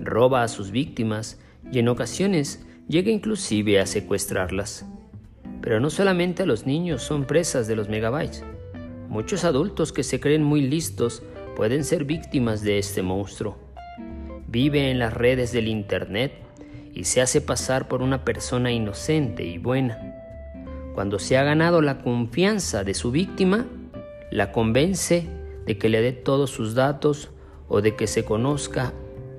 Roba 0.00 0.42
a 0.42 0.48
sus 0.48 0.70
víctimas 0.70 1.38
y 1.70 1.80
en 1.80 1.88
ocasiones 1.88 2.64
llega 2.88 3.10
inclusive 3.10 3.78
a 3.78 3.86
secuestrarlas. 3.86 4.86
Pero 5.60 5.80
no 5.80 5.90
solamente 5.90 6.46
los 6.46 6.64
niños 6.64 7.02
son 7.02 7.26
presas 7.26 7.66
de 7.68 7.76
los 7.76 7.90
megabytes. 7.90 8.42
Muchos 9.08 9.44
adultos 9.44 9.92
que 9.92 10.02
se 10.02 10.20
creen 10.20 10.42
muy 10.42 10.62
listos 10.62 11.22
pueden 11.56 11.84
ser 11.84 12.04
víctimas 12.04 12.62
de 12.62 12.78
este 12.78 13.02
monstruo 13.02 13.66
vive 14.56 14.90
en 14.90 14.98
las 14.98 15.12
redes 15.12 15.52
del 15.52 15.68
Internet 15.68 16.32
y 16.94 17.04
se 17.04 17.20
hace 17.20 17.40
pasar 17.40 17.88
por 17.88 18.00
una 18.00 18.24
persona 18.24 18.72
inocente 18.72 19.44
y 19.44 19.58
buena. 19.58 20.14
Cuando 20.94 21.18
se 21.18 21.36
ha 21.36 21.44
ganado 21.44 21.82
la 21.82 21.98
confianza 21.98 22.82
de 22.82 22.94
su 22.94 23.10
víctima, 23.10 23.66
la 24.30 24.52
convence 24.52 25.26
de 25.66 25.76
que 25.76 25.88
le 25.88 26.00
dé 26.00 26.12
todos 26.12 26.50
sus 26.50 26.74
datos 26.74 27.30
o 27.68 27.82
de 27.82 27.96
que 27.96 28.06
se 28.06 28.24
conozca 28.24 28.94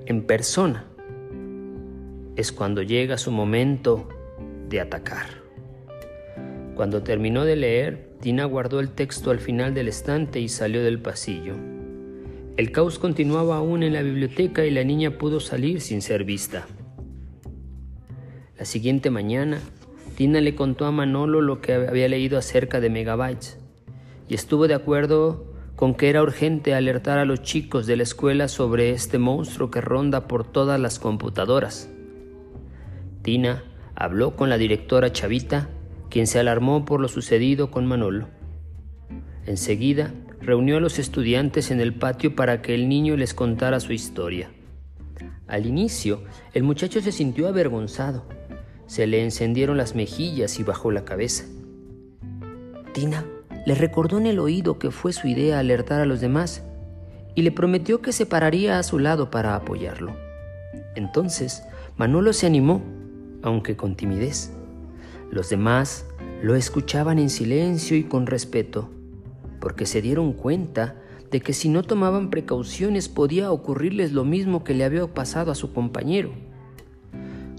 en 0.06 0.22
persona. 0.22 0.84
Es 2.36 2.52
cuando 2.52 2.82
llega 2.82 3.18
su 3.18 3.32
momento 3.32 4.08
de 4.68 4.80
atacar. 4.80 5.26
Cuando 6.76 7.02
terminó 7.02 7.44
de 7.44 7.56
leer, 7.56 8.07
Tina 8.20 8.44
guardó 8.44 8.80
el 8.80 8.90
texto 8.90 9.30
al 9.30 9.38
final 9.38 9.74
del 9.74 9.88
estante 9.88 10.40
y 10.40 10.48
salió 10.48 10.82
del 10.82 11.00
pasillo. 11.00 11.54
El 12.56 12.72
caos 12.72 12.98
continuaba 12.98 13.56
aún 13.56 13.84
en 13.84 13.92
la 13.92 14.02
biblioteca 14.02 14.66
y 14.66 14.72
la 14.72 14.82
niña 14.82 15.16
pudo 15.18 15.38
salir 15.38 15.80
sin 15.80 16.02
ser 16.02 16.24
vista. 16.24 16.66
La 18.58 18.64
siguiente 18.64 19.10
mañana, 19.10 19.60
Tina 20.16 20.40
le 20.40 20.56
contó 20.56 20.86
a 20.86 20.90
Manolo 20.90 21.40
lo 21.40 21.60
que 21.60 21.74
había 21.74 22.08
leído 22.08 22.36
acerca 22.36 22.80
de 22.80 22.90
Megabytes 22.90 23.56
y 24.28 24.34
estuvo 24.34 24.66
de 24.66 24.74
acuerdo 24.74 25.54
con 25.76 25.94
que 25.94 26.10
era 26.10 26.22
urgente 26.22 26.74
alertar 26.74 27.18
a 27.18 27.24
los 27.24 27.42
chicos 27.42 27.86
de 27.86 27.96
la 27.96 28.02
escuela 28.02 28.48
sobre 28.48 28.90
este 28.90 29.18
monstruo 29.18 29.70
que 29.70 29.80
ronda 29.80 30.26
por 30.26 30.44
todas 30.44 30.80
las 30.80 30.98
computadoras. 30.98 31.88
Tina 33.22 33.62
habló 33.94 34.34
con 34.34 34.48
la 34.48 34.58
directora 34.58 35.12
Chavita, 35.12 35.68
quien 36.10 36.26
se 36.26 36.38
alarmó 36.38 36.84
por 36.84 37.00
lo 37.00 37.08
sucedido 37.08 37.70
con 37.70 37.86
Manolo. 37.86 38.28
Enseguida 39.46 40.12
reunió 40.40 40.76
a 40.76 40.80
los 40.80 40.98
estudiantes 40.98 41.70
en 41.70 41.80
el 41.80 41.94
patio 41.94 42.34
para 42.36 42.62
que 42.62 42.74
el 42.74 42.88
niño 42.88 43.16
les 43.16 43.34
contara 43.34 43.80
su 43.80 43.92
historia. 43.92 44.50
Al 45.46 45.66
inicio, 45.66 46.22
el 46.52 46.62
muchacho 46.62 47.00
se 47.00 47.12
sintió 47.12 47.48
avergonzado. 47.48 48.24
Se 48.86 49.06
le 49.06 49.22
encendieron 49.22 49.76
las 49.76 49.94
mejillas 49.94 50.58
y 50.58 50.62
bajó 50.62 50.90
la 50.90 51.04
cabeza. 51.04 51.44
Tina 52.92 53.24
le 53.66 53.74
recordó 53.74 54.18
en 54.18 54.26
el 54.26 54.38
oído 54.38 54.78
que 54.78 54.90
fue 54.90 55.12
su 55.12 55.26
idea 55.26 55.58
alertar 55.58 56.00
a 56.00 56.06
los 56.06 56.20
demás 56.20 56.62
y 57.34 57.42
le 57.42 57.52
prometió 57.52 58.00
que 58.00 58.12
se 58.12 58.26
pararía 58.26 58.78
a 58.78 58.82
su 58.82 58.98
lado 58.98 59.30
para 59.30 59.54
apoyarlo. 59.54 60.16
Entonces, 60.94 61.62
Manolo 61.96 62.32
se 62.32 62.46
animó, 62.46 62.82
aunque 63.42 63.76
con 63.76 63.94
timidez. 63.94 64.52
Los 65.30 65.50
demás 65.50 66.06
lo 66.42 66.54
escuchaban 66.54 67.18
en 67.18 67.30
silencio 67.30 67.96
y 67.96 68.04
con 68.04 68.26
respeto, 68.26 68.90
porque 69.60 69.86
se 69.86 70.00
dieron 70.00 70.32
cuenta 70.32 70.96
de 71.30 71.40
que 71.40 71.52
si 71.52 71.68
no 71.68 71.82
tomaban 71.82 72.30
precauciones 72.30 73.08
podía 73.08 73.50
ocurrirles 73.52 74.12
lo 74.12 74.24
mismo 74.24 74.64
que 74.64 74.74
le 74.74 74.84
había 74.84 75.06
pasado 75.06 75.50
a 75.50 75.54
su 75.54 75.72
compañero. 75.72 76.30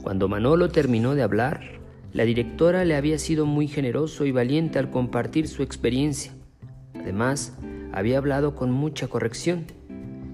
Cuando 0.02 0.28
Manolo 0.28 0.70
terminó 0.70 1.14
de 1.14 1.22
hablar, 1.22 1.80
la 2.14 2.24
directora 2.24 2.86
le 2.86 2.96
había 2.96 3.20
sido 3.20 3.46
muy 3.46 3.68
generoso 3.68 4.26
y 4.26 4.32
valiente 4.32 4.80
al 4.80 4.90
compartir 4.90 5.48
su 5.48 5.62
experiencia. 5.62 6.34
Además, 6.96 7.56
había 7.92 8.18
hablado 8.18 8.56
con 8.56 8.72
mucha 8.72 9.08
corrección. 9.08 9.66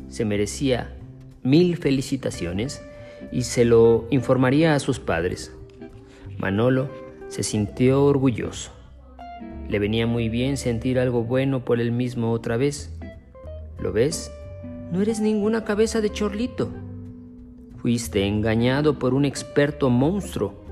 Se 0.08 0.24
merecía 0.24 0.96
mil 1.44 1.76
felicitaciones 1.76 2.82
y 3.32 3.42
se 3.42 3.66
lo 3.66 4.08
informaría 4.12 4.76
a 4.76 4.80
sus 4.80 5.00
padres. 5.00 5.52
Manolo 6.38 6.90
se 7.28 7.44
sintió 7.44 8.04
orgulloso. 8.06 8.72
Le 9.70 9.80
venía 9.80 10.08
muy 10.08 10.30
bien 10.30 10.58
sentir 10.58 11.00
algo 11.00 11.24
bueno 11.24 11.66
por 11.66 11.80
él 11.80 11.92
mismo 11.92 12.32
otra 12.32 12.58
vez. 12.58 12.98
¿Lo 13.80 13.92
ves? 13.92 14.32
No 14.92 15.02
eres 15.02 15.20
ninguna 15.20 15.66
cabeza 15.66 16.02
de 16.02 16.12
chorlito. 16.12 16.70
Fuiste 17.78 18.26
engañado 18.26 19.00
por 19.00 19.14
un 19.14 19.26
experto 19.26 19.90
monstruo 19.90 20.66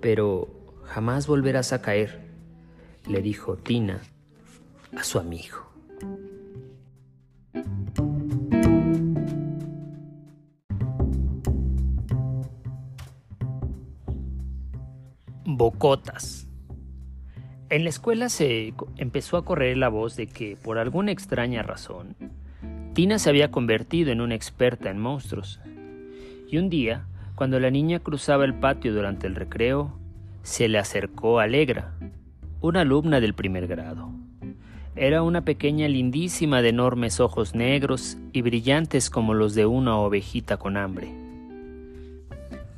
pero 0.00 0.48
jamás 0.84 1.26
volverás 1.26 1.72
a 1.72 1.82
caer, 1.82 2.20
le 3.06 3.20
dijo 3.22 3.56
Tina 3.56 4.00
a 4.96 5.02
su 5.02 5.18
amigo. 5.18 5.68
Bocotas. 15.58 16.46
En 17.68 17.82
la 17.82 17.90
escuela 17.90 18.28
se 18.28 18.74
empezó 18.96 19.36
a 19.36 19.44
correr 19.44 19.76
la 19.76 19.88
voz 19.88 20.14
de 20.14 20.28
que, 20.28 20.56
por 20.56 20.78
alguna 20.78 21.10
extraña 21.10 21.64
razón, 21.64 22.14
Tina 22.94 23.18
se 23.18 23.28
había 23.28 23.50
convertido 23.50 24.12
en 24.12 24.20
una 24.20 24.36
experta 24.36 24.88
en 24.88 25.00
monstruos. 25.00 25.58
Y 26.48 26.58
un 26.58 26.70
día, 26.70 27.08
cuando 27.34 27.58
la 27.58 27.72
niña 27.72 27.98
cruzaba 27.98 28.44
el 28.44 28.54
patio 28.54 28.94
durante 28.94 29.26
el 29.26 29.34
recreo, 29.34 29.98
se 30.44 30.68
le 30.68 30.78
acercó 30.78 31.40
Alegra, 31.40 31.92
una 32.60 32.82
alumna 32.82 33.18
del 33.18 33.34
primer 33.34 33.66
grado. 33.66 34.12
Era 34.94 35.24
una 35.24 35.40
pequeña 35.40 35.88
lindísima 35.88 36.62
de 36.62 36.68
enormes 36.68 37.18
ojos 37.18 37.56
negros 37.56 38.16
y 38.32 38.42
brillantes 38.42 39.10
como 39.10 39.34
los 39.34 39.56
de 39.56 39.66
una 39.66 39.96
ovejita 39.96 40.56
con 40.56 40.76
hambre. 40.76 41.08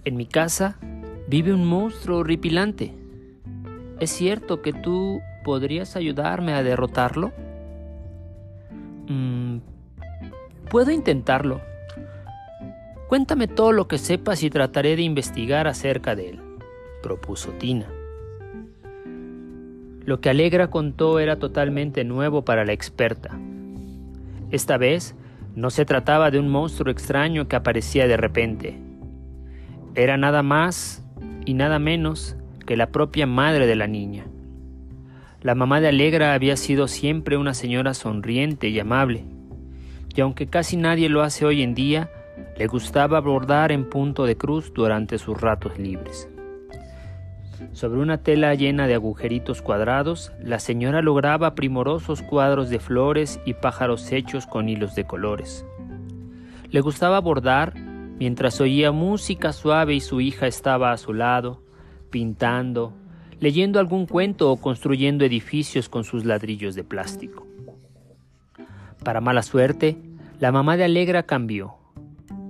En 0.07 0.16
mi 0.16 0.25
casa 0.25 0.79
vive 1.31 1.55
un 1.55 1.64
monstruo 1.64 2.19
horripilante. 2.19 2.93
¿Es 4.01 4.11
cierto 4.11 4.61
que 4.61 4.75
tú 4.75 5.23
podrías 5.45 5.97
ayudarme 5.97 6.53
a 6.53 6.62
derrotarlo? 6.62 7.33
Mm, 9.09 9.59
puedo 10.69 10.90
intentarlo, 10.90 11.61
Cuéntame 13.11 13.49
todo 13.49 13.73
lo 13.73 13.88
que 13.88 13.99
sepas 13.99 14.45
y 14.45 14.51
trataré 14.51 14.95
de 14.95 15.03
investigar 15.03 15.66
acerca 15.66 16.14
de 16.14 16.31
él, 16.31 16.40
propuso 17.03 17.51
Tina. 17.51 17.88
Lo 20.05 20.21
que 20.21 20.31
Alegra 20.31 20.71
contó 20.71 21.19
era 21.19 21.37
totalmente 21.37 22.05
nuevo 22.05 22.45
para 22.45 22.64
la 22.64 22.73
experta. 22.73 23.37
Esta 24.53 24.77
vez 24.77 25.16
no 25.57 25.71
se 25.71 25.85
trataba 25.85 26.31
de 26.31 26.38
un 26.38 26.51
monstruo 26.51 26.93
extraño 26.93 27.49
que 27.49 27.57
aparecía 27.57 28.07
de 28.07 28.16
repente. 28.16 28.79
Era 29.97 30.16
nada 30.16 30.45
más 30.45 31.05
y 31.44 31.55
nada 31.55 31.79
menos 31.79 32.37
que 32.66 32.76
la 32.76 32.90
propia 32.90 33.26
madre 33.26 33.66
de 33.66 33.76
la 33.76 33.87
niña. 33.87 34.26
La 35.42 35.55
mamá 35.55 35.81
de 35.81 35.88
Alegra 35.88 36.35
había 36.35 36.57
sido 36.57 36.87
siempre 36.87 37.37
una 37.37 37.55
señora 37.55 37.94
sonriente 37.94 38.68
y 38.68 38.79
amable, 38.79 39.24
y 40.14 40.20
aunque 40.20 40.46
casi 40.46 40.76
nadie 40.76 41.09
lo 41.09 41.22
hace 41.22 41.46
hoy 41.46 41.62
en 41.62 41.74
día, 41.74 42.11
le 42.59 42.66
gustaba 42.66 43.20
bordar 43.20 43.72
en 43.72 43.88
punto 43.88 44.26
de 44.26 44.37
cruz 44.37 44.72
durante 44.74 45.18
sus 45.18 45.40
ratos 45.40 45.79
libres. 45.79 46.29
Sobre 47.72 48.00
una 48.00 48.18
tela 48.18 48.55
llena 48.55 48.87
de 48.87 48.94
agujeritos 48.94 49.62
cuadrados, 49.62 50.33
la 50.42 50.59
señora 50.59 51.03
lograba 51.03 51.55
primorosos 51.55 52.22
cuadros 52.22 52.68
de 52.68 52.81
flores 52.81 53.40
y 53.44 53.55
pájaros 53.55 54.11
hechos 54.12 54.46
con 54.46 54.68
hilos 54.68 54.94
de 54.94 55.05
colores. 55.05 55.64
Le 56.70 56.81
gustaba 56.81 57.20
bordar 57.20 57.74
mientras 58.21 58.61
oía 58.61 58.93
música 58.93 59.53
suave 59.55 59.95
y 59.95 60.01
su 60.01 60.21
hija 60.21 60.47
estaba 60.47 60.93
a 60.93 60.99
su 60.99 61.15
lado, 61.15 61.63
pintando, 62.11 62.93
leyendo 63.41 63.81
algún 63.81 64.05
cuento 64.05 64.53
o 64.53 64.59
construyendo 64.59 65.25
edificios 65.25 65.89
con 65.89 66.05
sus 66.05 66.27
ladrillos 66.27 66.75
de 66.75 66.85
plástico. 66.85 67.47
Para 69.03 69.23
mala 69.23 69.43
suerte, 69.43 69.97
la 70.39 70.53
mamá 70.53 70.77
de 70.77 70.85
Alegra 70.85 71.23
cambió. 71.23 71.77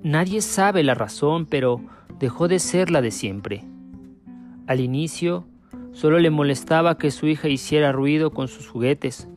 Nadie 0.02 0.40
sabe 0.40 0.82
la 0.82 0.94
razón, 0.94 1.46
pero 1.46 1.80
dejó 2.18 2.48
de 2.48 2.58
ser 2.58 2.90
la 2.90 3.00
de 3.00 3.12
siempre. 3.12 3.64
Al 4.66 4.80
inicio, 4.80 5.46
solo 5.92 6.18
le 6.18 6.30
molestaba 6.30 6.98
que 6.98 7.12
su 7.12 7.28
hija 7.28 7.48
hiciera 7.48 7.92
ruido 7.92 8.32
con 8.32 8.48
sus 8.48 8.66
juguetes, 8.66 9.28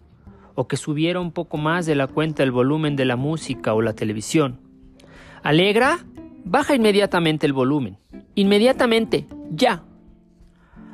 o 0.56 0.68
que 0.68 0.78
subiera 0.78 1.20
un 1.20 1.32
poco 1.32 1.58
más 1.58 1.86
de 1.86 1.94
la 1.94 2.08
cuenta 2.08 2.42
el 2.42 2.52
volumen 2.52 2.96
de 2.96 3.06
la 3.06 3.18
música 3.18 3.76
o 3.76 3.84
la 3.84 3.94
televisión. 3.94 4.60
¿Alegra? 5.44 6.00
Baja 6.46 6.76
inmediatamente 6.76 7.46
el 7.46 7.54
volumen. 7.54 7.98
Inmediatamente, 8.36 9.28
ya. 9.50 9.84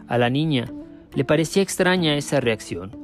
A 0.07 0.17
la 0.17 0.29
niña 0.29 0.71
le 1.15 1.25
parecía 1.25 1.63
extraña 1.63 2.15
esa 2.15 2.39
reacción, 2.39 2.95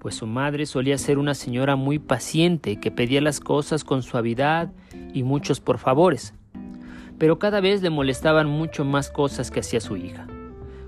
pues 0.00 0.16
su 0.16 0.26
madre 0.26 0.66
solía 0.66 0.98
ser 0.98 1.18
una 1.18 1.34
señora 1.34 1.76
muy 1.76 1.98
paciente 1.98 2.80
que 2.80 2.90
pedía 2.90 3.20
las 3.20 3.38
cosas 3.38 3.84
con 3.84 4.02
suavidad 4.02 4.72
y 5.14 5.22
muchos 5.22 5.60
por 5.60 5.78
favores. 5.78 6.34
Pero 7.18 7.38
cada 7.38 7.60
vez 7.60 7.82
le 7.82 7.90
molestaban 7.90 8.48
mucho 8.48 8.84
más 8.84 9.10
cosas 9.10 9.50
que 9.50 9.60
hacía 9.60 9.80
su 9.80 9.96
hija. 9.96 10.26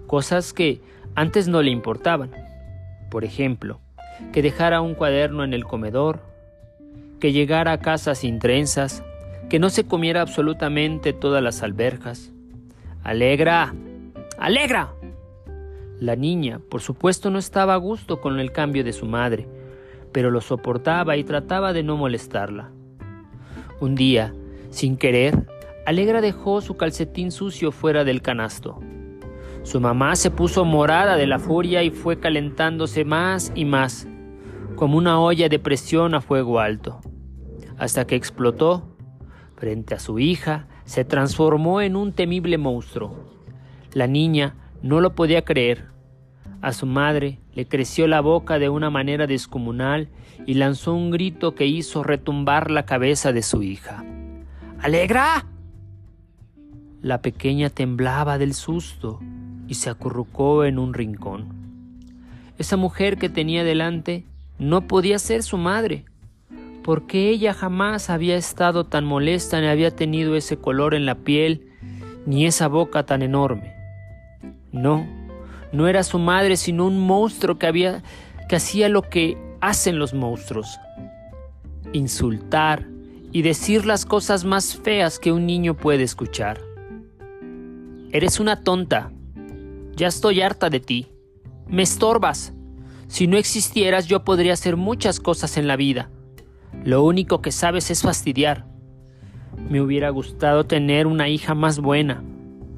Cosas 0.06 0.52
que 0.52 0.80
antes 1.14 1.48
no 1.48 1.62
le 1.62 1.70
importaban. 1.70 2.32
Por 3.08 3.24
ejemplo, 3.24 3.80
que 4.32 4.42
dejara 4.42 4.80
un 4.80 4.94
cuaderno 4.94 5.44
en 5.44 5.54
el 5.54 5.64
comedor, 5.64 6.20
que 7.20 7.32
llegara 7.32 7.72
a 7.72 7.78
casa 7.78 8.14
sin 8.14 8.38
trenzas, 8.38 9.02
que 9.48 9.58
no 9.58 9.70
se 9.70 9.86
comiera 9.86 10.20
absolutamente 10.20 11.12
todas 11.12 11.42
las 11.42 11.62
alberjas. 11.62 12.32
¡Alegra! 13.02 13.74
¡Alegra! 14.38 14.94
La 16.00 16.14
niña, 16.14 16.60
por 16.70 16.80
supuesto, 16.80 17.30
no 17.30 17.38
estaba 17.38 17.74
a 17.74 17.78
gusto 17.78 18.20
con 18.20 18.38
el 18.38 18.52
cambio 18.52 18.84
de 18.84 18.92
su 18.92 19.06
madre, 19.06 19.48
pero 20.12 20.30
lo 20.30 20.40
soportaba 20.40 21.16
y 21.16 21.24
trataba 21.24 21.72
de 21.72 21.82
no 21.82 21.96
molestarla. 21.96 22.70
Un 23.80 23.94
día, 23.94 24.34
sin 24.70 24.96
querer, 24.96 25.46
Alegra 25.86 26.20
dejó 26.20 26.60
su 26.60 26.76
calcetín 26.76 27.32
sucio 27.32 27.72
fuera 27.72 28.04
del 28.04 28.22
canasto. 28.22 28.80
Su 29.62 29.80
mamá 29.80 30.16
se 30.16 30.30
puso 30.30 30.64
morada 30.64 31.16
de 31.16 31.26
la 31.26 31.38
furia 31.38 31.82
y 31.82 31.90
fue 31.90 32.20
calentándose 32.20 33.04
más 33.04 33.52
y 33.54 33.64
más, 33.64 34.06
como 34.76 34.98
una 34.98 35.20
olla 35.20 35.48
de 35.48 35.58
presión 35.58 36.14
a 36.14 36.20
fuego 36.20 36.60
alto, 36.60 37.00
hasta 37.76 38.06
que 38.06 38.14
explotó. 38.14 38.87
Frente 39.58 39.94
a 39.94 39.98
su 39.98 40.20
hija, 40.20 40.68
se 40.84 41.04
transformó 41.04 41.80
en 41.80 41.96
un 41.96 42.12
temible 42.12 42.58
monstruo. 42.58 43.24
La 43.92 44.06
niña 44.06 44.54
no 44.82 45.00
lo 45.00 45.16
podía 45.16 45.44
creer. 45.44 45.86
A 46.62 46.72
su 46.72 46.86
madre 46.86 47.40
le 47.54 47.66
creció 47.66 48.06
la 48.06 48.20
boca 48.20 48.60
de 48.60 48.68
una 48.68 48.88
manera 48.88 49.26
descomunal 49.26 50.10
y 50.46 50.54
lanzó 50.54 50.94
un 50.94 51.10
grito 51.10 51.56
que 51.56 51.66
hizo 51.66 52.04
retumbar 52.04 52.70
la 52.70 52.86
cabeza 52.86 53.32
de 53.32 53.42
su 53.42 53.64
hija. 53.64 54.04
¡Alegra! 54.80 55.44
La 57.02 57.20
pequeña 57.20 57.68
temblaba 57.68 58.38
del 58.38 58.54
susto 58.54 59.18
y 59.66 59.74
se 59.74 59.90
acurrucó 59.90 60.66
en 60.66 60.78
un 60.78 60.94
rincón. 60.94 61.48
Esa 62.58 62.76
mujer 62.76 63.18
que 63.18 63.28
tenía 63.28 63.64
delante 63.64 64.24
no 64.60 64.86
podía 64.86 65.18
ser 65.18 65.42
su 65.42 65.56
madre, 65.58 66.04
porque 66.88 67.28
ella 67.28 67.52
jamás 67.52 68.08
había 68.08 68.38
estado 68.38 68.84
tan 68.84 69.04
molesta 69.04 69.60
ni 69.60 69.66
había 69.66 69.94
tenido 69.94 70.36
ese 70.36 70.56
color 70.56 70.94
en 70.94 71.04
la 71.04 71.16
piel 71.16 71.68
ni 72.24 72.46
esa 72.46 72.66
boca 72.66 73.04
tan 73.04 73.20
enorme. 73.20 73.74
No, 74.72 75.06
no 75.70 75.86
era 75.86 76.02
su 76.02 76.18
madre, 76.18 76.56
sino 76.56 76.86
un 76.86 76.98
monstruo 76.98 77.58
que 77.58 77.66
había 77.66 78.02
que 78.48 78.56
hacía 78.56 78.88
lo 78.88 79.02
que 79.02 79.36
hacen 79.60 79.98
los 79.98 80.14
monstruos. 80.14 80.78
Insultar 81.92 82.86
y 83.32 83.42
decir 83.42 83.84
las 83.84 84.06
cosas 84.06 84.46
más 84.46 84.74
feas 84.74 85.18
que 85.18 85.30
un 85.30 85.44
niño 85.44 85.74
puede 85.74 86.04
escuchar. 86.04 86.58
Eres 88.12 88.40
una 88.40 88.62
tonta. 88.62 89.12
Ya 89.94 90.06
estoy 90.06 90.40
harta 90.40 90.70
de 90.70 90.80
ti. 90.80 91.08
Me 91.66 91.82
estorbas. 91.82 92.54
Si 93.08 93.26
no 93.26 93.36
existieras 93.36 94.06
yo 94.06 94.24
podría 94.24 94.54
hacer 94.54 94.76
muchas 94.78 95.20
cosas 95.20 95.58
en 95.58 95.66
la 95.66 95.76
vida. 95.76 96.08
Lo 96.84 97.02
único 97.02 97.42
que 97.42 97.52
sabes 97.52 97.90
es 97.90 98.02
fastidiar. 98.02 98.64
Me 99.68 99.80
hubiera 99.80 100.10
gustado 100.10 100.64
tener 100.64 101.06
una 101.06 101.28
hija 101.28 101.54
más 101.54 101.80
buena. 101.80 102.22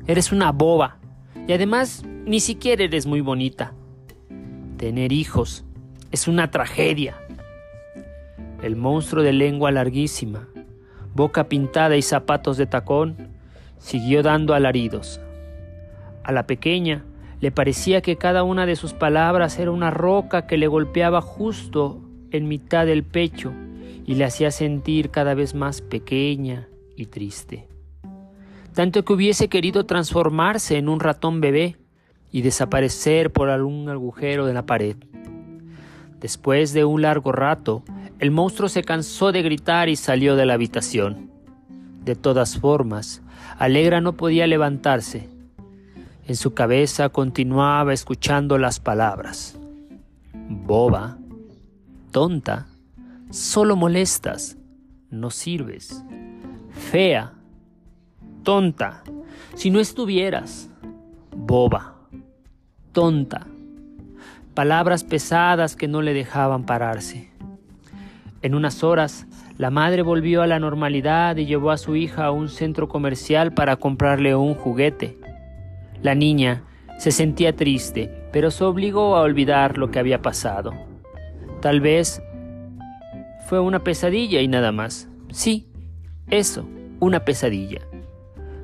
Eres 0.06 0.32
una 0.32 0.52
boba. 0.52 0.98
Y 1.46 1.52
además 1.52 2.02
ni 2.24 2.40
siquiera 2.40 2.84
eres 2.84 3.06
muy 3.06 3.20
bonita. 3.20 3.72
Tener 4.76 5.12
hijos 5.12 5.64
es 6.10 6.28
una 6.28 6.50
tragedia. 6.50 7.14
El 8.62 8.76
monstruo 8.76 9.22
de 9.22 9.32
lengua 9.32 9.70
larguísima, 9.70 10.48
boca 11.14 11.48
pintada 11.48 11.96
y 11.96 12.02
zapatos 12.02 12.56
de 12.56 12.66
tacón, 12.66 13.28
siguió 13.78 14.22
dando 14.22 14.54
alaridos. 14.54 15.20
A 16.24 16.32
la 16.32 16.46
pequeña 16.46 17.04
le 17.40 17.50
parecía 17.50 18.02
que 18.02 18.16
cada 18.16 18.42
una 18.42 18.66
de 18.66 18.76
sus 18.76 18.92
palabras 18.92 19.58
era 19.58 19.70
una 19.70 19.90
roca 19.90 20.46
que 20.46 20.58
le 20.58 20.66
golpeaba 20.66 21.20
justo 21.20 22.02
en 22.30 22.48
mitad 22.48 22.86
del 22.86 23.02
pecho 23.02 23.52
y 24.10 24.16
le 24.16 24.24
hacía 24.24 24.50
sentir 24.50 25.10
cada 25.10 25.34
vez 25.34 25.54
más 25.54 25.82
pequeña 25.82 26.68
y 26.96 27.06
triste. 27.06 27.68
Tanto 28.74 29.04
que 29.04 29.12
hubiese 29.12 29.46
querido 29.46 29.86
transformarse 29.86 30.78
en 30.78 30.88
un 30.88 30.98
ratón 30.98 31.40
bebé 31.40 31.76
y 32.32 32.42
desaparecer 32.42 33.30
por 33.30 33.50
algún 33.50 33.88
agujero 33.88 34.46
de 34.46 34.52
la 34.52 34.66
pared. 34.66 34.96
Después 36.18 36.72
de 36.72 36.84
un 36.84 37.02
largo 37.02 37.30
rato, 37.30 37.84
el 38.18 38.32
monstruo 38.32 38.68
se 38.68 38.82
cansó 38.82 39.30
de 39.30 39.42
gritar 39.42 39.88
y 39.88 39.94
salió 39.94 40.34
de 40.34 40.44
la 40.44 40.54
habitación. 40.54 41.30
De 42.04 42.16
todas 42.16 42.58
formas, 42.58 43.22
Alegra 43.60 44.00
no 44.00 44.16
podía 44.16 44.48
levantarse. 44.48 45.28
En 46.26 46.34
su 46.34 46.52
cabeza 46.52 47.10
continuaba 47.10 47.92
escuchando 47.92 48.58
las 48.58 48.80
palabras. 48.80 49.56
Boba, 50.34 51.16
tonta, 52.10 52.66
solo 53.30 53.76
molestas, 53.76 54.58
no 55.10 55.30
sirves. 55.30 56.04
Fea, 56.70 57.32
tonta, 58.42 59.02
si 59.54 59.70
no 59.70 59.80
estuvieras. 59.80 60.70
Boba, 61.34 61.96
tonta. 62.92 63.46
Palabras 64.54 65.04
pesadas 65.04 65.76
que 65.76 65.88
no 65.88 66.02
le 66.02 66.12
dejaban 66.12 66.66
pararse. 66.66 67.30
En 68.42 68.54
unas 68.54 68.82
horas, 68.82 69.26
la 69.58 69.70
madre 69.70 70.02
volvió 70.02 70.42
a 70.42 70.46
la 70.46 70.58
normalidad 70.58 71.36
y 71.36 71.46
llevó 71.46 71.70
a 71.70 71.76
su 71.76 71.94
hija 71.96 72.24
a 72.24 72.30
un 72.30 72.48
centro 72.48 72.88
comercial 72.88 73.52
para 73.52 73.76
comprarle 73.76 74.34
un 74.34 74.54
juguete. 74.54 75.18
La 76.02 76.14
niña 76.14 76.64
se 76.98 77.12
sentía 77.12 77.54
triste, 77.54 78.28
pero 78.32 78.50
se 78.50 78.64
obligó 78.64 79.16
a 79.16 79.20
olvidar 79.20 79.78
lo 79.78 79.90
que 79.90 79.98
había 79.98 80.22
pasado. 80.22 80.72
Tal 81.60 81.80
vez 81.80 82.22
fue 83.50 83.58
una 83.58 83.82
pesadilla 83.82 84.40
y 84.40 84.46
nada 84.46 84.70
más. 84.70 85.08
Sí, 85.32 85.66
eso, 86.28 86.68
una 87.00 87.24
pesadilla. 87.24 87.80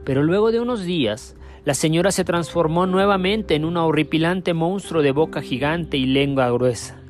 Pero 0.05 0.22
luego 0.22 0.53
de 0.53 0.61
unos 0.61 0.84
días, 0.84 1.34
la 1.64 1.74
señora 1.74 2.12
se 2.12 2.22
transformó 2.22 2.87
nuevamente 2.87 3.57
en 3.57 3.64
un 3.64 3.78
horripilante 3.78 4.55
monstruo 4.55 5.03
de 5.03 5.11
boca 5.11 5.43
gigante 5.43 5.97
y 5.97 6.07
lengua 6.07 6.49
gruesa, 6.53 7.01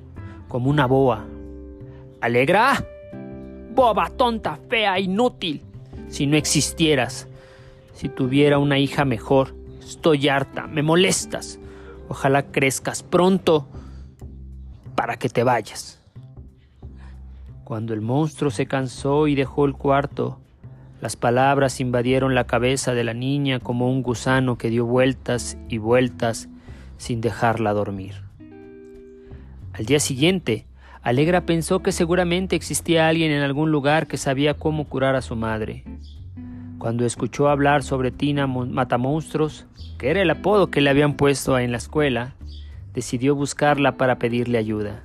como 0.49 0.71
una 0.71 0.87
boa. 0.87 1.27
¡Alegra! 2.23 2.83
boba, 3.75 4.09
tonta, 4.09 4.59
fea, 4.71 4.99
inútil. 4.99 5.61
Si 6.09 6.27
no 6.27 6.39
existieras, 6.39 7.29
si 7.93 8.09
tuviera 8.09 8.59
una 8.59 8.79
hija 8.79 9.05
mejor, 9.05 9.55
estoy 9.81 10.31
harta, 10.31 10.67
me 10.67 10.83
molestas. 10.83 11.59
Ojalá 12.09 12.51
crezcas 12.51 13.03
pronto 13.03 13.69
para 14.95 15.19
que 15.19 15.29
te 15.29 15.43
vayas. 15.43 15.96
Cuando 17.67 17.95
el 17.95 18.01
monstruo 18.01 18.53
se 18.53 18.67
cansó 18.67 19.27
y 19.27 19.35
dejó 19.35 19.65
el 19.65 19.73
cuarto, 19.73 20.39
las 21.01 21.17
palabras 21.17 21.81
invadieron 21.81 22.37
la 22.37 22.45
cabeza 22.45 22.95
de 22.95 23.03
la 23.03 23.13
niña 23.13 23.59
como 23.59 23.91
un 23.91 24.05
gusano 24.05 24.57
que 24.57 24.71
dio 24.71 24.87
vueltas 24.87 25.59
y 25.69 25.79
vueltas 25.79 26.49
sin 26.97 27.21
dejarla 27.21 27.73
dormir. 27.73 28.23
Al 29.73 29.85
día 29.85 29.99
siguiente, 29.99 30.65
Alegra 31.03 31.41
pensó 31.41 31.81
que 31.81 31.91
seguramente 31.91 32.55
existía 32.55 33.09
alguien 33.09 33.33
en 33.33 33.43
algún 33.43 33.73
lugar 33.73 34.07
que 34.07 34.17
sabía 34.17 34.55
cómo 34.55 34.85
curar 34.85 35.17
a 35.17 35.21
su 35.21 35.35
madre. 35.35 35.83
Cuando 36.79 37.05
escuchó 37.05 37.49
hablar 37.49 37.83
sobre 37.83 38.13
Tina 38.13 38.47
Matamonstruos, 38.47 39.67
que 39.99 40.11
era 40.11 40.23
el 40.23 40.31
apodo 40.31 40.71
que 40.71 40.81
le 40.81 40.91
habían 40.91 41.15
puesto 41.15 41.59
en 41.59 41.73
la 41.73 41.79
escuela, 41.79 42.37
decidió 42.95 43.35
buscarla 43.35 43.97
para 43.97 44.21
pedirle 44.21 44.57
ayuda. 44.57 45.03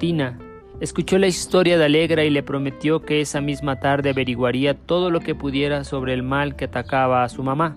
Tina 0.00 0.36
escuchó 0.80 1.18
la 1.18 1.26
historia 1.26 1.78
de 1.78 1.84
Alegra 1.84 2.24
y 2.24 2.30
le 2.30 2.42
prometió 2.42 3.02
que 3.02 3.20
esa 3.20 3.40
misma 3.40 3.80
tarde 3.80 4.10
averiguaría 4.10 4.74
todo 4.74 5.10
lo 5.10 5.20
que 5.20 5.34
pudiera 5.34 5.84
sobre 5.84 6.14
el 6.14 6.22
mal 6.22 6.56
que 6.56 6.66
atacaba 6.66 7.24
a 7.24 7.28
su 7.28 7.42
mamá. 7.42 7.76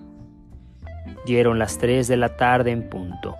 Dieron 1.26 1.58
las 1.58 1.78
tres 1.78 2.08
de 2.08 2.16
la 2.16 2.36
tarde 2.36 2.70
en 2.70 2.88
punto 2.88 3.36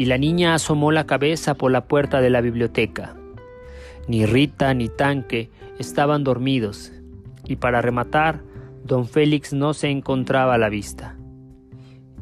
y 0.00 0.06
la 0.06 0.16
niña 0.16 0.54
asomó 0.54 0.92
la 0.92 1.04
cabeza 1.04 1.54
por 1.56 1.70
la 1.70 1.84
puerta 1.84 2.22
de 2.22 2.30
la 2.30 2.40
biblioteca. 2.40 3.16
Ni 4.08 4.24
Rita 4.24 4.72
ni 4.72 4.88
Tanque 4.88 5.50
estaban 5.78 6.24
dormidos, 6.24 6.90
y 7.44 7.56
para 7.56 7.82
rematar, 7.82 8.40
don 8.82 9.06
Félix 9.06 9.52
no 9.52 9.74
se 9.74 9.90
encontraba 9.90 10.54
a 10.54 10.58
la 10.58 10.70
vista, 10.70 11.18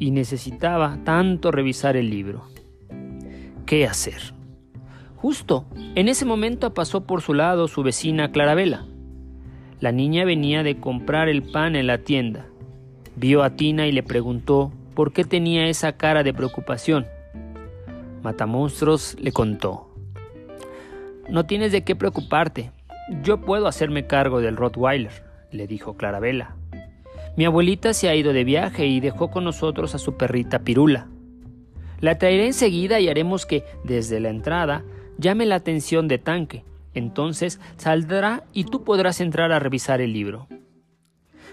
y 0.00 0.10
necesitaba 0.10 0.98
tanto 1.04 1.52
revisar 1.52 1.96
el 1.96 2.10
libro. 2.10 2.48
¿Qué 3.64 3.86
hacer? 3.86 4.34
Justo 5.20 5.64
en 5.96 6.08
ese 6.08 6.24
momento 6.24 6.74
pasó 6.74 7.04
por 7.04 7.22
su 7.22 7.34
lado 7.34 7.66
su 7.66 7.82
vecina 7.82 8.30
Clarabela. 8.30 8.86
La 9.80 9.90
niña 9.90 10.24
venía 10.24 10.62
de 10.62 10.78
comprar 10.78 11.28
el 11.28 11.42
pan 11.42 11.74
en 11.74 11.88
la 11.88 11.98
tienda. 11.98 12.46
Vio 13.16 13.42
a 13.42 13.50
Tina 13.50 13.88
y 13.88 13.92
le 13.92 14.04
preguntó 14.04 14.72
por 14.94 15.12
qué 15.12 15.24
tenía 15.24 15.66
esa 15.66 15.92
cara 15.96 16.22
de 16.22 16.32
preocupación. 16.32 17.06
Matamonstruos 18.22 19.16
le 19.18 19.32
contó. 19.32 19.88
No 21.28 21.46
tienes 21.46 21.72
de 21.72 21.82
qué 21.82 21.96
preocuparte. 21.96 22.70
Yo 23.24 23.40
puedo 23.40 23.66
hacerme 23.66 24.06
cargo 24.06 24.40
del 24.40 24.56
Rottweiler, 24.56 25.24
le 25.50 25.66
dijo 25.66 25.96
Clarabella. 25.96 26.54
Mi 27.36 27.44
abuelita 27.44 27.92
se 27.92 28.08
ha 28.08 28.14
ido 28.14 28.32
de 28.32 28.44
viaje 28.44 28.86
y 28.86 29.00
dejó 29.00 29.32
con 29.32 29.42
nosotros 29.42 29.96
a 29.96 29.98
su 29.98 30.16
perrita 30.16 30.60
Pirula. 30.60 31.08
La 32.00 32.18
traeré 32.18 32.46
enseguida 32.46 33.00
y 33.00 33.08
haremos 33.08 33.46
que, 33.46 33.64
desde 33.82 34.20
la 34.20 34.28
entrada, 34.28 34.84
llame 35.18 35.46
la 35.46 35.56
atención 35.56 36.08
de 36.08 36.18
Tanque. 36.18 36.64
Entonces 36.94 37.60
saldrá 37.76 38.44
y 38.52 38.64
tú 38.64 38.82
podrás 38.82 39.20
entrar 39.20 39.52
a 39.52 39.58
revisar 39.58 40.00
el 40.00 40.12
libro. 40.12 40.48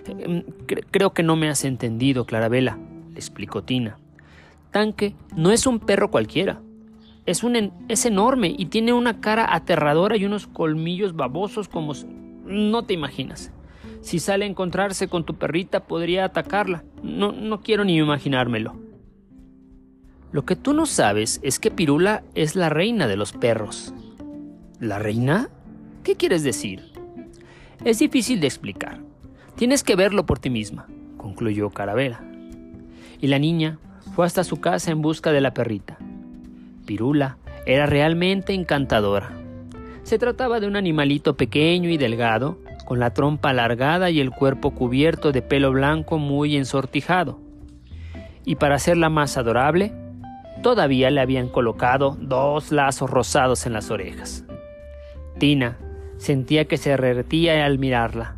Em, 0.08 0.44
creo 0.92 1.14
que 1.14 1.24
no 1.24 1.36
me 1.36 1.50
has 1.50 1.66
entendido, 1.66 2.26
Clarabella, 2.26 2.78
le 3.12 3.20
explicó 3.20 3.64
Tina 3.64 3.98
tanque 4.76 5.16
no 5.38 5.52
es 5.54 5.68
un 5.68 5.80
perro 5.80 6.12
cualquiera. 6.12 6.60
Es, 7.26 7.46
un 7.46 7.72
es 7.88 8.06
enorme 8.06 8.54
y 8.58 8.66
tiene 8.66 8.92
una 8.92 9.22
cara 9.22 9.56
aterradora 9.56 10.18
y 10.18 10.26
unos 10.26 10.48
colmillos 10.48 11.16
babosos 11.16 11.70
como 11.70 11.94
no 12.46 12.84
te 12.84 12.94
imaginas. 12.94 13.54
Si 14.02 14.20
sale 14.20 14.44
a 14.44 14.50
encontrarse 14.50 15.08
con 15.08 15.24
tu 15.24 15.36
perrita 15.36 15.86
podría 15.86 16.26
atacarla. 16.26 16.84
No, 17.02 17.32
no 17.32 17.62
quiero 17.62 17.86
ni 17.86 17.96
imaginármelo. 17.96 18.76
Lo 20.36 20.44
que 20.44 20.58
tú 20.58 20.74
no 20.74 20.86
sabes 20.86 21.40
es 21.44 21.60
que 21.60 21.72
Pirula 21.72 22.22
es 22.34 22.58
la 22.58 22.68
reina 22.68 23.08
de 23.08 23.16
los 23.16 23.32
perros. 23.32 23.94
¿La 24.82 25.00
reina? 25.00 25.48
¿Qué 26.04 26.18
quieres 26.18 26.44
decir? 26.44 26.92
Es 27.86 28.00
difícil 28.00 28.42
de 28.42 28.48
explicar. 28.48 29.00
Tienes 29.56 29.82
que 29.82 29.96
verlo 29.96 30.26
por 30.26 30.40
ti 30.40 30.50
misma, 30.50 30.88
concluyó 31.16 31.70
Caravera. 31.70 32.22
Y 33.22 33.28
la 33.28 33.40
niña, 33.40 33.80
fue 34.14 34.26
hasta 34.26 34.44
su 34.44 34.60
casa 34.60 34.92
en 34.92 35.02
busca 35.02 35.32
de 35.32 35.40
la 35.40 35.54
perrita. 35.54 35.98
Pirula 36.86 37.38
era 37.66 37.86
realmente 37.86 38.54
encantadora. 38.54 39.32
Se 40.04 40.20
trataba 40.20 40.60
de 40.60 40.68
un 40.68 40.76
animalito 40.76 41.38
pequeño 41.38 41.90
y 41.90 41.96
delgado, 41.96 42.60
con 42.84 43.00
la 43.00 43.14
trompa 43.14 43.52
alargada 43.52 44.10
y 44.10 44.20
el 44.20 44.32
cuerpo 44.32 44.72
cubierto 44.72 45.32
de 45.32 45.42
pelo 45.42 45.72
blanco 45.72 46.18
muy 46.18 46.58
ensortijado. 46.58 47.40
Y 48.44 48.56
para 48.56 48.76
hacerla 48.76 49.10
más 49.10 49.38
adorable, 49.38 49.94
Todavía 50.62 51.12
le 51.12 51.22
habían 51.22 51.50
colocado 51.50 52.18
dos 52.20 52.72
lazos 52.72 53.10
rosados 53.10 53.66
en 53.66 53.74
las 53.74 53.92
orejas. 53.92 54.46
Tina 55.38 55.78
sentía 56.18 56.66
que 56.66 56.78
se 56.78 56.92
derretía 56.92 57.66
al 57.66 57.78
mirarla. 57.78 58.36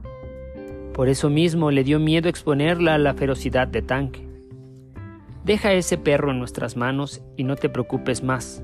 Por 0.93 1.09
eso 1.09 1.29
mismo 1.29 1.71
le 1.71 1.83
dio 1.83 1.99
miedo 1.99 2.27
exponerla 2.27 2.95
a 2.95 2.97
la 2.97 3.13
ferocidad 3.13 3.67
de 3.67 3.81
Tanque. 3.81 4.27
Deja 5.45 5.71
ese 5.73 5.97
perro 5.97 6.31
en 6.31 6.39
nuestras 6.39 6.75
manos 6.75 7.21
y 7.37 7.43
no 7.43 7.55
te 7.55 7.69
preocupes 7.69 8.23
más, 8.23 8.63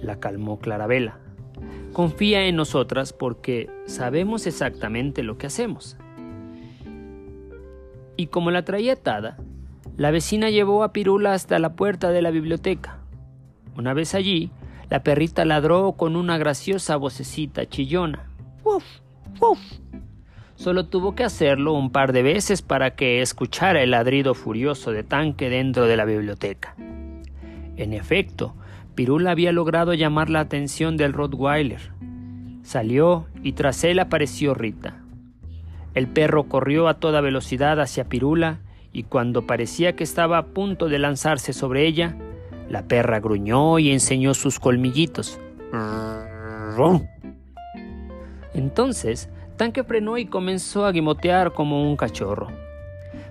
la 0.00 0.18
calmó 0.20 0.58
Clarabella. 0.60 1.18
Confía 1.92 2.46
en 2.46 2.56
nosotras 2.56 3.12
porque 3.12 3.68
sabemos 3.84 4.46
exactamente 4.46 5.22
lo 5.22 5.36
que 5.36 5.48
hacemos. 5.48 5.98
Y 8.16 8.28
como 8.28 8.50
la 8.50 8.64
traía 8.64 8.94
atada, 8.94 9.38
la 9.96 10.10
vecina 10.10 10.50
llevó 10.50 10.84
a 10.84 10.92
Pirula 10.92 11.34
hasta 11.34 11.58
la 11.58 11.74
puerta 11.74 12.10
de 12.10 12.22
la 12.22 12.30
biblioteca. 12.30 12.98
Una 13.76 13.94
vez 13.94 14.14
allí, 14.14 14.50
la 14.90 15.02
perrita 15.02 15.44
ladró 15.44 15.92
con 15.92 16.16
una 16.16 16.38
graciosa 16.38 16.96
vocecita 16.96 17.66
chillona. 17.66 18.26
¡Uf! 18.64 18.84
¡Uf! 19.40 19.58
Solo 20.54 20.86
tuvo 20.86 21.14
que 21.14 21.24
hacerlo 21.24 21.72
un 21.72 21.90
par 21.90 22.12
de 22.12 22.22
veces 22.22 22.62
para 22.62 22.94
que 22.94 23.20
escuchara 23.20 23.82
el 23.82 23.90
ladrido 23.90 24.34
furioso 24.34 24.92
de 24.92 25.02
tanque 25.02 25.50
dentro 25.50 25.86
de 25.86 25.96
la 25.96 26.04
biblioteca. 26.04 26.74
En 27.76 27.92
efecto, 27.92 28.54
Pirula 28.94 29.30
había 29.30 29.52
logrado 29.52 29.94
llamar 29.94 30.30
la 30.30 30.40
atención 30.40 30.96
del 30.96 31.14
Rottweiler. 31.14 31.92
Salió 32.62 33.26
y 33.42 33.52
tras 33.52 33.82
él 33.84 33.98
apareció 33.98 34.54
Rita. 34.54 35.02
El 35.94 36.06
perro 36.06 36.44
corrió 36.44 36.88
a 36.88 36.94
toda 36.94 37.20
velocidad 37.20 37.80
hacia 37.80 38.08
Pirula 38.08 38.60
y 38.92 39.04
cuando 39.04 39.46
parecía 39.46 39.96
que 39.96 40.04
estaba 40.04 40.38
a 40.38 40.46
punto 40.46 40.88
de 40.88 40.98
lanzarse 40.98 41.52
sobre 41.52 41.86
ella, 41.86 42.16
la 42.68 42.82
perra 42.86 43.20
gruñó 43.20 43.78
y 43.78 43.90
enseñó 43.90 44.34
sus 44.34 44.58
colmillitos. 44.58 45.40
Entonces, 48.54 49.28
Tanque 49.56 49.84
frenó 49.84 50.18
y 50.18 50.26
comenzó 50.26 50.84
a 50.86 50.92
guimotear 50.92 51.52
como 51.52 51.88
un 51.88 51.96
cachorro. 51.96 52.48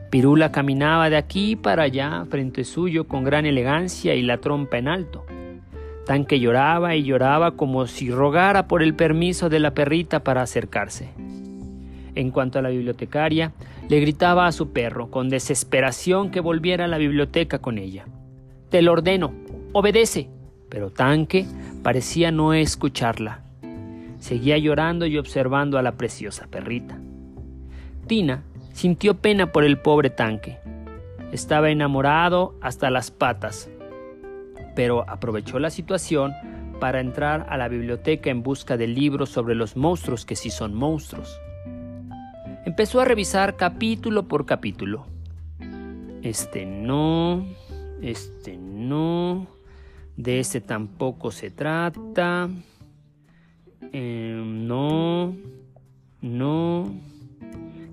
Pirula 0.10 0.52
caminaba 0.52 1.10
de 1.10 1.18
aquí 1.18 1.56
para 1.56 1.84
allá 1.84 2.26
frente 2.30 2.64
suyo 2.64 3.08
con 3.08 3.24
gran 3.24 3.46
elegancia 3.46 4.14
y 4.16 4.22
la 4.22 4.38
trompa 4.38 4.78
en 4.78 4.88
alto. 4.88 5.26
Tanque 6.06 6.40
lloraba 6.40 6.96
y 6.96 7.04
lloraba 7.04 7.52
como 7.52 7.88
si 7.88 8.12
rogara 8.12 8.68
por 8.68 8.84
el 8.84 8.96
permiso 8.96 9.50
de 9.50 9.60
la 9.60 9.74
perrita 9.74 10.24
para 10.24 10.42
acercarse. 10.42 11.10
En 12.16 12.32
cuanto 12.32 12.60
a 12.60 12.62
la 12.62 12.70
bibliotecaria, 12.70 13.54
le 13.90 14.00
gritaba 14.00 14.48
a 14.48 14.52
su 14.52 14.72
perro 14.72 15.10
con 15.10 15.30
desesperación 15.30 16.32
que 16.32 16.40
volviera 16.40 16.86
a 16.86 16.88
la 16.88 16.98
biblioteca 16.98 17.60
con 17.60 17.78
ella. 17.78 18.06
Te 18.70 18.82
lo 18.82 18.94
ordeno, 18.94 19.34
obedece. 19.74 20.30
Pero 20.70 20.90
Tanque 20.90 21.46
parecía 21.84 22.32
no 22.32 22.54
escucharla. 22.54 23.44
Seguía 24.20 24.58
llorando 24.58 25.06
y 25.06 25.18
observando 25.18 25.78
a 25.78 25.82
la 25.82 25.98
preciosa 25.98 26.48
perrita. 26.48 26.98
Tina 28.08 28.44
sintió 28.72 29.16
pena 29.16 29.52
por 29.52 29.66
el 29.66 29.80
pobre 29.80 30.10
Tanque. 30.10 30.60
Estaba 31.34 31.72
enamorado 31.72 32.56
hasta 32.62 32.90
las 32.90 33.12
patas, 33.12 33.70
pero 34.76 35.10
aprovechó 35.10 35.60
la 35.60 35.70
situación 35.70 36.32
para 36.80 37.02
entrar 37.02 37.46
a 37.50 37.58
la 37.58 37.68
biblioteca 37.68 38.30
en 38.30 38.42
busca 38.42 38.78
de 38.78 38.88
libros 38.88 39.30
sobre 39.30 39.56
los 39.56 39.76
monstruos 39.76 40.26
que 40.26 40.38
sí 40.38 40.50
son 40.50 40.74
monstruos. 40.74 41.38
Empezó 42.64 43.02
a 43.02 43.06
revisar 43.06 43.58
capítulo 43.58 44.28
por 44.28 44.46
capítulo. 44.46 45.08
Este 46.22 46.64
no, 46.68 47.44
este 48.04 48.56
no, 48.56 49.48
de 50.16 50.40
este 50.40 50.62
tampoco 50.62 51.32
se 51.32 51.50
trata. 51.50 52.50
Em, 53.92 54.68
no, 54.68 55.36
no. 56.22 56.94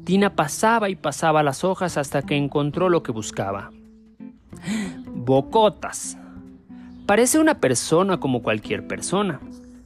Tina 0.04 0.36
pasaba 0.36 0.90
y 0.90 0.96
pasaba 0.96 1.42
las 1.42 1.64
hojas 1.64 1.96
hasta 1.96 2.20
que 2.20 2.36
encontró 2.36 2.90
lo 2.90 3.02
que 3.02 3.12
buscaba. 3.12 3.70
Bocotas. 5.06 6.18
Parece 7.06 7.38
una 7.38 7.54
persona 7.54 8.20
como 8.20 8.42
cualquier 8.42 8.86
persona. 8.86 9.40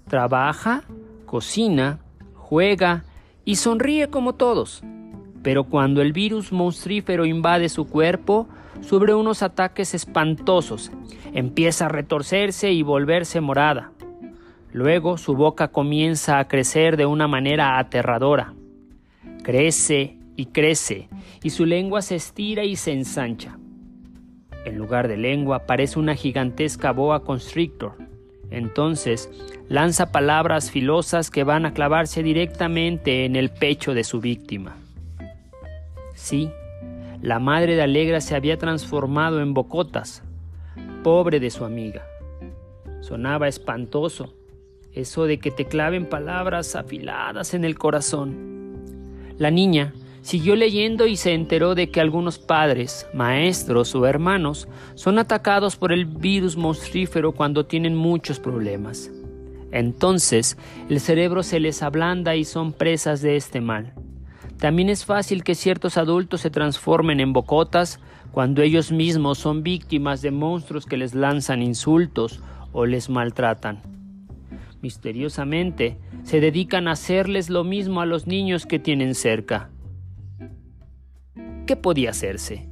Trabaja, 0.09 0.83
cocina, 1.25 2.01
juega 2.35 3.05
y 3.45 3.57
sonríe 3.57 4.09
como 4.09 4.35
todos. 4.35 4.83
Pero 5.43 5.65
cuando 5.65 6.03
el 6.03 6.13
virus 6.13 6.53
monstrífero 6.53 7.25
invade 7.25 7.69
su 7.69 7.87
cuerpo, 7.87 8.49
sufre 8.81 9.15
unos 9.15 9.43
ataques 9.43 9.95
espantosos, 9.95 10.93
empieza 11.33 11.87
a 11.87 11.89
retorcerse 11.89 12.73
y 12.73 12.83
volverse 12.83 13.41
morada. 13.41 13.93
Luego 14.73 15.19
su 15.19 15.35
boca 15.35 15.69
comienza 15.69 16.39
a 16.39 16.49
crecer 16.49 16.97
de 16.97 17.07
una 17.07 17.29
manera 17.29 17.79
aterradora. 17.79 18.55
Crece 19.43 20.17
y 20.37 20.47
crece, 20.47 21.09
y 21.43 21.51
su 21.51 21.67
lengua 21.67 22.01
se 22.03 22.17
estira 22.17 22.65
y 22.65 22.77
se 22.77 22.93
ensancha. 22.93 23.59
En 24.65 24.79
lugar 24.79 25.09
de 25.09 25.17
lengua 25.17 25.67
parece 25.67 25.99
una 25.99 26.15
gigantesca 26.15 26.93
boa 26.93 27.25
constrictor. 27.25 27.97
Entonces 28.53 29.31
lanza 29.69 30.13
palabras 30.13 30.71
filosas 30.71 31.31
que 31.31 31.43
van 31.43 31.65
a 31.65 31.73
clavarse 31.73 32.23
directamente 32.23 33.25
en 33.25 33.35
el 33.35 33.51
pecho 33.51 33.95
de 33.95 34.05
su 34.05 34.21
víctima. 34.21 34.77
Sí, 36.15 36.51
la 37.23 37.39
madre 37.39 37.77
de 37.77 37.83
Alegra 37.83 38.21
se 38.21 38.37
había 38.37 38.59
transformado 38.59 39.41
en 39.41 39.55
bocotas, 39.55 40.23
pobre 41.03 41.41
de 41.41 41.51
su 41.51 41.65
amiga. 41.65 42.05
Sonaba 43.01 43.49
espantoso, 43.49 44.35
eso 44.93 45.25
de 45.25 45.39
que 45.39 45.51
te 45.51 45.65
claven 45.65 46.07
palabras 46.07 46.77
afiladas 46.77 47.55
en 47.55 47.65
el 47.65 47.79
corazón. 47.79 48.53
La 49.39 49.51
niña 49.51 49.95
Siguió 50.23 50.55
leyendo 50.55 51.07
y 51.09 51.17
se 51.17 51.35
enteró 51.35 51.75
de 51.75 51.91
que 51.91 52.01
algunos 52.01 52.39
padres, 52.39 53.09
maestros 53.13 53.95
o 53.97 54.07
hermanos 54.07 54.69
son 54.95 55.19
atacados 55.19 55.77
por 55.77 55.93
el 55.93 56.07
virus 56.07 56.57
monstrífero 56.57 57.33
cuando 57.33 57.67
tienen 57.67 57.97
muchos 57.97 58.39
problemas. 58.39 59.11
Entonces 59.73 60.57
el 60.89 61.01
cerebro 61.01 61.43
se 61.43 61.59
les 61.59 61.83
ablanda 61.83 62.37
y 62.37 62.45
son 62.45 62.73
presas 62.73 63.21
de 63.21 63.37
este 63.37 63.61
mal. 63.61 63.95
También 64.59 64.91
es 64.91 65.05
fácil 65.05 65.43
que 65.43 65.57
ciertos 65.57 65.97
adultos 65.97 66.43
se 66.43 66.51
transformen 66.51 67.19
en 67.19 67.33
bocotas 67.33 67.99
cuando 68.31 68.63
ellos 68.63 68.93
mismos 68.93 69.39
son 69.39 69.65
víctimas 69.65 70.23
de 70.23 70.31
monstruos 70.31 70.87
que 70.87 70.97
les 70.97 71.15
lanzan 71.17 71.63
insultos 71.63 72.41
o 72.71 72.87
les 72.87 73.11
maltratan. 73.11 73.83
Misteriosamente, 74.83 75.99
se 76.23 76.41
dedican 76.41 76.87
a 76.87 76.93
hacerles 76.93 77.51
lo 77.51 77.65
mismo 77.65 78.01
a 78.01 78.07
los 78.07 78.29
niños 78.29 78.67
que 78.67 78.79
tienen 78.79 79.17
cerca. 79.17 79.72
¿Qué 81.73 81.77
podía 81.77 82.11
hacerse? 82.11 82.69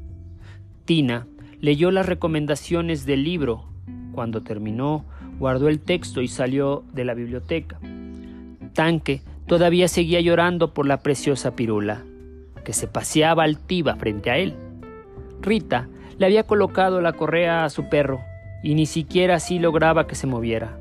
Tina 0.85 1.27
leyó 1.59 1.91
las 1.91 2.05
recomendaciones 2.05 3.07
del 3.07 3.25
libro. 3.25 3.65
Cuando 4.13 4.43
terminó, 4.43 5.07
guardó 5.39 5.69
el 5.69 5.81
texto 5.81 6.21
y 6.21 6.29
salió 6.29 6.85
de 6.93 7.07
la 7.07 7.15
biblioteca. 7.15 7.81
Tanque 8.75 9.23
todavía 9.47 9.89
seguía 9.89 10.21
llorando 10.21 10.75
por 10.75 10.85
la 10.85 10.99
preciosa 10.99 11.57
pirula, 11.57 12.05
que 12.63 12.75
se 12.75 12.89
paseaba 12.89 13.45
altiva 13.45 13.97
frente 13.97 14.31
a 14.31 14.37
él. 14.37 14.55
Rita 15.41 15.89
le 16.19 16.27
había 16.27 16.43
colocado 16.43 17.01
la 17.01 17.15
correa 17.15 17.65
a 17.65 17.71
su 17.71 17.89
perro 17.89 18.21
y 18.63 18.75
ni 18.75 18.85
siquiera 18.85 19.37
así 19.37 19.59
lograba 19.59 20.07
que 20.07 20.15
se 20.15 20.27
moviera. 20.27 20.79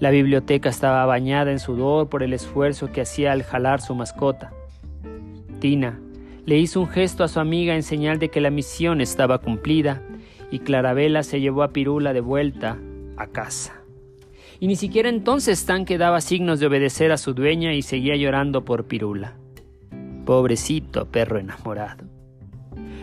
La 0.00 0.08
biblioteca 0.08 0.70
estaba 0.70 1.04
bañada 1.04 1.52
en 1.52 1.58
sudor 1.58 2.08
por 2.08 2.22
el 2.22 2.32
esfuerzo 2.32 2.90
que 2.90 3.02
hacía 3.02 3.30
al 3.30 3.42
jalar 3.42 3.82
su 3.82 3.94
mascota. 3.94 4.54
Tina 5.60 6.00
le 6.44 6.58
hizo 6.58 6.80
un 6.80 6.88
gesto 6.88 7.24
a 7.24 7.28
su 7.28 7.40
amiga 7.40 7.74
en 7.74 7.82
señal 7.82 8.18
de 8.18 8.28
que 8.28 8.40
la 8.40 8.50
misión 8.50 9.00
estaba 9.00 9.38
cumplida 9.38 10.02
y 10.50 10.60
Clarabella 10.60 11.22
se 11.22 11.40
llevó 11.40 11.62
a 11.62 11.72
Pirula 11.72 12.12
de 12.12 12.20
vuelta 12.20 12.78
a 13.16 13.26
casa. 13.28 13.82
Y 14.58 14.66
ni 14.66 14.76
siquiera 14.76 15.08
entonces 15.08 15.64
Tanque 15.66 15.98
daba 15.98 16.20
signos 16.20 16.60
de 16.60 16.66
obedecer 16.66 17.12
a 17.12 17.16
su 17.16 17.34
dueña 17.34 17.74
y 17.74 17.82
seguía 17.82 18.16
llorando 18.16 18.64
por 18.64 18.84
Pirula. 18.84 19.36
Pobrecito 20.24 21.06
perro 21.06 21.38
enamorado. 21.38 22.04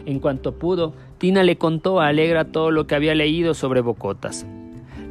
En 0.06 0.20
cuanto 0.20 0.58
pudo, 0.58 0.94
Tina 1.18 1.44
le 1.44 1.58
contó 1.58 2.00
a 2.00 2.08
Alegra 2.08 2.46
todo 2.46 2.72
lo 2.72 2.88
que 2.88 2.96
había 2.96 3.14
leído 3.14 3.54
sobre 3.54 3.82
Bocotas. 3.82 4.46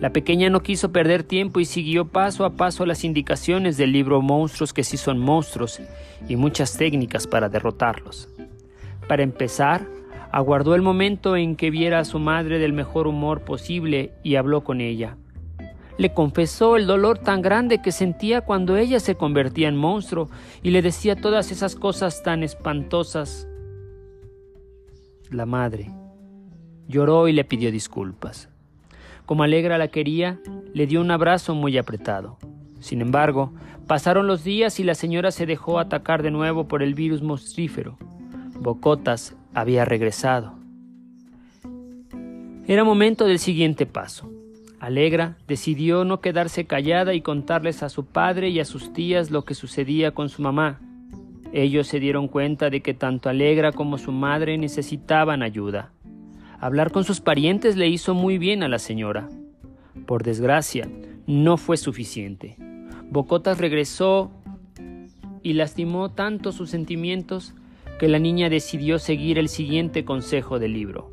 La 0.00 0.12
pequeña 0.12 0.48
no 0.48 0.62
quiso 0.62 0.92
perder 0.92 1.24
tiempo 1.24 1.58
y 1.58 1.64
siguió 1.64 2.06
paso 2.06 2.44
a 2.44 2.50
paso 2.50 2.86
las 2.86 3.02
indicaciones 3.02 3.76
del 3.76 3.90
libro 3.90 4.22
Monstruos 4.22 4.72
que 4.72 4.84
sí 4.84 4.96
son 4.96 5.18
monstruos 5.18 5.80
y 6.28 6.36
muchas 6.36 6.76
técnicas 6.76 7.26
para 7.26 7.48
derrotarlos. 7.48 8.28
Para 9.08 9.24
empezar, 9.24 9.88
aguardó 10.30 10.76
el 10.76 10.82
momento 10.82 11.36
en 11.36 11.56
que 11.56 11.70
viera 11.70 11.98
a 11.98 12.04
su 12.04 12.20
madre 12.20 12.60
del 12.60 12.72
mejor 12.72 13.08
humor 13.08 13.40
posible 13.40 14.12
y 14.22 14.36
habló 14.36 14.62
con 14.62 14.80
ella. 14.80 15.16
Le 15.96 16.14
confesó 16.14 16.76
el 16.76 16.86
dolor 16.86 17.18
tan 17.18 17.42
grande 17.42 17.82
que 17.82 17.90
sentía 17.90 18.42
cuando 18.42 18.76
ella 18.76 19.00
se 19.00 19.16
convertía 19.16 19.66
en 19.66 19.76
monstruo 19.76 20.30
y 20.62 20.70
le 20.70 20.80
decía 20.80 21.16
todas 21.16 21.50
esas 21.50 21.74
cosas 21.74 22.22
tan 22.22 22.44
espantosas. 22.44 23.48
La 25.28 25.44
madre 25.44 25.90
lloró 26.86 27.26
y 27.26 27.32
le 27.32 27.44
pidió 27.44 27.72
disculpas. 27.72 28.48
Como 29.28 29.42
Alegra 29.42 29.76
la 29.76 29.88
quería, 29.88 30.40
le 30.72 30.86
dio 30.86 31.02
un 31.02 31.10
abrazo 31.10 31.54
muy 31.54 31.76
apretado. 31.76 32.38
Sin 32.80 33.02
embargo, 33.02 33.52
pasaron 33.86 34.26
los 34.26 34.42
días 34.42 34.80
y 34.80 34.84
la 34.84 34.94
señora 34.94 35.32
se 35.32 35.44
dejó 35.44 35.78
atacar 35.78 36.22
de 36.22 36.30
nuevo 36.30 36.66
por 36.66 36.82
el 36.82 36.94
virus 36.94 37.20
monstrífero. 37.20 37.98
Bocotas 38.58 39.36
había 39.52 39.84
regresado. 39.84 40.54
Era 42.66 42.84
momento 42.84 43.26
del 43.26 43.38
siguiente 43.38 43.84
paso. 43.84 44.32
Alegra 44.80 45.36
decidió 45.46 46.06
no 46.06 46.22
quedarse 46.22 46.64
callada 46.64 47.12
y 47.12 47.20
contarles 47.20 47.82
a 47.82 47.90
su 47.90 48.06
padre 48.06 48.48
y 48.48 48.60
a 48.60 48.64
sus 48.64 48.94
tías 48.94 49.30
lo 49.30 49.44
que 49.44 49.52
sucedía 49.52 50.12
con 50.12 50.30
su 50.30 50.40
mamá. 50.40 50.80
Ellos 51.52 51.86
se 51.86 52.00
dieron 52.00 52.28
cuenta 52.28 52.70
de 52.70 52.80
que 52.80 52.94
tanto 52.94 53.28
Alegra 53.28 53.72
como 53.72 53.98
su 53.98 54.10
madre 54.10 54.56
necesitaban 54.56 55.42
ayuda. 55.42 55.92
Hablar 56.60 56.90
con 56.90 57.04
sus 57.04 57.20
parientes 57.20 57.76
le 57.76 57.86
hizo 57.86 58.14
muy 58.14 58.36
bien 58.36 58.64
a 58.64 58.68
la 58.68 58.80
señora. 58.80 59.28
Por 60.06 60.24
desgracia, 60.24 60.88
no 61.28 61.56
fue 61.56 61.76
suficiente. 61.76 62.56
Bocotas 63.10 63.58
regresó 63.58 64.32
y 65.44 65.52
lastimó 65.52 66.10
tanto 66.10 66.50
sus 66.50 66.70
sentimientos 66.70 67.54
que 68.00 68.08
la 68.08 68.18
niña 68.18 68.48
decidió 68.48 68.98
seguir 68.98 69.38
el 69.38 69.48
siguiente 69.48 70.04
consejo 70.04 70.58
del 70.58 70.72
libro. 70.72 71.12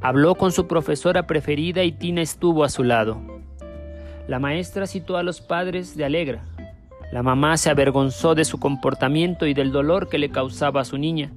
Habló 0.00 0.36
con 0.36 0.52
su 0.52 0.68
profesora 0.68 1.26
preferida 1.26 1.82
y 1.82 1.90
Tina 1.90 2.22
estuvo 2.22 2.62
a 2.62 2.68
su 2.68 2.84
lado. 2.84 3.20
La 4.28 4.38
maestra 4.38 4.86
citó 4.86 5.16
a 5.16 5.24
los 5.24 5.40
padres 5.40 5.96
de 5.96 6.04
Alegra. 6.04 6.44
La 7.12 7.24
mamá 7.24 7.56
se 7.56 7.68
avergonzó 7.68 8.36
de 8.36 8.44
su 8.44 8.60
comportamiento 8.60 9.48
y 9.48 9.54
del 9.54 9.72
dolor 9.72 10.08
que 10.08 10.18
le 10.18 10.30
causaba 10.30 10.82
a 10.82 10.84
su 10.84 10.98
niña 10.98 11.32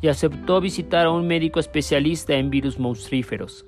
y 0.00 0.08
aceptó 0.08 0.60
visitar 0.60 1.06
a 1.06 1.10
un 1.10 1.26
médico 1.26 1.60
especialista 1.60 2.34
en 2.34 2.50
virus 2.50 2.78
monstríferos. 2.78 3.66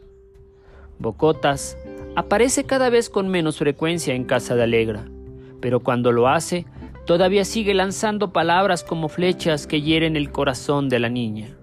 Bocotas 0.98 1.76
aparece 2.14 2.64
cada 2.64 2.90
vez 2.90 3.08
con 3.08 3.28
menos 3.28 3.58
frecuencia 3.58 4.14
en 4.14 4.24
casa 4.24 4.54
de 4.54 4.64
Alegra, 4.64 5.06
pero 5.60 5.80
cuando 5.80 6.12
lo 6.12 6.28
hace, 6.28 6.66
todavía 7.06 7.44
sigue 7.44 7.74
lanzando 7.74 8.32
palabras 8.32 8.84
como 8.84 9.08
flechas 9.08 9.66
que 9.66 9.80
hieren 9.80 10.16
el 10.16 10.30
corazón 10.30 10.88
de 10.88 11.00
la 11.00 11.08
niña. 11.08 11.56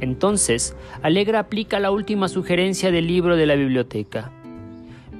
Entonces, 0.00 0.76
Alegra 1.02 1.38
aplica 1.38 1.78
la 1.78 1.92
última 1.92 2.28
sugerencia 2.28 2.90
del 2.90 3.06
libro 3.06 3.36
de 3.36 3.46
la 3.46 3.54
biblioteca. 3.54 4.32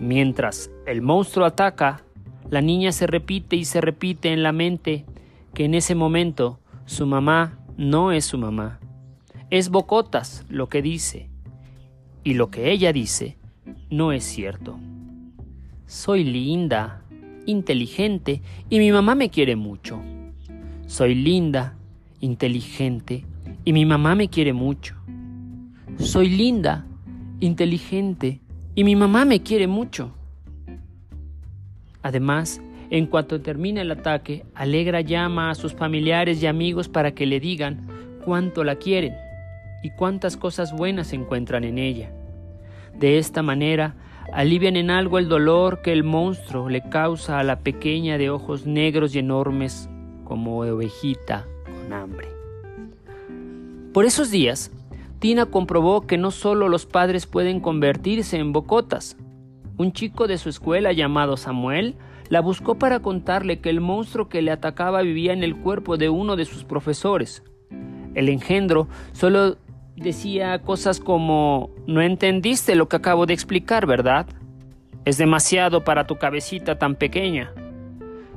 Mientras 0.01 0.71
el 0.87 1.03
monstruo 1.03 1.47
ataca, 1.47 2.03
la 2.51 2.61
niña 2.61 2.91
se 2.91 3.07
repite 3.07 3.55
y 3.55 3.65
se 3.65 3.81
repite 3.81 4.33
en 4.33 4.43
la 4.43 4.51
mente 4.51 5.07
que 5.55 5.65
en 5.65 5.75
ese 5.75 5.95
momento 5.95 6.59
su 6.85 7.07
mamá 7.07 7.59
no 7.77 8.11
es 8.11 8.25
su 8.25 8.39
mamá. 8.39 8.81
Es 9.53 9.69
Bocotas 9.69 10.47
lo 10.49 10.71
que 10.71 10.81
dice, 10.81 11.29
y 12.25 12.33
lo 12.33 12.51
que 12.51 12.71
ella 12.71 12.91
dice 12.91 13.37
no 13.91 14.11
es 14.13 14.25
cierto. 14.25 14.79
Soy 15.85 16.25
linda, 16.25 17.03
inteligente, 17.45 18.41
y 18.71 18.79
mi 18.79 18.91
mamá 18.91 19.15
me 19.15 19.29
quiere 19.29 19.55
mucho. 19.55 20.01
Soy 20.87 21.15
linda, 21.15 21.77
inteligente, 22.21 23.27
y 23.63 23.75
mi 23.75 23.85
mamá 23.85 24.15
me 24.15 24.29
quiere 24.29 24.55
mucho. 24.55 24.95
Soy 25.99 26.31
linda, 26.31 26.87
inteligente 27.41 28.41
y 28.75 28.85
mi 28.85 28.97
mamá 28.97 29.27
me 29.27 29.43
quiere 29.43 29.67
mucho. 29.67 30.15
Además, 32.01 32.63
en 32.89 33.05
cuanto 33.05 33.43
termina 33.43 33.83
el 33.83 33.91
ataque, 33.91 34.47
Alegra 34.55 35.03
llama 35.03 35.51
a 35.51 35.55
sus 35.55 35.75
familiares 35.75 36.43
y 36.43 36.47
amigos 36.47 36.89
para 36.89 37.13
que 37.13 37.27
le 37.27 37.39
digan 37.39 37.87
cuánto 38.25 38.65
la 38.65 38.77
quieren 38.77 39.13
y 39.83 39.91
cuántas 39.91 40.37
cosas 40.37 40.73
buenas 40.73 41.13
encuentran 41.13 41.65
en 41.65 41.79
ella. 41.79 42.13
De 42.95 43.19
esta 43.19 43.43
manera, 43.43 43.97
alivian 44.33 44.77
en 44.77 44.91
algo 44.91 45.19
el 45.19 45.29
dolor 45.29 45.83
que 45.83 45.93
el 45.93 46.05
monstruo 46.05 46.69
le 46.69 46.89
causa 46.89 47.39
a 47.39 47.45
la 47.45 47.61
pequeña 47.61 48.19
de 48.19 48.31
ojos 48.31 48.67
negros 48.67 49.15
y 49.15 49.19
enormes 49.19 49.89
como 50.25 50.61
ovejita 50.61 51.47
con 51.65 51.93
hambre. 51.93 52.29
Por 53.93 54.05
esos 54.05 54.31
días, 54.31 54.71
Tina 55.19 55.47
comprobó 55.47 56.07
que 56.07 56.19
no 56.19 56.31
solo 56.31 56.69
los 56.69 56.87
padres 56.87 57.27
pueden 57.27 57.61
convertirse 57.61 58.39
en 58.39 58.53
bocotas. 58.53 59.17
Un 59.77 59.93
chico 59.93 60.27
de 60.27 60.39
su 60.39 60.49
escuela 60.49 60.93
llamado 60.93 61.37
Samuel 61.37 61.97
la 62.29 62.41
buscó 62.41 62.77
para 62.77 63.01
contarle 63.01 63.61
que 63.61 63.71
el 63.71 63.81
monstruo 63.81 64.29
que 64.29 64.43
le 64.43 64.51
atacaba 64.51 65.03
vivía 65.03 65.33
en 65.33 65.43
el 65.45 65.57
cuerpo 65.57 65.97
de 65.97 66.09
uno 66.09 66.37
de 66.37 66.45
sus 66.45 66.65
profesores. 66.65 67.43
El 68.15 68.29
engendro 68.29 68.89
solo 69.13 69.59
decía 70.03 70.59
cosas 70.61 71.01
como 71.01 71.71
No 71.87 72.03
entendiste 72.03 72.75
lo 72.75 72.89
que 72.89 72.97
acabo 72.97 73.27
de 73.27 73.35
explicar, 73.35 73.87
¿verdad? 73.87 74.27
Es 75.05 75.19
demasiado 75.19 75.85
para 75.85 76.07
tu 76.07 76.17
cabecita 76.17 76.79
tan 76.79 76.95
pequeña. 76.95 77.53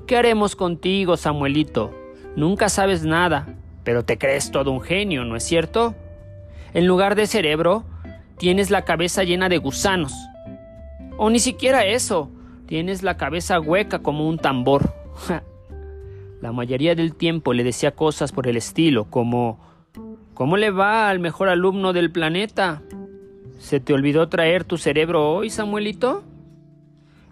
¿Qué 0.08 0.18
haremos 0.18 0.56
contigo, 0.56 1.18
Samuelito? 1.18 1.94
Nunca 2.36 2.70
sabes 2.70 3.04
nada 3.04 3.56
pero 3.86 4.04
te 4.04 4.18
crees 4.18 4.52
todo 4.52 4.72
un 4.72 4.82
genio, 4.82 5.24
¿no 5.24 5.38
es 5.38 5.44
cierto? 5.44 5.96
En 6.74 6.88
lugar 6.88 7.16
de 7.16 7.28
cerebro, 7.28 7.86
tienes 8.38 8.72
la 8.72 8.82
cabeza 8.82 9.24
llena 9.24 9.48
de 9.48 9.60
gusanos. 9.60 10.12
O 11.18 11.30
ni 11.30 11.40
siquiera 11.40 11.86
eso, 11.86 12.30
tienes 12.66 13.04
la 13.04 13.16
cabeza 13.16 13.62
hueca 13.62 14.00
como 14.00 14.28
un 14.28 14.40
tambor. 14.40 14.92
la 16.42 16.52
mayoría 16.52 16.96
del 16.96 17.16
tiempo 17.16 17.54
le 17.54 17.64
decía 17.64 17.92
cosas 17.92 18.32
por 18.34 18.48
el 18.48 18.58
estilo, 18.58 19.06
como 19.06 19.60
¿Cómo 20.36 20.58
le 20.58 20.70
va 20.70 21.10
al 21.10 21.20
mejor 21.20 21.48
alumno 21.48 21.94
del 21.94 22.12
planeta? 22.12 22.82
¿Se 23.58 23.80
te 23.80 23.94
olvidó 23.94 24.28
traer 24.28 24.66
tu 24.66 24.78
cerebro 24.78 25.34
hoy, 25.34 25.50
Samuelito? 25.50 26.24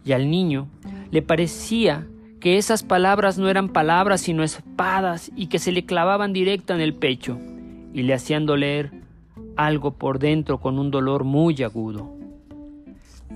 Y 0.06 0.14
al 0.14 0.32
niño 0.32 0.70
le 1.12 1.22
parecía 1.22 2.08
que 2.40 2.58
esas 2.58 2.82
palabras 2.82 3.38
no 3.38 3.50
eran 3.50 3.68
palabras 3.68 4.22
sino 4.22 4.42
espadas 4.42 5.32
y 5.36 5.48
que 5.48 5.60
se 5.60 5.74
le 5.74 5.84
clavaban 5.84 6.32
directa 6.32 6.76
en 6.76 6.80
el 6.80 6.94
pecho 6.94 7.38
y 7.94 8.04
le 8.04 8.14
hacían 8.14 8.46
doler 8.46 8.92
algo 9.58 9.92
por 9.96 10.18
dentro 10.18 10.62
con 10.62 10.80
un 10.80 10.90
dolor 10.90 11.26
muy 11.26 11.62
agudo. 11.62 12.10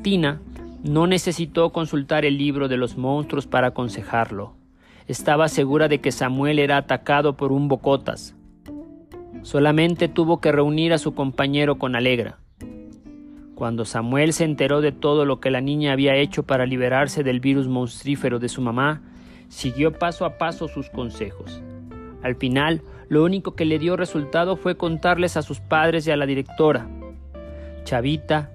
Tina 0.01 0.39
no 0.81 1.07
necesitó 1.07 1.73
consultar 1.73 2.23
el 2.23 2.37
libro 2.37 2.69
de 2.69 2.77
los 2.77 2.97
monstruos 2.97 3.47
para 3.47 3.67
aconsejarlo. 3.67 4.53
Estaba 5.09 5.49
segura 5.49 5.89
de 5.89 5.99
que 5.99 6.13
Samuel 6.13 6.57
era 6.57 6.77
atacado 6.77 7.35
por 7.35 7.51
un 7.51 7.67
bocotas. 7.67 8.36
Solamente 9.47 10.09
tuvo 10.09 10.41
que 10.41 10.51
reunir 10.51 10.91
a 10.91 10.97
su 10.97 11.15
compañero 11.15 11.77
con 11.77 11.95
Alegra. 11.95 12.37
Cuando 13.55 13.85
Samuel 13.85 14.33
se 14.33 14.43
enteró 14.43 14.81
de 14.81 14.91
todo 14.91 15.23
lo 15.23 15.39
que 15.39 15.51
la 15.51 15.61
niña 15.61 15.93
había 15.93 16.17
hecho 16.17 16.43
para 16.43 16.65
liberarse 16.65 17.23
del 17.23 17.39
virus 17.39 17.69
monstrífero 17.69 18.39
de 18.39 18.49
su 18.49 18.61
mamá, 18.61 19.03
siguió 19.47 19.93
paso 19.93 20.25
a 20.25 20.37
paso 20.37 20.67
sus 20.67 20.89
consejos. 20.89 21.61
Al 22.23 22.35
final, 22.35 22.81
lo 23.07 23.23
único 23.23 23.55
que 23.55 23.63
le 23.63 23.79
dio 23.79 23.95
resultado 23.95 24.57
fue 24.57 24.75
contarles 24.75 25.37
a 25.37 25.41
sus 25.41 25.61
padres 25.61 26.05
y 26.07 26.11
a 26.11 26.17
la 26.17 26.25
directora. 26.25 26.89
Chavita 27.85 28.51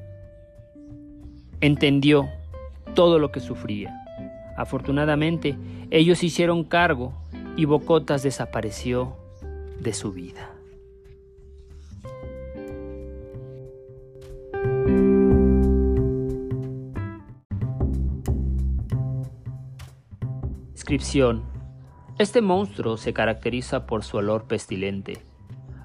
entendió 1.63 2.29
todo 2.95 3.19
lo 3.19 3.33
que 3.33 3.41
sufría. 3.41 3.99
Afortunadamente, 4.59 5.57
ellos 5.91 6.23
hicieron 6.23 6.65
cargo 6.65 7.15
y 7.57 7.65
Bocotas 7.65 8.23
desapareció 8.23 9.17
de 9.81 9.95
su 9.95 10.13
vida. 10.13 10.52
Este 22.19 22.43
monstruo 22.43 22.99
se 22.99 23.15
caracteriza 23.15 23.87
por 23.87 24.05
su 24.05 24.19
olor 24.19 24.45
pestilente. 24.45 25.25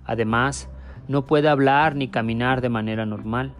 Además, 0.03 0.69
no 1.07 1.25
puede 1.25 1.47
hablar 1.47 1.95
ni 1.95 2.09
caminar 2.09 2.59
de 2.59 2.67
manera 2.67 3.05
normal. 3.05 3.53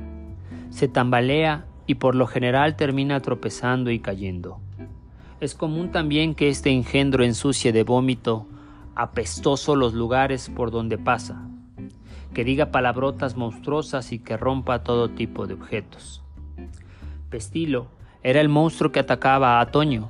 Se 0.71 0.89
tambalea 0.89 1.65
y 1.85 1.95
por 1.95 2.15
lo 2.15 2.27
general 2.27 2.75
termina 2.75 3.21
tropezando 3.21 3.91
y 3.91 3.99
cayendo. 3.99 4.59
Es 5.39 5.55
común 5.55 5.89
también 5.91 6.35
que 6.35 6.49
este 6.49 6.69
engendro 6.71 7.23
ensucie 7.23 7.71
de 7.71 7.83
vómito 7.83 8.45
apestoso 8.95 9.77
los 9.77 9.93
lugares 9.93 10.49
por 10.49 10.69
donde 10.69 10.97
pasa, 10.97 11.47
que 12.33 12.43
diga 12.43 12.71
palabrotas 12.71 13.37
monstruosas 13.37 14.11
y 14.11 14.19
que 14.19 14.35
rompa 14.35 14.83
todo 14.83 15.11
tipo 15.11 15.47
de 15.47 15.53
objetos. 15.53 16.23
Pestilo 17.29 17.87
era 18.21 18.41
el 18.41 18.49
monstruo 18.49 18.91
que 18.91 18.99
atacaba 18.99 19.61
a 19.61 19.67
Toño, 19.67 20.09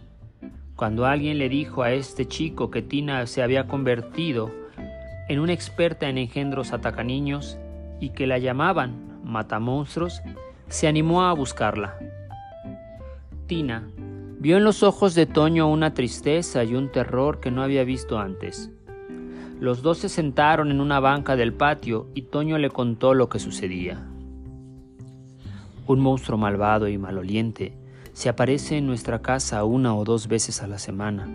cuando 0.78 1.08
alguien 1.08 1.40
le 1.40 1.50
dijo 1.50 1.82
a 1.82 1.92
este 1.92 2.28
chico 2.28 2.70
que 2.70 2.84
Tina 2.84 3.26
se 3.26 3.42
había 3.42 3.68
convertido 3.68 4.52
en 5.28 5.40
una 5.40 5.52
experta 5.52 6.08
en 6.08 6.20
engendros 6.20 6.72
atacaniños 6.72 7.58
y 8.00 8.10
que 8.10 8.28
la 8.28 8.38
llamaban 8.38 9.20
matamonstruos, 9.24 10.22
se 10.70 10.88
animó 10.88 11.24
a 11.24 11.34
buscarla. 11.34 11.98
Tina 13.48 13.90
vio 14.40 14.58
en 14.58 14.64
los 14.64 14.84
ojos 14.84 15.16
de 15.16 15.26
Toño 15.26 15.68
una 15.68 15.96
tristeza 15.96 16.64
y 16.64 16.76
un 16.76 16.92
terror 16.92 17.40
que 17.40 17.50
no 17.50 17.64
había 17.64 17.84
visto 17.84 18.20
antes. 18.20 18.70
Los 19.60 19.82
dos 19.82 19.98
se 19.98 20.10
sentaron 20.10 20.70
en 20.70 20.80
una 20.80 21.00
banca 21.00 21.36
del 21.36 21.54
patio 21.54 22.08
y 22.14 22.22
Toño 22.22 22.60
le 22.60 22.70
contó 22.70 23.16
lo 23.16 23.30
que 23.30 23.40
sucedía. 23.40 24.06
Un 25.88 26.00
monstruo 26.02 26.38
malvado 26.38 26.88
y 26.88 27.00
maloliente 27.00 27.74
se 28.18 28.30
aparece 28.30 28.78
en 28.78 28.88
nuestra 28.88 29.22
casa 29.22 29.64
una 29.64 29.94
o 29.94 30.04
dos 30.04 30.28
veces 30.28 30.64
a 30.64 30.68
la 30.68 30.80
semana, 30.80 31.30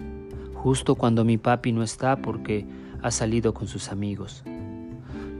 justo 0.52 0.96
cuando 0.96 1.24
mi 1.24 1.38
papi 1.38 1.70
no 1.70 1.84
está 1.84 2.16
porque 2.16 2.66
ha 3.00 3.12
salido 3.12 3.54
con 3.54 3.68
sus 3.68 3.92
amigos. 3.92 4.42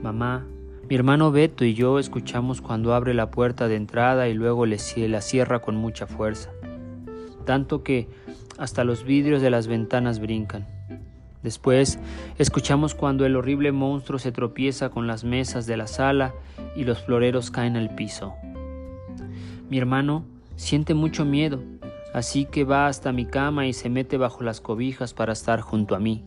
Mamá, 0.01 0.45
mi 0.87 0.95
hermano 0.95 1.33
Beto 1.33 1.65
y 1.65 1.73
yo 1.73 1.99
escuchamos 1.99 2.61
cuando 2.61 2.93
abre 2.93 3.13
la 3.13 3.29
puerta 3.29 3.67
de 3.67 3.75
entrada 3.75 4.29
y 4.29 4.33
luego 4.33 4.65
le 4.65 4.77
la 5.09 5.19
cierra 5.19 5.59
con 5.59 5.75
mucha 5.75 6.07
fuerza, 6.07 6.49
tanto 7.43 7.83
que 7.83 8.07
hasta 8.57 8.85
los 8.85 9.03
vidrios 9.03 9.41
de 9.41 9.49
las 9.49 9.67
ventanas 9.67 10.21
brincan. 10.21 10.65
Después 11.41 11.99
escuchamos 12.37 12.95
cuando 12.95 13.25
el 13.25 13.35
horrible 13.35 13.73
monstruo 13.73 14.17
se 14.17 14.31
tropieza 14.31 14.91
con 14.91 15.07
las 15.07 15.25
mesas 15.25 15.65
de 15.65 15.75
la 15.75 15.87
sala 15.87 16.33
y 16.73 16.85
los 16.85 17.03
floreros 17.03 17.51
caen 17.51 17.75
al 17.75 17.93
piso. 17.95 18.33
Mi 19.69 19.77
hermano 19.77 20.23
siente 20.55 20.93
mucho 20.93 21.25
miedo, 21.25 21.61
así 22.13 22.45
que 22.45 22.63
va 22.63 22.87
hasta 22.87 23.11
mi 23.11 23.25
cama 23.25 23.67
y 23.67 23.73
se 23.73 23.89
mete 23.89 24.17
bajo 24.17 24.43
las 24.43 24.61
cobijas 24.61 25.13
para 25.13 25.33
estar 25.33 25.61
junto 25.61 25.95
a 25.95 25.99
mí. 25.99 26.23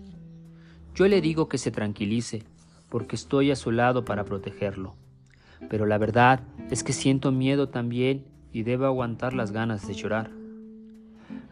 Yo 0.95 1.07
le 1.09 1.21
digo 1.21 1.49
que 1.49 1.59
se 1.59 1.71
tranquilice, 1.71 2.43
porque 2.89 3.17
estoy 3.17 3.51
a 3.51 3.57
su 3.57 3.71
lado 3.71 4.05
para 4.05 4.25
protegerlo. 4.25 4.95
Pero 5.69 5.87
la 5.87 5.99
verdad 5.99 6.41
es 6.71 6.85
que 6.85 6.93
siento 6.93 7.33
miedo 7.33 7.69
también 7.69 8.25
y 8.53 8.63
debo 8.63 8.87
aguantar 8.87 9.35
las 9.35 9.53
ganas 9.53 9.87
de 9.87 9.95
llorar. 9.95 10.31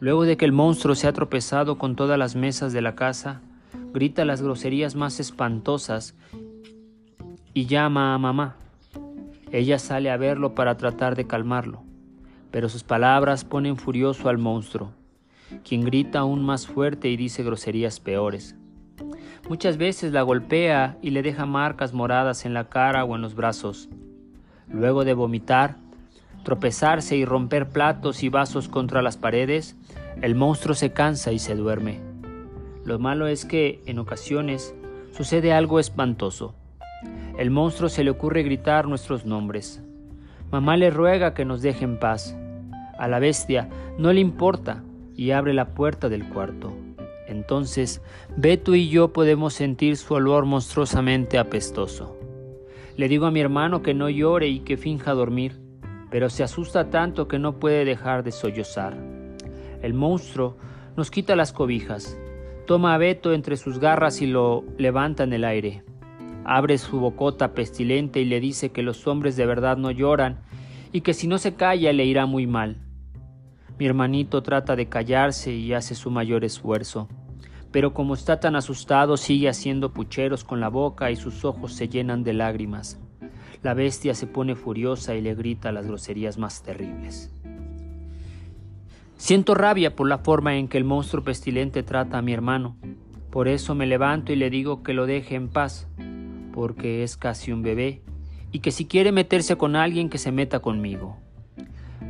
Luego 0.01 0.25
de 0.25 0.37
que 0.37 0.45
el 0.45 0.53
monstruo 0.53 0.95
se 0.95 1.07
ha 1.07 1.12
tropezado 1.12 1.79
con 1.79 1.97
todas 1.97 2.18
las 2.18 2.37
mesas 2.37 2.72
de 2.72 2.83
la 2.83 2.95
casa, 2.95 3.41
grita 3.93 4.25
las 4.25 4.43
groserías 4.43 4.95
más 4.95 5.20
espantosas 5.20 6.14
y 7.53 7.66
llama 7.66 8.14
a 8.14 8.18
mamá. 8.18 8.57
Ella 9.53 9.79
sale 9.79 10.11
a 10.11 10.16
verlo 10.16 10.55
para 10.55 10.77
tratar 10.77 11.14
de 11.14 11.27
calmarlo, 11.27 11.85
pero 12.55 12.68
sus 12.68 12.84
palabras 12.84 13.44
ponen 13.44 13.76
furioso 13.76 14.28
al 14.28 14.38
monstruo, 14.38 14.92
quien 15.64 15.84
grita 15.84 16.20
aún 16.20 16.44
más 16.44 16.68
fuerte 16.68 17.09
y 17.09 17.16
dice 17.16 17.42
groserías 17.42 17.98
peores. 17.98 18.55
Muchas 19.48 19.76
veces 19.76 20.12
la 20.12 20.22
golpea 20.22 20.96
y 21.02 21.11
le 21.11 21.22
deja 21.22 21.46
marcas 21.46 21.92
moradas 21.92 22.46
en 22.46 22.55
la 22.55 22.68
cara 22.68 23.05
o 23.05 23.16
en 23.16 23.22
los 23.22 23.34
brazos. 23.34 23.88
Luego 24.68 25.05
de 25.05 25.14
vomitar, 25.14 25.78
tropezarse 26.44 27.16
y 27.16 27.24
romper 27.24 27.70
platos 27.70 28.22
y 28.22 28.28
vasos 28.28 28.68
contra 28.68 29.02
las 29.02 29.16
paredes, 29.16 29.74
el 30.22 30.36
monstruo 30.36 30.76
se 30.76 30.92
cansa 30.92 31.32
y 31.32 31.40
se 31.40 31.57
duerme. 31.57 31.98
Lo 32.84 33.00
malo 33.00 33.26
es 33.26 33.44
que, 33.44 33.82
en 33.86 33.98
ocasiones, 33.98 34.76
sucede 35.11 35.52
algo 35.52 35.80
espantoso. 35.80 36.55
El 37.36 37.50
monstruo 37.50 37.88
se 37.88 38.05
le 38.05 38.11
ocurre 38.11 38.44
gritar 38.44 38.86
nuestros 38.86 39.26
nombres. 39.26 39.82
Mamá 40.52 40.76
le 40.76 40.90
ruega 40.90 41.34
que 41.34 41.44
nos 41.44 41.61
deje 41.61 41.82
en 41.82 41.98
paz. 41.98 42.36
A 42.99 43.09
la 43.09 43.18
bestia 43.18 43.68
no 43.99 44.12
le 44.12 44.20
importa 44.20 44.82
y 45.16 45.30
abre 45.30 45.55
la 45.55 45.74
puerta 45.74 46.09
del 46.09 46.28
cuarto. 46.28 46.72
Entonces, 47.26 48.03
Beto 48.36 48.74
y 48.74 48.88
yo 48.88 49.12
podemos 49.12 49.55
sentir 49.55 49.97
su 49.97 50.14
olor 50.14 50.45
monstruosamente 50.45 51.38
apestoso. 51.38 52.16
Le 52.97 53.09
digo 53.09 53.26
a 53.26 53.30
mi 53.30 53.40
hermano 53.40 53.82
que 53.82 53.95
no 53.95 54.09
llore 54.09 54.49
y 54.49 54.61
que 54.61 54.76
finja 54.76 55.14
dormir, 55.14 55.61
pero 56.11 56.30
se 56.30 56.45
asusta 56.45 56.90
tanto 56.90 57.26
que 57.26 57.38
no 57.38 57.59
puede 57.59 57.84
dejar 57.84 58.22
de 58.22 58.30
sollozar. 58.30 58.97
El 59.82 59.95
monstruo 59.95 60.57
nos 60.97 61.11
quita 61.11 61.34
las 61.34 61.53
cobijas, 61.53 62.18
toma 62.66 62.95
a 62.95 62.99
Beto 62.99 63.32
entre 63.32 63.57
sus 63.57 63.80
garras 63.80 64.22
y 64.22 64.26
lo 64.26 64.64
levanta 64.78 65.24
en 65.24 65.32
el 65.32 65.45
aire. 65.45 65.82
Abre 66.45 66.78
su 66.78 67.01
bocota 67.01 67.53
pestilente 67.53 68.20
y 68.20 68.26
le 68.26 68.38
dice 68.38 68.70
que 68.70 68.82
los 68.82 69.07
hombres 69.07 69.36
de 69.36 69.47
verdad 69.47 69.76
no 69.76 69.90
lloran 69.90 70.40
y 70.92 71.01
que 71.01 71.14
si 71.14 71.26
no 71.26 71.38
se 71.38 71.55
calla 71.55 71.92
le 71.92 72.05
irá 72.05 72.26
muy 72.26 72.47
mal. 72.47 72.84
Mi 73.79 73.87
hermanito 73.87 74.43
trata 74.43 74.77
de 74.77 74.89
callarse 74.89 75.53
y 75.53 75.72
hace 75.72 75.95
su 75.95 76.11
mayor 76.11 76.45
esfuerzo, 76.45 77.09
pero 77.72 77.93
como 77.93 78.14
está 78.14 78.39
tan 78.39 78.55
asustado 78.55 79.16
sigue 79.16 79.49
haciendo 79.49 79.93
pucheros 79.93 80.45
con 80.45 80.61
la 80.61 80.68
boca 80.68 81.11
y 81.11 81.16
sus 81.16 81.45
ojos 81.45 81.72
se 81.72 81.89
llenan 81.89 82.22
de 82.22 82.35
lágrimas. 82.35 83.01
La 83.62 83.75
bestia 83.75 84.14
se 84.14 84.29
pone 84.29 84.55
furiosa 84.55 85.16
y 85.16 85.22
le 85.22 85.35
grita 85.35 85.72
las 85.72 85.87
groserías 85.87 86.39
más 86.39 86.62
terribles. 86.62 87.33
Siento 89.16 89.55
rabia 89.55 89.97
por 89.97 90.09
la 90.09 90.18
forma 90.18 90.57
en 90.57 90.68
que 90.68 90.79
el 90.79 90.85
monstruo 90.85 91.25
pestilente 91.25 91.83
trata 91.83 92.18
a 92.18 92.22
mi 92.22 92.33
hermano. 92.33 92.77
Por 93.31 93.49
eso 93.49 93.75
me 93.75 93.87
levanto 93.87 94.33
y 94.33 94.37
le 94.37 94.51
digo 94.51 94.85
que 94.85 94.93
lo 94.93 95.07
deje 95.07 95.35
en 95.35 95.49
paz, 95.49 95.89
porque 96.53 97.03
es 97.03 97.16
casi 97.16 97.51
un 97.51 97.62
bebé, 97.62 98.03
y 98.53 98.61
que 98.61 98.70
si 98.70 98.85
quiere 98.85 99.11
meterse 99.11 99.57
con 99.57 99.75
alguien 99.75 100.11
que 100.11 100.18
se 100.18 100.31
meta 100.31 100.61
conmigo. 100.61 101.24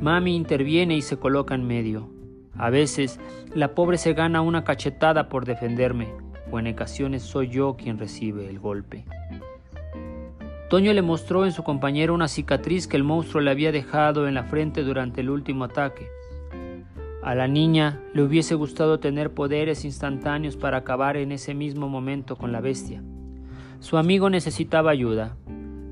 Mami 0.01 0.35
interviene 0.35 0.97
y 0.97 1.03
se 1.03 1.17
coloca 1.17 1.55
en 1.55 1.67
medio. 1.67 2.09
A 2.57 2.71
veces 2.71 3.19
la 3.55 3.75
pobre 3.75 3.99
se 3.99 4.15
gana 4.15 4.43
una 4.43 4.65
cachetada 4.65 5.29
por 5.29 5.45
defenderme, 5.45 6.09
o 6.51 6.59
en 6.59 6.69
ocasiones 6.69 7.23
soy 7.23 7.49
yo 7.49 7.77
quien 7.77 7.99
recibe 7.99 8.49
el 8.49 8.59
golpe. 8.59 9.05
Toño 10.71 10.93
le 10.93 11.03
mostró 11.03 11.45
en 11.45 11.53
su 11.53 11.63
compañero 11.63 12.15
una 12.15 12.29
cicatriz 12.29 12.87
que 12.87 12.97
el 12.97 13.05
monstruo 13.05 13.43
le 13.43 13.51
había 13.51 13.71
dejado 13.71 14.27
en 14.27 14.35
la 14.35 14.45
frente 14.45 14.83
durante 14.83 15.21
el 15.21 15.31
último 15.31 15.65
ataque. 15.65 16.09
A 17.23 17.35
la 17.35 17.49
niña 17.49 18.01
le 18.13 18.23
hubiese 18.23 18.55
gustado 18.55 18.99
tener 19.01 19.33
poderes 19.33 19.85
instantáneos 19.85 20.57
para 20.57 20.79
acabar 20.79 21.17
en 21.17 21.33
ese 21.33 21.55
mismo 21.55 21.89
momento 21.89 22.37
con 22.37 22.53
la 22.53 22.61
bestia. 22.61 23.03
Su 23.81 23.99
amigo 23.99 24.31
necesitaba 24.31 24.91
ayuda. 24.91 25.37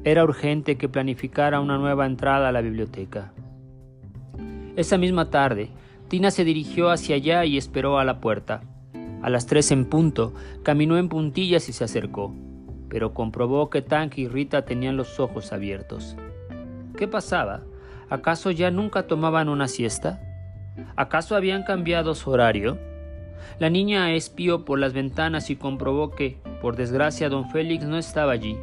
Era 0.05 0.24
urgente 0.24 0.76
que 0.76 0.88
planificara 0.88 1.61
una 1.61 1.78
nueva 1.78 2.07
entrada 2.07 2.48
a 2.48 2.53
la 2.53 2.61
biblioteca. 2.61 3.32
Esa 4.75 4.97
misma 4.97 5.29
tarde, 5.29 5.68
Tina 6.09 6.31
se 6.31 6.45
dirigió 6.45 6.91
hacia 6.91 7.16
allá 7.16 7.45
y 7.45 7.59
esperó 7.59 7.99
a 7.99 8.05
la 8.05 8.20
puerta. 8.20 8.62
A 9.20 9.29
las 9.29 9.47
tres 9.47 9.70
en 9.70 9.85
punto, 9.85 10.33
caminó 10.62 10.97
en 10.97 11.11
puntillas 11.11 11.68
y 11.68 11.73
se 11.73 11.85
acercó, 11.85 12.35
pero 12.89 13.12
comprobó 13.12 13.68
que 13.68 13.83
Tank 13.83 14.16
y 14.16 14.29
Rita 14.29 14.64
tenían 14.64 14.97
los 14.97 15.20
ojos 15.20 15.53
abiertos. 15.53 16.16
¿Qué 16.97 17.07
pasaba? 17.07 17.62
¿Acaso 18.09 18.51
ya 18.51 18.70
nunca 18.70 19.07
tomaban 19.07 19.51
una 19.51 19.68
siesta? 19.68 20.20
¿Acaso 20.97 21.37
habían 21.37 21.64
cambiado 21.64 22.14
su 22.14 22.31
horario? 22.31 22.79
La 23.59 23.68
niña 23.68 24.12
espió 24.14 24.64
por 24.64 24.79
las 24.79 24.95
ventanas 24.95 25.51
y 25.51 25.57
comprobó 25.57 26.11
que, 26.11 26.39
por 26.62 26.77
desgracia, 26.77 27.29
don 27.29 27.51
Félix 27.51 27.85
no 27.85 27.99
estaba 27.99 28.33
allí. 28.33 28.57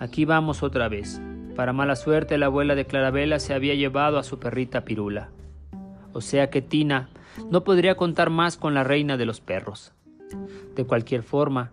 Aquí 0.00 0.24
vamos 0.24 0.64
otra 0.64 0.88
vez. 0.88 1.20
Para 1.56 1.72
mala 1.72 1.96
suerte, 1.96 2.38
la 2.38 2.46
abuela 2.46 2.74
de 2.74 2.86
Clarabella 2.86 3.38
se 3.38 3.54
había 3.54 3.74
llevado 3.74 4.18
a 4.18 4.22
su 4.22 4.38
perrita 4.38 4.84
Pirula. 4.84 5.30
O 6.12 6.20
sea 6.20 6.50
que 6.50 6.62
Tina 6.62 7.08
no 7.50 7.64
podría 7.64 7.94
contar 7.94 8.30
más 8.30 8.56
con 8.56 8.74
la 8.74 8.84
reina 8.84 9.16
de 9.16 9.26
los 9.26 9.40
perros. 9.40 9.92
De 10.74 10.84
cualquier 10.84 11.22
forma, 11.22 11.72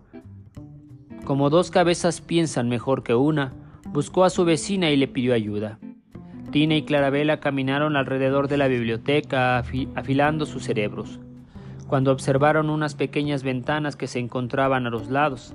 como 1.24 1.48
dos 1.48 1.70
cabezas 1.70 2.20
piensan 2.20 2.68
mejor 2.68 3.02
que 3.02 3.14
una, 3.14 3.52
buscó 3.88 4.24
a 4.24 4.30
su 4.30 4.44
vecina 4.44 4.90
y 4.90 4.96
le 4.96 5.08
pidió 5.08 5.32
ayuda. 5.32 5.78
Tina 6.50 6.74
y 6.74 6.82
Clarabella 6.82 7.40
caminaron 7.40 7.96
alrededor 7.96 8.48
de 8.48 8.56
la 8.56 8.66
biblioteca 8.66 9.58
afilando 9.58 10.46
sus 10.46 10.64
cerebros, 10.64 11.20
cuando 11.86 12.10
observaron 12.12 12.68
unas 12.68 12.94
pequeñas 12.94 13.42
ventanas 13.42 13.96
que 13.96 14.08
se 14.08 14.18
encontraban 14.18 14.86
a 14.86 14.90
los 14.90 15.08
lados. 15.08 15.54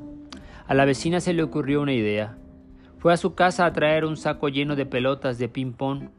A 0.67 0.73
la 0.73 0.86
vecina 0.86 1.19
se 1.19 1.34
le 1.34 1.43
ocurrió 1.43 1.82
una 1.82 1.93
idea. 1.93 2.38
Fue 3.06 3.14
a 3.14 3.18
su 3.18 3.36
casa 3.36 3.68
a 3.68 3.72
traer 3.72 4.03
un 4.03 4.18
saco 4.18 4.49
lleno 4.49 4.76
de 4.76 4.88
pelotas 4.88 5.38
de 5.38 5.47
ping-pong, 5.47 6.10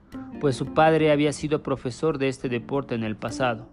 pues 0.41 0.55
su 0.55 0.73
padre 0.73 1.11
había 1.11 1.33
sido 1.33 1.61
profesor 1.61 2.17
de 2.17 2.29
este 2.29 2.49
deporte 2.49 2.95
en 2.95 3.03
el 3.03 3.17
pasado. 3.17 3.67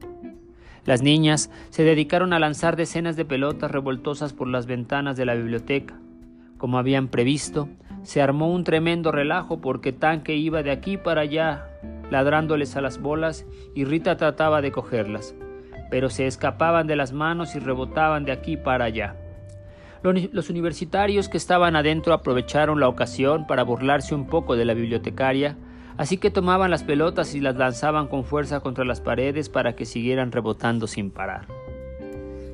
Las 0.84 1.04
niñas 1.04 1.52
se 1.70 1.84
dedicaron 1.84 2.34
a 2.34 2.40
lanzar 2.40 2.76
decenas 2.76 3.16
de 3.16 3.24
pelotas 3.24 3.70
revoltosas 3.70 4.34
por 4.34 4.48
las 4.48 4.66
ventanas 4.66 5.16
de 5.16 5.26
la 5.26 5.36
biblioteca. 5.36 5.94
Como 6.58 6.80
habían 6.80 7.08
previsto, 7.08 7.70
se 8.02 8.20
armó 8.20 8.52
un 8.52 8.64
tremendo 8.64 9.12
relajo 9.12 9.62
porque 9.62 9.92
Tanque 9.92 10.36
iba 10.36 10.64
de 10.64 10.72
aquí 10.72 10.98
para 10.98 11.22
allá, 11.22 11.68
ladrándoles 12.10 12.76
a 12.78 12.82
las 12.82 13.00
bolas, 13.00 13.46
y 13.76 13.86
Rita 13.86 14.18
trataba 14.18 14.64
de 14.64 14.72
cogerlas, 14.72 15.36
pero 15.92 16.10
se 16.10 16.26
escapaban 16.26 16.88
de 16.88 16.96
las 16.96 17.14
manos 17.14 17.54
y 17.54 17.60
rebotaban 17.60 18.26
de 18.26 18.32
aquí 18.32 18.58
para 18.58 18.86
allá. 18.86 19.18
Los 20.04 20.50
universitarios 20.50 21.30
que 21.30 21.38
estaban 21.38 21.78
adentro 21.78 22.14
aprovecharon 22.14 22.82
la 22.82 22.90
ocasión 22.90 23.48
para 23.48 23.64
burlarse 23.64 24.14
un 24.14 24.28
poco 24.28 24.58
de 24.58 24.66
la 24.66 24.74
bibliotecaria, 24.74 25.56
así 25.96 26.18
que 26.18 26.30
tomaban 26.30 26.72
las 26.72 26.84
pelotas 26.84 27.36
y 27.36 27.40
las 27.40 27.56
lanzaban 27.56 28.08
con 28.08 28.26
fuerza 28.26 28.60
contra 28.60 28.84
las 28.84 29.00
paredes 29.00 29.48
para 29.48 29.78
que 29.78 29.86
siguieran 29.86 30.34
rebotando 30.34 30.88
sin 30.88 31.10
parar. 31.10 31.48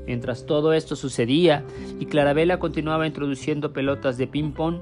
Mientras 0.05 0.45
todo 0.45 0.73
esto 0.73 0.95
sucedía 0.95 1.65
y 1.99 2.05
Clarabella 2.05 2.59
continuaba 2.59 3.07
introduciendo 3.07 3.73
pelotas 3.73 4.19
de 4.19 4.27
ping-pong, 4.27 4.81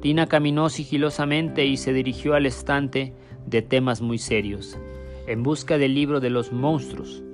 Tina 0.00 0.28
caminó 0.28 0.68
sigilosamente 0.68 1.64
y 1.64 1.76
se 1.76 1.92
dirigió 1.92 2.34
al 2.34 2.46
estante 2.46 3.12
de 3.44 3.60
temas 3.62 4.00
muy 4.00 4.18
serios, 4.18 4.78
en 5.26 5.42
busca 5.42 5.78
del 5.78 5.94
libro 5.94 6.20
de 6.20 6.30
los 6.30 6.52
monstruos. 6.52 7.24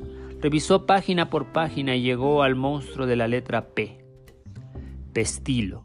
Revisó 0.40 0.86
página 0.86 1.28
por 1.28 1.52
página 1.52 1.96
y 1.96 2.02
llegó 2.02 2.42
al 2.42 2.54
monstruo 2.54 3.06
de 3.06 3.16
la 3.16 3.28
letra 3.28 3.68
P. 3.74 3.99
Pestilo. 5.12 5.82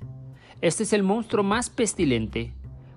Este 0.62 0.84
es 0.84 0.94
el 0.94 1.04
monstruo 1.04 1.44
más 1.44 1.70
pestilente. 1.70 2.54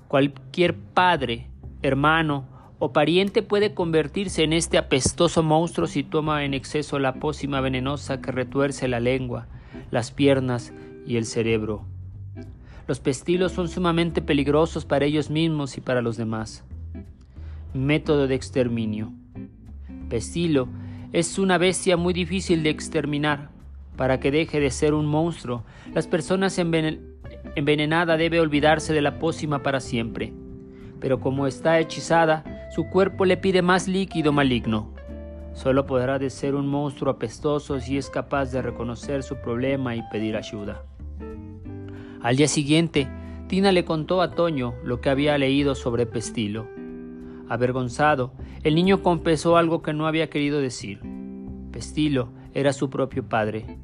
Cualquier 0.09 0.77
padre 0.77 1.51
hermano 1.83 2.47
o 2.79 2.93
pariente 2.93 3.43
puede 3.43 3.75
convertirse 3.75 4.45
en 4.45 4.53
este 4.53 4.79
apestoso 4.79 5.43
monstruo 5.43 5.87
si 5.87 6.05
toma 6.05 6.45
en 6.45 6.55
exceso 6.55 6.99
la 6.99 7.15
pócima 7.15 7.61
venenosa 7.61 8.21
que 8.21 8.33
retuerce 8.33 8.89
la 8.89 9.01
lengua, 9.01 9.49
las 9.91 10.11
piernas 10.11 10.73
y 11.07 11.17
el 11.17 11.25
cerebro. 11.25 11.85
Los 12.87 13.01
pestilos 13.01 13.53
son 13.53 13.69
sumamente 13.69 14.23
peligrosos 14.23 14.85
para 14.85 15.05
ellos 15.05 15.29
mismos 15.29 15.77
y 15.77 15.81
para 15.81 16.03
los 16.03 16.17
demás. 16.17 16.65
Método 17.75 18.27
de 18.27 18.35
exterminio. 18.35 19.13
Pestilo 20.09 20.69
es 21.13 21.39
una 21.39 21.59
bestia 21.59 21.97
muy 21.97 22.15
difícil 22.15 22.63
de 22.63 22.71
exterminar. 22.71 23.51
Para 23.99 24.21
que 24.21 24.31
deje 24.31 24.61
de 24.61 24.71
ser 24.71 24.95
un 24.95 25.07
monstruo, 25.07 25.65
las 25.93 26.07
personas 26.07 26.57
envenenada 26.57 28.17
debe 28.17 28.39
olvidarse 28.39 28.95
de 28.95 29.03
la 29.03 29.19
pócima 29.19 29.65
para 29.65 29.81
siempre. 29.81 30.33
Pero 31.01 31.19
como 31.19 31.49
está 31.49 31.81
hechizada, 31.81 32.71
su 32.75 32.89
cuerpo 32.89 33.25
le 33.25 33.37
pide 33.37 33.61
más 33.61 33.89
líquido 33.89 34.33
maligno. 34.33 34.95
Solo 35.53 35.85
podrá 35.85 36.21
de 36.21 36.31
ser 36.31 36.55
un 36.55 36.69
monstruo 36.69 37.13
apestoso 37.13 37.81
si 37.81 37.99
es 37.99 38.09
capaz 38.09 38.53
de 38.53 38.63
reconocer 38.63 39.25
su 39.25 39.35
problema 39.39 39.97
y 39.97 40.03
pedir 40.13 40.37
ayuda. 40.37 40.85
Al 42.23 42.37
día 42.37 42.47
siguiente, 42.47 43.09
Tina 43.49 43.73
le 43.73 43.85
contó 43.85 44.23
a 44.23 44.31
Toño 44.31 44.75
lo 44.85 45.01
que 45.01 45.11
había 45.11 45.37
leído 45.39 45.75
sobre 45.75 46.07
Pestilo. 46.07 46.69
Avergonzado, 47.49 48.33
el 48.63 48.77
niño 48.77 49.03
confesó 49.03 49.57
algo 49.57 49.83
que 49.83 49.93
no 49.93 50.07
había 50.07 50.31
querido 50.31 50.61
decir. 50.61 51.01
Pestilo 51.73 52.29
era 52.55 52.73
su 52.73 52.91
propio 52.91 53.29
padre. 53.29 53.79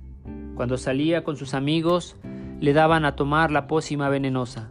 Cuando 0.55 0.79
salía 0.79 1.25
con 1.25 1.37
sus 1.37 1.55
amigos, 1.55 2.17
le 2.61 2.73
daban 2.73 3.05
a 3.05 3.17
tomar 3.17 3.51
la 3.51 3.67
pócima 3.67 4.09
venenosa. 4.09 4.71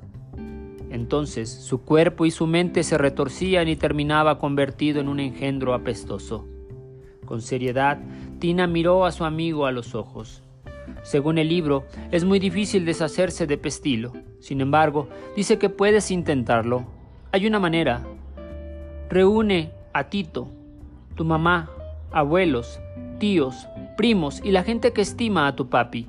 Entonces 0.90 1.50
su 1.50 1.82
cuerpo 1.82 2.26
y 2.26 2.32
su 2.32 2.48
mente 2.48 2.84
se 2.84 2.98
retorcían 2.98 3.68
y 3.68 3.76
terminaba 3.76 4.38
convertido 4.38 5.02
en 5.02 5.08
un 5.08 5.20
engendro 5.20 5.74
apestoso. 5.74 6.46
Con 7.26 7.42
seriedad, 7.42 8.00
Tina 8.40 8.68
miró 8.68 9.06
a 9.06 9.12
su 9.12 9.26
amigo 9.26 9.66
a 9.66 9.72
los 9.72 9.96
ojos. 9.96 10.44
Según 11.02 11.38
el 11.38 11.50
libro, 11.50 11.86
es 12.12 12.26
muy 12.26 12.40
difícil 12.40 12.86
deshacerse 12.86 13.48
de 13.48 13.58
Pestilo. 13.58 14.14
Sin 14.40 14.62
embargo, 14.62 15.10
dice 15.36 15.58
que 15.58 15.70
puedes 15.70 16.12
intentarlo. 16.12 16.86
Hay 17.32 17.48
una 17.48 17.60
manera. 17.60 18.06
Reúne 19.10 19.72
a 19.94 20.06
Tito, 20.10 20.48
tu 21.16 21.26
mamá, 21.26 21.70
abuelos, 22.12 22.80
tíos, 23.20 23.68
primos 23.98 24.42
y 24.44 24.52
la 24.52 24.64
gente 24.64 24.94
que 24.94 25.02
estima 25.02 25.48
a 25.48 25.56
tu 25.56 25.70
papi. 25.70 26.08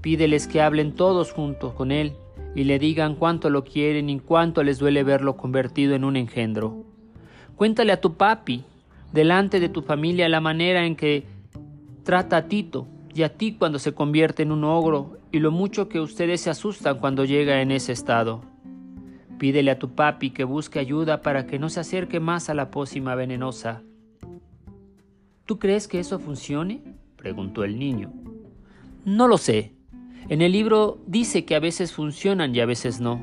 Pídeles 0.00 0.46
que 0.46 0.62
hablen 0.62 0.92
todos 0.92 1.32
juntos 1.32 1.74
con 1.74 1.92
él 1.92 2.14
y 2.54 2.64
le 2.64 2.78
digan 2.78 3.14
cuánto 3.14 3.50
lo 3.50 3.64
quieren 3.64 4.10
y 4.10 4.18
cuánto 4.20 4.62
les 4.62 4.78
duele 4.78 5.04
verlo 5.04 5.36
convertido 5.36 5.94
en 5.94 6.04
un 6.04 6.16
engendro. 6.16 6.84
Cuéntale 7.56 7.92
a 7.92 8.00
tu 8.00 8.14
papi, 8.14 8.64
delante 9.12 9.60
de 9.60 9.68
tu 9.68 9.82
familia, 9.82 10.28
la 10.28 10.40
manera 10.40 10.86
en 10.86 10.96
que 10.96 11.26
trata 12.04 12.38
a 12.38 12.48
Tito 12.48 12.86
y 13.14 13.22
a 13.22 13.36
ti 13.36 13.54
cuando 13.54 13.78
se 13.78 13.92
convierte 13.92 14.42
en 14.42 14.52
un 14.52 14.64
ogro 14.64 15.18
y 15.32 15.38
lo 15.38 15.50
mucho 15.50 15.88
que 15.88 16.00
ustedes 16.00 16.40
se 16.40 16.50
asustan 16.50 16.98
cuando 16.98 17.24
llega 17.24 17.60
en 17.60 17.70
ese 17.70 17.92
estado. 17.92 18.42
Pídele 19.38 19.70
a 19.70 19.78
tu 19.78 19.94
papi 19.94 20.30
que 20.30 20.44
busque 20.44 20.78
ayuda 20.78 21.22
para 21.22 21.46
que 21.46 21.58
no 21.58 21.68
se 21.68 21.80
acerque 21.80 22.20
más 22.20 22.50
a 22.50 22.54
la 22.54 22.70
pócima 22.70 23.14
venenosa. 23.14 23.82
¿Tú 25.50 25.58
crees 25.58 25.88
que 25.88 25.98
eso 25.98 26.20
funcione? 26.20 26.80
preguntó 27.16 27.64
el 27.64 27.76
niño. 27.76 28.12
No 29.04 29.26
lo 29.26 29.36
sé, 29.36 29.72
en 30.28 30.42
el 30.42 30.52
libro 30.52 31.00
dice 31.08 31.44
que 31.44 31.56
a 31.56 31.58
veces 31.58 31.92
funcionan 31.92 32.54
y 32.54 32.60
a 32.60 32.66
veces 32.66 33.00
no. 33.00 33.20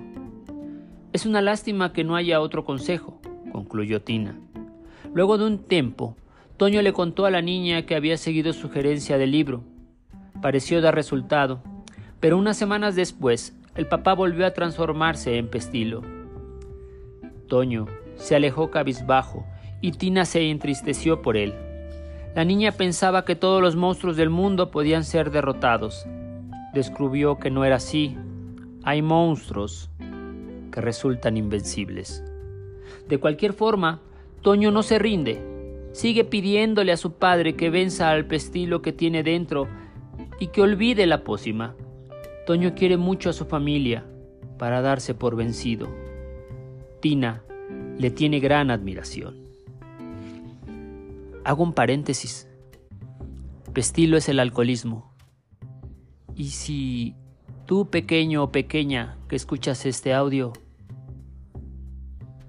Es 1.13 1.25
una 1.25 1.41
lástima 1.41 1.93
que 1.93 2.03
no 2.03 2.17
haya 2.17 2.41
otro 2.41 2.65
consejo, 2.65 3.21
concluyó 3.53 4.01
Tina. 4.01 4.37
Luego 5.13 5.37
de 5.37 5.45
un 5.45 5.59
tiempo, 5.59 6.17
Toño 6.57 6.81
le 6.81 6.91
contó 6.91 7.25
a 7.25 7.31
la 7.31 7.41
niña 7.41 7.85
que 7.85 7.95
había 7.95 8.17
seguido 8.17 8.51
sugerencia 8.51 9.17
del 9.17 9.31
libro. 9.31 9.63
Pareció 10.41 10.81
dar 10.81 10.95
resultado, 10.95 11.63
pero 12.19 12.37
unas 12.37 12.57
semanas 12.57 12.97
después, 12.97 13.55
el 13.75 13.87
papá 13.87 14.13
volvió 14.13 14.45
a 14.45 14.51
transformarse 14.51 15.37
en 15.37 15.47
pestilo. 15.47 16.01
Toño 17.47 17.85
se 18.17 18.35
alejó 18.35 18.69
cabizbajo 18.69 19.45
y 19.79 19.93
Tina 19.93 20.25
se 20.25 20.49
entristeció 20.49 21.21
por 21.21 21.37
él. 21.37 21.53
La 22.37 22.45
niña 22.45 22.71
pensaba 22.71 23.25
que 23.25 23.35
todos 23.35 23.63
los 23.63 23.75
monstruos 23.75 24.15
del 24.15 24.29
mundo 24.29 24.69
podían 24.69 25.05
ser 25.05 25.31
derrotados, 25.31 26.05
descubrió 26.71 27.39
que 27.39 27.49
no 27.49 27.65
era 27.65 27.77
así. 27.77 28.15
Hay 28.83 29.01
monstruos 29.01 29.89
que 30.71 30.79
resultan 30.79 31.35
invencibles. 31.35 32.23
De 33.09 33.17
cualquier 33.17 33.53
forma, 33.53 34.01
Toño 34.43 34.69
no 34.69 34.83
se 34.83 34.99
rinde. 34.99 35.41
Sigue 35.93 36.25
pidiéndole 36.25 36.91
a 36.91 36.97
su 36.97 37.13
padre 37.13 37.55
que 37.55 37.71
venza 37.71 38.11
al 38.11 38.27
pestilo 38.27 38.83
que 38.83 38.93
tiene 38.93 39.23
dentro 39.23 39.67
y 40.39 40.49
que 40.49 40.61
olvide 40.61 41.07
la 41.07 41.23
pócima. 41.23 41.73
Toño 42.45 42.75
quiere 42.75 42.97
mucho 42.97 43.31
a 43.31 43.33
su 43.33 43.45
familia 43.45 44.05
para 44.59 44.83
darse 44.83 45.15
por 45.15 45.35
vencido. 45.35 45.87
Tina 46.99 47.41
le 47.97 48.11
tiene 48.11 48.39
gran 48.39 48.69
admiración. 48.69 49.46
Hago 51.47 51.63
un 51.63 51.71
paréntesis. 51.71 52.45
Pestilo 53.71 54.17
es 54.17 54.27
el 54.27 54.41
alcoholismo. 54.41 55.13
Y 56.35 56.49
si 56.49 57.15
tú 57.65 57.89
pequeño 57.89 58.43
o 58.43 58.51
pequeña 58.51 59.17
que 59.29 59.37
escuchas 59.37 59.85
este 59.85 60.13
audio, 60.13 60.51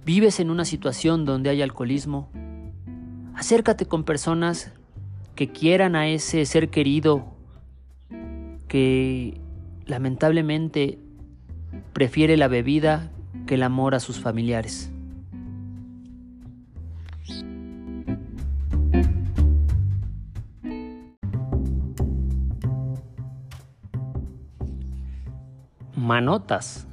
vives 0.05 0.41
en 0.41 0.51
una 0.51 0.65
situación 0.65 1.25
donde 1.25 1.49
hay 1.49 1.63
alcoholismo, 1.63 2.29
acércate 3.37 3.87
con 3.87 4.03
personas 4.03 4.73
que 5.37 5.53
quieran 5.53 5.95
a 5.95 6.09
ese 6.09 6.45
ser 6.45 6.69
querido 6.69 7.37
que 8.67 9.41
lamentablemente 9.87 10.99
prefiere 11.93 12.37
la 12.37 12.49
bebida 12.49 13.13
que 13.47 13.55
el 13.55 13.63
amor 13.63 13.95
a 13.95 14.01
sus 14.01 14.19
familiares. 14.19 14.91
Manotas. 26.09 26.87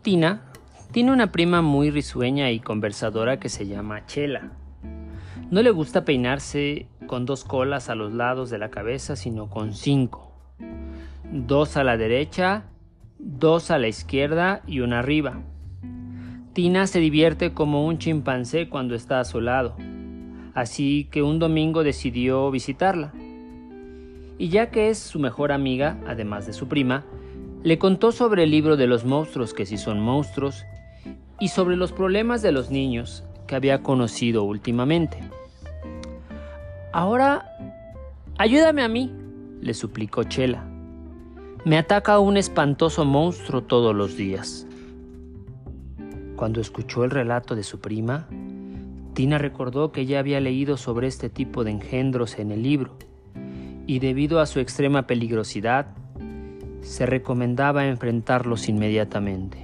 Tina 0.00 0.50
tiene 0.92 1.12
una 1.12 1.30
prima 1.30 1.60
muy 1.60 1.90
risueña 1.90 2.50
y 2.50 2.58
conversadora 2.58 3.38
que 3.38 3.50
se 3.50 3.66
llama 3.66 4.06
Chela. 4.06 4.52
No 5.50 5.60
le 5.60 5.70
gusta 5.72 6.06
peinarse 6.06 6.88
con 7.06 7.26
dos 7.26 7.44
colas 7.44 7.90
a 7.90 7.94
los 7.94 8.14
lados 8.14 8.48
de 8.48 8.56
la 8.56 8.70
cabeza, 8.70 9.14
sino 9.14 9.50
con 9.50 9.74
cinco. 9.74 10.32
Dos 11.30 11.76
a 11.76 11.84
la 11.84 11.98
derecha, 11.98 12.64
dos 13.18 13.70
a 13.70 13.78
la 13.78 13.88
izquierda 13.88 14.62
y 14.66 14.80
una 14.80 15.00
arriba. 15.00 15.42
Tina 16.54 16.86
se 16.86 16.98
divierte 16.98 17.52
como 17.52 17.84
un 17.84 17.98
chimpancé 17.98 18.70
cuando 18.70 18.94
está 18.94 19.20
a 19.20 19.26
su 19.26 19.42
lado, 19.42 19.76
así 20.54 21.08
que 21.10 21.22
un 21.22 21.38
domingo 21.38 21.84
decidió 21.84 22.50
visitarla. 22.50 23.12
Y 24.38 24.48
ya 24.48 24.70
que 24.70 24.88
es 24.88 24.96
su 24.96 25.18
mejor 25.18 25.52
amiga, 25.52 25.98
además 26.06 26.46
de 26.46 26.54
su 26.54 26.68
prima, 26.68 27.04
le 27.66 27.80
contó 27.80 28.12
sobre 28.12 28.44
el 28.44 28.52
libro 28.52 28.76
de 28.76 28.86
los 28.86 29.04
monstruos 29.04 29.52
que 29.52 29.66
sí 29.66 29.76
son 29.76 29.98
monstruos 29.98 30.64
y 31.40 31.48
sobre 31.48 31.74
los 31.74 31.90
problemas 31.90 32.40
de 32.40 32.52
los 32.52 32.70
niños 32.70 33.24
que 33.48 33.56
había 33.56 33.82
conocido 33.82 34.44
últimamente. 34.44 35.18
Ahora, 36.92 37.58
ayúdame 38.38 38.84
a 38.84 38.88
mí, 38.88 39.12
le 39.60 39.74
suplicó 39.74 40.22
Chela. 40.22 40.64
Me 41.64 41.76
ataca 41.76 42.20
un 42.20 42.36
espantoso 42.36 43.04
monstruo 43.04 43.64
todos 43.64 43.96
los 43.96 44.16
días. 44.16 44.64
Cuando 46.36 46.60
escuchó 46.60 47.02
el 47.02 47.10
relato 47.10 47.56
de 47.56 47.64
su 47.64 47.80
prima, 47.80 48.28
Tina 49.14 49.38
recordó 49.38 49.90
que 49.90 50.06
ya 50.06 50.20
había 50.20 50.38
leído 50.38 50.76
sobre 50.76 51.08
este 51.08 51.30
tipo 51.30 51.64
de 51.64 51.72
engendros 51.72 52.38
en 52.38 52.52
el 52.52 52.62
libro, 52.62 52.96
y 53.88 53.98
debido 53.98 54.38
a 54.38 54.46
su 54.46 54.60
extrema 54.60 55.08
peligrosidad, 55.08 55.88
se 56.86 57.04
recomendaba 57.04 57.86
enfrentarlos 57.86 58.68
inmediatamente. 58.68 59.58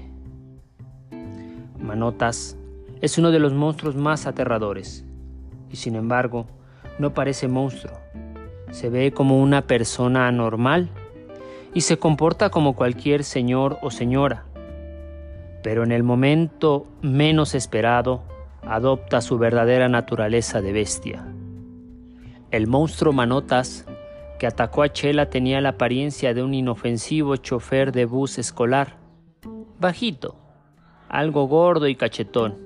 Manotas 1.78 2.56
es 3.00 3.16
uno 3.16 3.30
de 3.30 3.38
los 3.38 3.54
monstruos 3.54 3.94
más 3.94 4.26
aterradores, 4.26 5.04
y 5.70 5.76
sin 5.76 5.94
embargo 5.94 6.46
no 6.98 7.14
parece 7.14 7.46
monstruo. 7.46 7.94
Se 8.70 8.90
ve 8.90 9.12
como 9.12 9.40
una 9.40 9.62
persona 9.62 10.26
anormal 10.26 10.90
y 11.72 11.82
se 11.82 11.96
comporta 11.96 12.50
como 12.50 12.74
cualquier 12.74 13.22
señor 13.22 13.78
o 13.82 13.90
señora, 13.90 14.44
pero 15.62 15.84
en 15.84 15.92
el 15.92 16.02
momento 16.02 16.86
menos 17.02 17.54
esperado 17.54 18.24
adopta 18.66 19.20
su 19.20 19.38
verdadera 19.38 19.88
naturaleza 19.88 20.60
de 20.60 20.72
bestia. 20.72 21.24
El 22.50 22.66
monstruo 22.66 23.12
Manotas 23.12 23.86
que 24.42 24.48
atacó 24.48 24.82
a 24.82 24.92
Chela 24.92 25.30
tenía 25.30 25.60
la 25.60 25.68
apariencia 25.68 26.34
de 26.34 26.42
un 26.42 26.52
inofensivo 26.52 27.36
chofer 27.36 27.92
de 27.92 28.06
bus 28.06 28.38
escolar, 28.38 28.96
bajito, 29.78 30.34
algo 31.08 31.46
gordo 31.46 31.86
y 31.86 31.94
cachetón, 31.94 32.58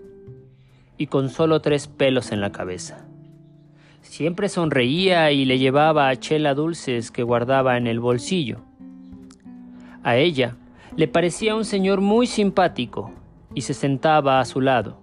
y 0.97 1.09
con 1.09 1.29
solo 1.29 1.61
tres 1.61 1.87
pelos 1.87 2.33
en 2.33 2.41
la 2.41 2.51
cabeza. 2.51 3.05
Siempre 4.01 4.49
sonreía 4.49 5.31
y 5.33 5.45
le 5.45 5.59
llevaba 5.59 6.09
a 6.09 6.17
Chela 6.17 6.55
dulces 6.55 7.11
que 7.11 7.23
guardaba 7.23 7.77
en 7.77 7.87
el 7.87 8.01
bolsillo. 8.01 8.63
A 10.03 10.17
ella 10.17 10.57
le 10.97 11.09
parecía 11.09 11.55
un 11.55 11.67
señor 11.67 12.01
muy 12.01 12.27
simpático 12.27 13.13
y 13.55 13.61
se 13.61 13.75
sentaba 13.75 14.41
a 14.41 14.47
su 14.47 14.63
lado. 14.63 14.97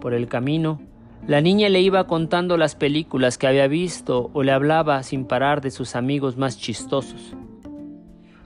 Por 0.00 0.14
el 0.14 0.26
camino, 0.26 0.80
la 1.26 1.40
niña 1.40 1.70
le 1.70 1.80
iba 1.80 2.06
contando 2.06 2.58
las 2.58 2.74
películas 2.74 3.38
que 3.38 3.46
había 3.46 3.66
visto 3.66 4.30
o 4.34 4.42
le 4.42 4.52
hablaba 4.52 5.02
sin 5.02 5.24
parar 5.24 5.62
de 5.62 5.70
sus 5.70 5.96
amigos 5.96 6.36
más 6.36 6.58
chistosos. 6.58 7.34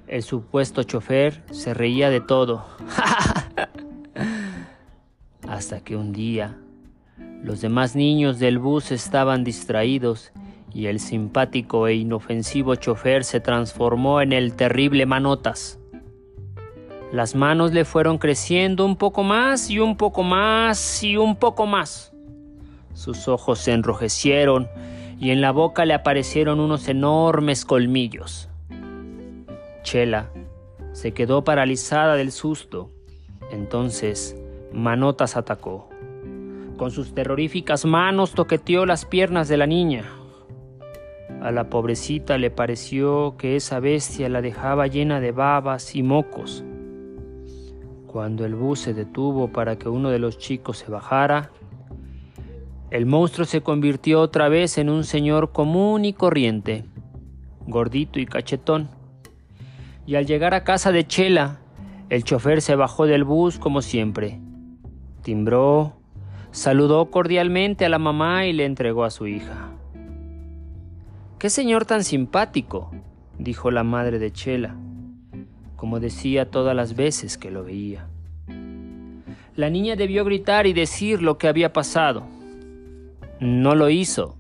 El 0.07 0.23
supuesto 0.23 0.85
chofer 0.85 1.43
se 1.51 1.75
reía 1.75 2.09
de 2.09 2.21
todo. 2.21 2.65
Hasta 5.49 5.81
que 5.81 5.97
un 5.97 6.13
día 6.13 6.57
los 7.43 7.61
demás 7.61 7.97
niños 7.97 8.39
del 8.39 8.59
bus 8.59 8.93
estaban 8.93 9.43
distraídos 9.43 10.33
y 10.73 10.87
el 10.87 11.01
simpático 11.01 11.89
e 11.89 11.95
inofensivo 11.95 12.77
chofer 12.77 13.25
se 13.25 13.41
transformó 13.41 14.21
en 14.21 14.33
el 14.33 14.55
terrible 14.55 15.05
Manotas. 15.05 15.81
Las 17.11 17.35
manos 17.35 17.73
le 17.73 17.85
fueron 17.85 18.19
creciendo 18.19 18.85
un 18.85 18.97
poco 18.97 19.25
más 19.25 19.69
y 19.69 19.81
un 19.81 19.97
poco 19.97 20.23
más 20.23 21.03
y 21.03 21.17
un 21.17 21.37
poco 21.37 21.67
más. 21.67 22.13
Sus 22.99 23.29
ojos 23.29 23.61
se 23.61 23.75
enrojecieron 23.75 24.69
y 25.21 25.31
en 25.31 25.41
la 25.41 25.53
boca 25.53 25.85
le 25.85 25.95
aparecieron 25.95 26.59
unos 26.59 26.89
enormes 26.89 27.65
colmillos. 27.65 28.49
Chela 29.85 30.31
se 30.91 31.13
quedó 31.13 31.45
paralizada 31.45 32.17
del 32.17 32.33
susto. 32.33 32.91
Entonces 33.53 34.37
Manotas 34.73 35.37
atacó. 35.37 35.89
Con 36.77 36.91
sus 36.91 37.15
terroríficas 37.15 37.85
manos 37.85 38.33
toqueteó 38.33 38.85
las 38.85 39.05
piernas 39.05 39.47
de 39.47 39.59
la 39.59 39.69
niña. 39.69 40.03
A 41.41 41.53
la 41.53 41.71
pobrecita 41.71 42.37
le 42.37 42.51
pareció 42.51 43.37
que 43.39 43.55
esa 43.55 43.79
bestia 43.79 44.29
la 44.29 44.43
dejaba 44.43 44.89
llena 44.89 45.21
de 45.21 45.31
babas 45.31 45.95
y 45.95 46.03
mocos. 46.03 46.65
Cuando 48.09 48.45
el 48.45 48.57
bus 48.57 48.81
se 48.81 48.93
detuvo 48.93 49.53
para 49.53 49.79
que 49.79 49.89
uno 49.89 50.11
de 50.11 50.19
los 50.19 50.37
chicos 50.37 50.79
se 50.79 50.91
bajara, 50.91 51.53
el 52.91 53.07
monstruo 53.07 53.45
se 53.45 53.63
convirtió 53.63 54.21
otra 54.21 54.49
vez 54.49 54.79
en 54.79 54.89
un 54.89 55.05
señor 55.05 55.53
común 55.53 56.05
y 56.05 56.13
corriente, 56.13 56.85
gordito 57.67 58.21
y 58.21 58.27
cachetón. 58.27 58.89
Y 60.07 60.15
al 60.15 60.27
llegar 60.27 60.55
a 60.55 60.65
casa 60.65 60.93
de 60.93 61.07
Chela, 61.07 61.61
el 62.09 62.25
chofer 62.25 62.63
se 62.63 62.75
bajó 62.75 63.07
del 63.07 63.25
bus 63.25 63.59
como 63.59 63.83
siempre. 63.83 64.41
Timbró, 65.23 65.95
saludó 66.51 67.11
cordialmente 67.11 67.85
a 67.85 67.89
la 67.89 67.99
mamá 67.99 68.47
y 68.47 68.53
le 68.53 68.65
entregó 68.65 69.05
a 69.05 69.11
su 69.11 69.27
hija. 69.27 69.71
¡Qué 71.39 71.51
señor 71.51 71.85
tan 71.85 72.05
simpático! 72.05 72.91
dijo 73.39 73.71
la 73.71 73.85
madre 73.85 74.19
de 74.19 74.33
Chela 74.33 74.77
como 75.79 76.01
decía 76.01 76.51
todas 76.51 76.75
las 76.75 76.97
veces 76.97 77.39
que 77.39 77.53
lo 77.53 77.63
veía. 77.63 78.09
La 79.55 79.71
niña 79.71 79.95
debió 79.95 80.25
gritar 80.25 80.67
y 80.67 80.73
decir 80.73 81.23
lo 81.23 81.39
que 81.39 81.47
había 81.47 81.73
pasado. 81.73 82.27
No 83.41 83.75
lo 83.75 83.89
hizo. 83.89 84.37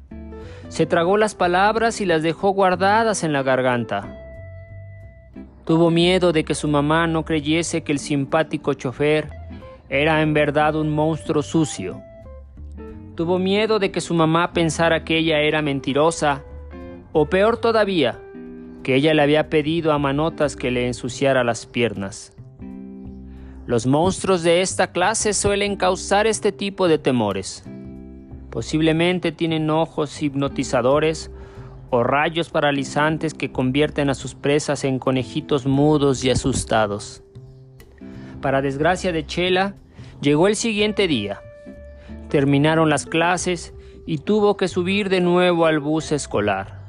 Se 0.68 0.84
tragó 0.84 1.16
las 1.16 1.34
palabras 1.34 2.00
y 2.00 2.04
las 2.04 2.22
dejó 2.22 2.50
guardadas 2.50 3.22
en 3.22 3.32
la 3.32 3.42
garganta. 3.42 4.14
Tuvo 5.64 5.90
miedo 5.90 6.32
de 6.32 6.44
que 6.44 6.54
su 6.54 6.66
mamá 6.66 7.06
no 7.06 7.24
creyese 7.24 7.82
que 7.82 7.92
el 7.92 7.98
simpático 7.98 8.74
chofer 8.74 9.28
era 9.88 10.20
en 10.22 10.34
verdad 10.34 10.74
un 10.74 10.90
monstruo 10.90 11.42
sucio. 11.42 12.02
Tuvo 13.14 13.38
miedo 13.38 13.78
de 13.78 13.90
que 13.90 14.00
su 14.00 14.14
mamá 14.14 14.52
pensara 14.52 15.04
que 15.04 15.18
ella 15.18 15.40
era 15.40 15.62
mentirosa, 15.62 16.42
o 17.12 17.26
peor 17.26 17.56
todavía, 17.56 18.20
que 18.82 18.94
ella 18.94 19.14
le 19.14 19.22
había 19.22 19.48
pedido 19.48 19.92
a 19.92 19.98
Manotas 19.98 20.56
que 20.56 20.70
le 20.70 20.86
ensuciara 20.86 21.44
las 21.44 21.66
piernas. 21.66 22.34
Los 23.66 23.86
monstruos 23.86 24.42
de 24.42 24.62
esta 24.62 24.92
clase 24.92 25.34
suelen 25.34 25.76
causar 25.76 26.26
este 26.26 26.52
tipo 26.52 26.88
de 26.88 26.98
temores. 26.98 27.64
Posiblemente 28.50 29.32
tienen 29.32 29.70
ojos 29.70 30.22
hipnotizadores 30.22 31.30
o 31.90 32.02
rayos 32.02 32.50
paralizantes 32.50 33.34
que 33.34 33.52
convierten 33.52 34.10
a 34.10 34.14
sus 34.14 34.34
presas 34.34 34.84
en 34.84 34.98
conejitos 34.98 35.66
mudos 35.66 36.24
y 36.24 36.30
asustados. 36.30 37.22
Para 38.40 38.62
desgracia 38.62 39.12
de 39.12 39.26
Chela, 39.26 39.74
llegó 40.20 40.48
el 40.48 40.56
siguiente 40.56 41.08
día. 41.08 41.40
Terminaron 42.28 42.90
las 42.90 43.06
clases 43.06 43.74
y 44.06 44.18
tuvo 44.18 44.56
que 44.56 44.68
subir 44.68 45.08
de 45.08 45.20
nuevo 45.20 45.66
al 45.66 45.80
bus 45.80 46.12
escolar. 46.12 46.86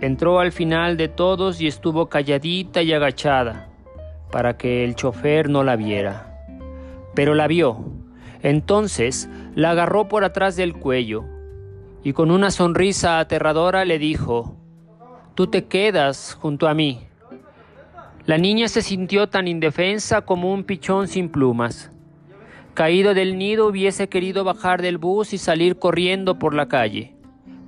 Entró 0.00 0.40
al 0.40 0.52
final 0.52 0.96
de 0.96 1.08
todos 1.08 1.60
y 1.60 1.66
estuvo 1.66 2.08
calladita 2.08 2.82
y 2.82 2.92
agachada 2.92 3.68
para 4.30 4.56
que 4.56 4.84
el 4.84 4.96
chofer 4.96 5.48
no 5.48 5.62
la 5.62 5.76
viera. 5.76 6.44
Pero 7.14 7.34
la 7.34 7.46
vio. 7.46 7.93
Entonces 8.44 9.30
la 9.54 9.70
agarró 9.70 10.06
por 10.06 10.22
atrás 10.22 10.54
del 10.54 10.74
cuello 10.74 11.24
y 12.02 12.12
con 12.12 12.30
una 12.30 12.50
sonrisa 12.50 13.18
aterradora 13.18 13.86
le 13.86 13.98
dijo, 13.98 14.58
Tú 15.34 15.46
te 15.46 15.64
quedas 15.64 16.36
junto 16.38 16.68
a 16.68 16.74
mí. 16.74 17.00
La 18.26 18.36
niña 18.36 18.68
se 18.68 18.82
sintió 18.82 19.30
tan 19.30 19.48
indefensa 19.48 20.20
como 20.20 20.52
un 20.52 20.64
pichón 20.64 21.08
sin 21.08 21.30
plumas. 21.30 21.90
Caído 22.74 23.14
del 23.14 23.38
nido 23.38 23.66
hubiese 23.66 24.10
querido 24.10 24.44
bajar 24.44 24.82
del 24.82 24.98
bus 24.98 25.32
y 25.32 25.38
salir 25.38 25.78
corriendo 25.78 26.38
por 26.38 26.54
la 26.54 26.68
calle, 26.68 27.16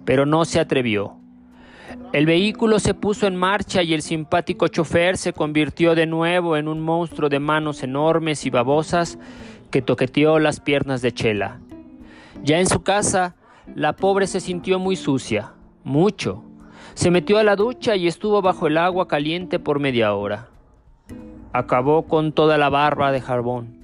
pero 0.04 0.26
no 0.26 0.44
se 0.44 0.60
atrevió. 0.60 1.16
El 2.12 2.26
vehículo 2.26 2.80
se 2.80 2.92
puso 2.92 3.26
en 3.26 3.36
marcha 3.36 3.82
y 3.82 3.94
el 3.94 4.02
simpático 4.02 4.68
chofer 4.68 5.16
se 5.16 5.32
convirtió 5.32 5.94
de 5.94 6.06
nuevo 6.06 6.56
en 6.58 6.68
un 6.68 6.80
monstruo 6.80 7.30
de 7.30 7.40
manos 7.40 7.82
enormes 7.82 8.44
y 8.44 8.50
babosas 8.50 9.18
que 9.70 9.82
toqueteó 9.82 10.38
las 10.38 10.60
piernas 10.60 11.02
de 11.02 11.12
Chela. 11.12 11.60
Ya 12.42 12.58
en 12.58 12.66
su 12.66 12.82
casa, 12.82 13.34
la 13.74 13.94
pobre 13.94 14.26
se 14.26 14.40
sintió 14.40 14.78
muy 14.78 14.96
sucia, 14.96 15.52
mucho. 15.84 16.42
Se 16.94 17.10
metió 17.10 17.38
a 17.38 17.44
la 17.44 17.56
ducha 17.56 17.96
y 17.96 18.06
estuvo 18.06 18.40
bajo 18.42 18.66
el 18.66 18.78
agua 18.78 19.08
caliente 19.08 19.58
por 19.58 19.80
media 19.80 20.14
hora. 20.14 20.48
Acabó 21.52 22.06
con 22.06 22.32
toda 22.32 22.58
la 22.58 22.68
barba 22.68 23.12
de 23.12 23.20
jarbón. 23.20 23.76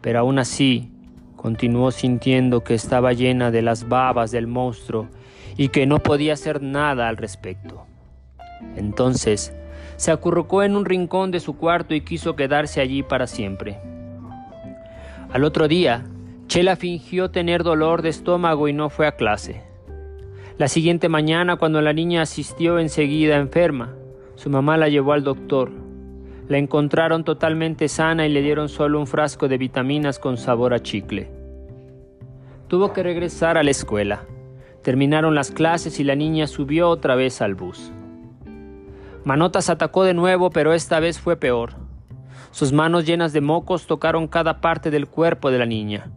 Pero 0.00 0.20
aún 0.20 0.38
así, 0.38 0.92
continuó 1.36 1.90
sintiendo 1.90 2.62
que 2.62 2.74
estaba 2.74 3.12
llena 3.12 3.50
de 3.50 3.62
las 3.62 3.88
babas 3.88 4.30
del 4.30 4.46
monstruo 4.46 5.08
y 5.56 5.68
que 5.68 5.86
no 5.86 5.98
podía 5.98 6.34
hacer 6.34 6.62
nada 6.62 7.08
al 7.08 7.16
respecto. 7.16 7.86
Entonces, 8.76 9.52
se 9.98 10.12
acurrucó 10.12 10.62
en 10.62 10.76
un 10.76 10.84
rincón 10.84 11.32
de 11.32 11.40
su 11.40 11.56
cuarto 11.56 11.92
y 11.92 12.02
quiso 12.02 12.36
quedarse 12.36 12.80
allí 12.80 13.02
para 13.02 13.26
siempre. 13.26 13.80
Al 15.32 15.42
otro 15.42 15.66
día, 15.66 16.04
Chela 16.46 16.76
fingió 16.76 17.32
tener 17.32 17.64
dolor 17.64 18.00
de 18.00 18.08
estómago 18.08 18.68
y 18.68 18.72
no 18.72 18.90
fue 18.90 19.08
a 19.08 19.16
clase. 19.16 19.60
La 20.56 20.68
siguiente 20.68 21.08
mañana, 21.08 21.56
cuando 21.56 21.82
la 21.82 21.92
niña 21.92 22.22
asistió 22.22 22.78
enseguida 22.78 23.38
enferma, 23.38 23.96
su 24.36 24.48
mamá 24.50 24.76
la 24.76 24.88
llevó 24.88 25.14
al 25.14 25.24
doctor. 25.24 25.72
La 26.46 26.58
encontraron 26.58 27.24
totalmente 27.24 27.88
sana 27.88 28.24
y 28.24 28.30
le 28.30 28.40
dieron 28.40 28.68
solo 28.68 29.00
un 29.00 29.08
frasco 29.08 29.48
de 29.48 29.58
vitaminas 29.58 30.20
con 30.20 30.36
sabor 30.36 30.74
a 30.74 30.78
chicle. 30.80 31.28
Tuvo 32.68 32.92
que 32.92 33.02
regresar 33.02 33.58
a 33.58 33.64
la 33.64 33.72
escuela. 33.72 34.26
Terminaron 34.82 35.34
las 35.34 35.50
clases 35.50 35.98
y 35.98 36.04
la 36.04 36.14
niña 36.14 36.46
subió 36.46 36.88
otra 36.88 37.16
vez 37.16 37.42
al 37.42 37.56
bus. 37.56 37.92
Manotas 39.28 39.68
atacó 39.68 40.04
de 40.04 40.14
nuevo, 40.14 40.48
pero 40.48 40.72
esta 40.72 41.00
vez 41.00 41.20
fue 41.20 41.36
peor. 41.36 41.74
Sus 42.50 42.72
manos 42.72 43.04
llenas 43.04 43.34
de 43.34 43.42
mocos 43.42 43.86
tocaron 43.86 44.26
cada 44.26 44.62
parte 44.62 44.90
del 44.90 45.06
cuerpo 45.06 45.50
de 45.50 45.58
la 45.58 45.66
niña. 45.66 46.10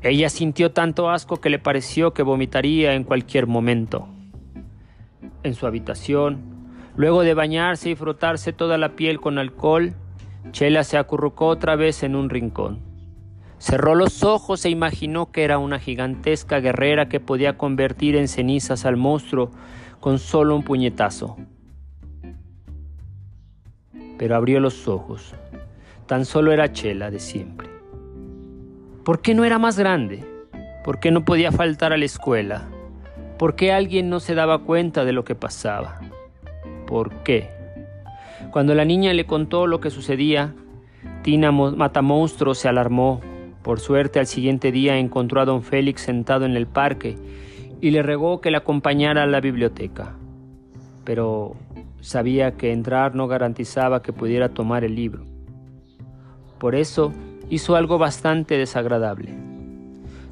Ella 0.00 0.28
sintió 0.28 0.70
tanto 0.70 1.10
asco 1.10 1.40
que 1.40 1.50
le 1.50 1.58
pareció 1.58 2.14
que 2.14 2.22
vomitaría 2.22 2.94
en 2.94 3.02
cualquier 3.02 3.48
momento. 3.48 4.06
En 5.42 5.54
su 5.54 5.66
habitación, 5.66 6.68
luego 6.94 7.22
de 7.22 7.34
bañarse 7.34 7.90
y 7.90 7.96
frotarse 7.96 8.52
toda 8.52 8.78
la 8.78 8.90
piel 8.90 9.20
con 9.20 9.36
alcohol, 9.36 9.94
Chela 10.52 10.84
se 10.84 10.98
acurrucó 10.98 11.48
otra 11.48 11.74
vez 11.74 12.04
en 12.04 12.14
un 12.14 12.30
rincón. 12.30 12.78
Cerró 13.58 13.96
los 13.96 14.22
ojos 14.22 14.64
e 14.64 14.70
imaginó 14.70 15.32
que 15.32 15.42
era 15.42 15.58
una 15.58 15.80
gigantesca 15.80 16.60
guerrera 16.60 17.08
que 17.08 17.18
podía 17.18 17.58
convertir 17.58 18.14
en 18.14 18.28
cenizas 18.28 18.86
al 18.86 18.96
monstruo 18.96 19.50
con 19.98 20.20
solo 20.20 20.54
un 20.54 20.62
puñetazo. 20.62 21.36
Pero 24.20 24.36
abrió 24.36 24.60
los 24.60 24.86
ojos. 24.86 25.34
Tan 26.04 26.26
solo 26.26 26.52
era 26.52 26.72
Chela 26.72 27.10
de 27.10 27.20
siempre. 27.20 27.70
¿Por 29.02 29.22
qué 29.22 29.34
no 29.34 29.46
era 29.46 29.58
más 29.58 29.78
grande? 29.78 30.22
¿Por 30.84 31.00
qué 31.00 31.10
no 31.10 31.24
podía 31.24 31.50
faltar 31.50 31.94
a 31.94 31.96
la 31.96 32.04
escuela? 32.04 32.68
¿Por 33.38 33.56
qué 33.56 33.72
alguien 33.72 34.10
no 34.10 34.20
se 34.20 34.34
daba 34.34 34.58
cuenta 34.58 35.06
de 35.06 35.14
lo 35.14 35.24
que 35.24 35.34
pasaba? 35.34 36.00
¿Por 36.86 37.22
qué? 37.22 37.48
Cuando 38.52 38.74
la 38.74 38.84
niña 38.84 39.14
le 39.14 39.24
contó 39.24 39.66
lo 39.66 39.80
que 39.80 39.88
sucedía, 39.88 40.52
Tina 41.22 41.50
Matamonstruo 41.50 42.52
se 42.54 42.68
alarmó. 42.68 43.22
Por 43.62 43.80
suerte 43.80 44.18
al 44.18 44.26
siguiente 44.26 44.70
día 44.70 44.98
encontró 44.98 45.40
a 45.40 45.46
don 45.46 45.62
Félix 45.62 46.02
sentado 46.02 46.44
en 46.44 46.56
el 46.56 46.66
parque 46.66 47.16
y 47.80 47.90
le 47.90 48.02
rogó 48.02 48.42
que 48.42 48.50
le 48.50 48.58
acompañara 48.58 49.22
a 49.22 49.26
la 49.26 49.40
biblioteca. 49.40 50.12
Pero 51.04 51.56
sabía 52.00 52.56
que 52.56 52.72
entrar 52.72 53.14
no 53.14 53.28
garantizaba 53.28 54.02
que 54.02 54.12
pudiera 54.12 54.50
tomar 54.50 54.84
el 54.84 54.94
libro. 54.94 55.26
Por 56.58 56.74
eso 56.74 57.12
hizo 57.48 57.76
algo 57.76 57.98
bastante 57.98 58.56
desagradable. 58.56 59.34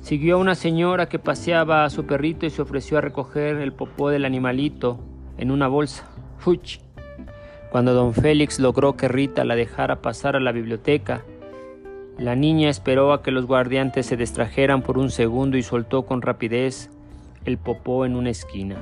Siguió 0.03 0.37
a 0.37 0.39
una 0.39 0.55
señora 0.55 1.09
que 1.09 1.19
paseaba 1.19 1.85
a 1.85 1.91
su 1.91 2.07
perrito 2.07 2.47
y 2.47 2.51
se 2.51 2.63
ofreció 2.63 2.99
a 2.99 3.03
recoger 3.03 3.57
el 3.57 3.73
popó 3.73 4.11
del 4.11 4.25
animalito 4.25 5.01
en 5.37 5.51
una 5.51 5.69
bolsa. 5.69 6.09
¡Fuch! 6.39 6.79
Cuando 7.71 7.93
don 7.93 8.15
Félix 8.15 8.59
logró 8.59 8.97
que 8.97 9.09
Rita 9.09 9.45
la 9.45 9.55
dejara 9.55 10.01
pasar 10.01 10.37
a 10.37 10.41
la 10.41 10.53
biblioteca, 10.53 11.23
la 12.17 12.35
niña 12.35 12.71
esperó 12.71 13.13
a 13.13 13.23
que 13.23 13.31
los 13.31 13.47
guardiantes 13.47 14.07
se 14.07 14.17
distrajeran 14.17 14.83
por 14.83 14.99
un 14.99 15.11
segundo 15.11 15.57
y 15.57 15.63
soltó 15.63 16.07
con 16.07 16.23
rapidez 16.23 16.91
el 17.45 17.59
popó 17.59 18.07
en 18.07 18.17
una 18.17 18.31
esquina. 18.31 18.77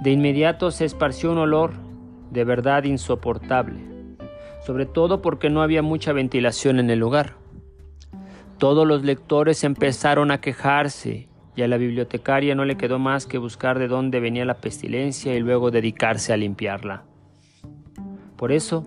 De 0.00 0.12
inmediato 0.12 0.70
se 0.70 0.84
esparció 0.84 1.32
un 1.32 1.38
olor 1.38 1.72
de 2.30 2.44
verdad 2.44 2.84
insoportable, 2.84 3.80
sobre 4.64 4.86
todo 4.86 5.20
porque 5.22 5.50
no 5.50 5.60
había 5.60 5.82
mucha 5.82 6.12
ventilación 6.12 6.78
en 6.78 6.88
el 6.90 7.00
lugar. 7.00 7.34
Todos 8.58 8.86
los 8.86 9.02
lectores 9.02 9.64
empezaron 9.64 10.30
a 10.30 10.40
quejarse 10.40 11.28
y 11.56 11.62
a 11.62 11.68
la 11.68 11.78
bibliotecaria 11.78 12.54
no 12.54 12.64
le 12.64 12.76
quedó 12.76 13.00
más 13.00 13.26
que 13.26 13.38
buscar 13.38 13.80
de 13.80 13.88
dónde 13.88 14.20
venía 14.20 14.44
la 14.44 14.58
pestilencia 14.58 15.34
y 15.34 15.40
luego 15.40 15.72
dedicarse 15.72 16.32
a 16.32 16.36
limpiarla. 16.36 17.02
Por 18.36 18.52
eso, 18.52 18.86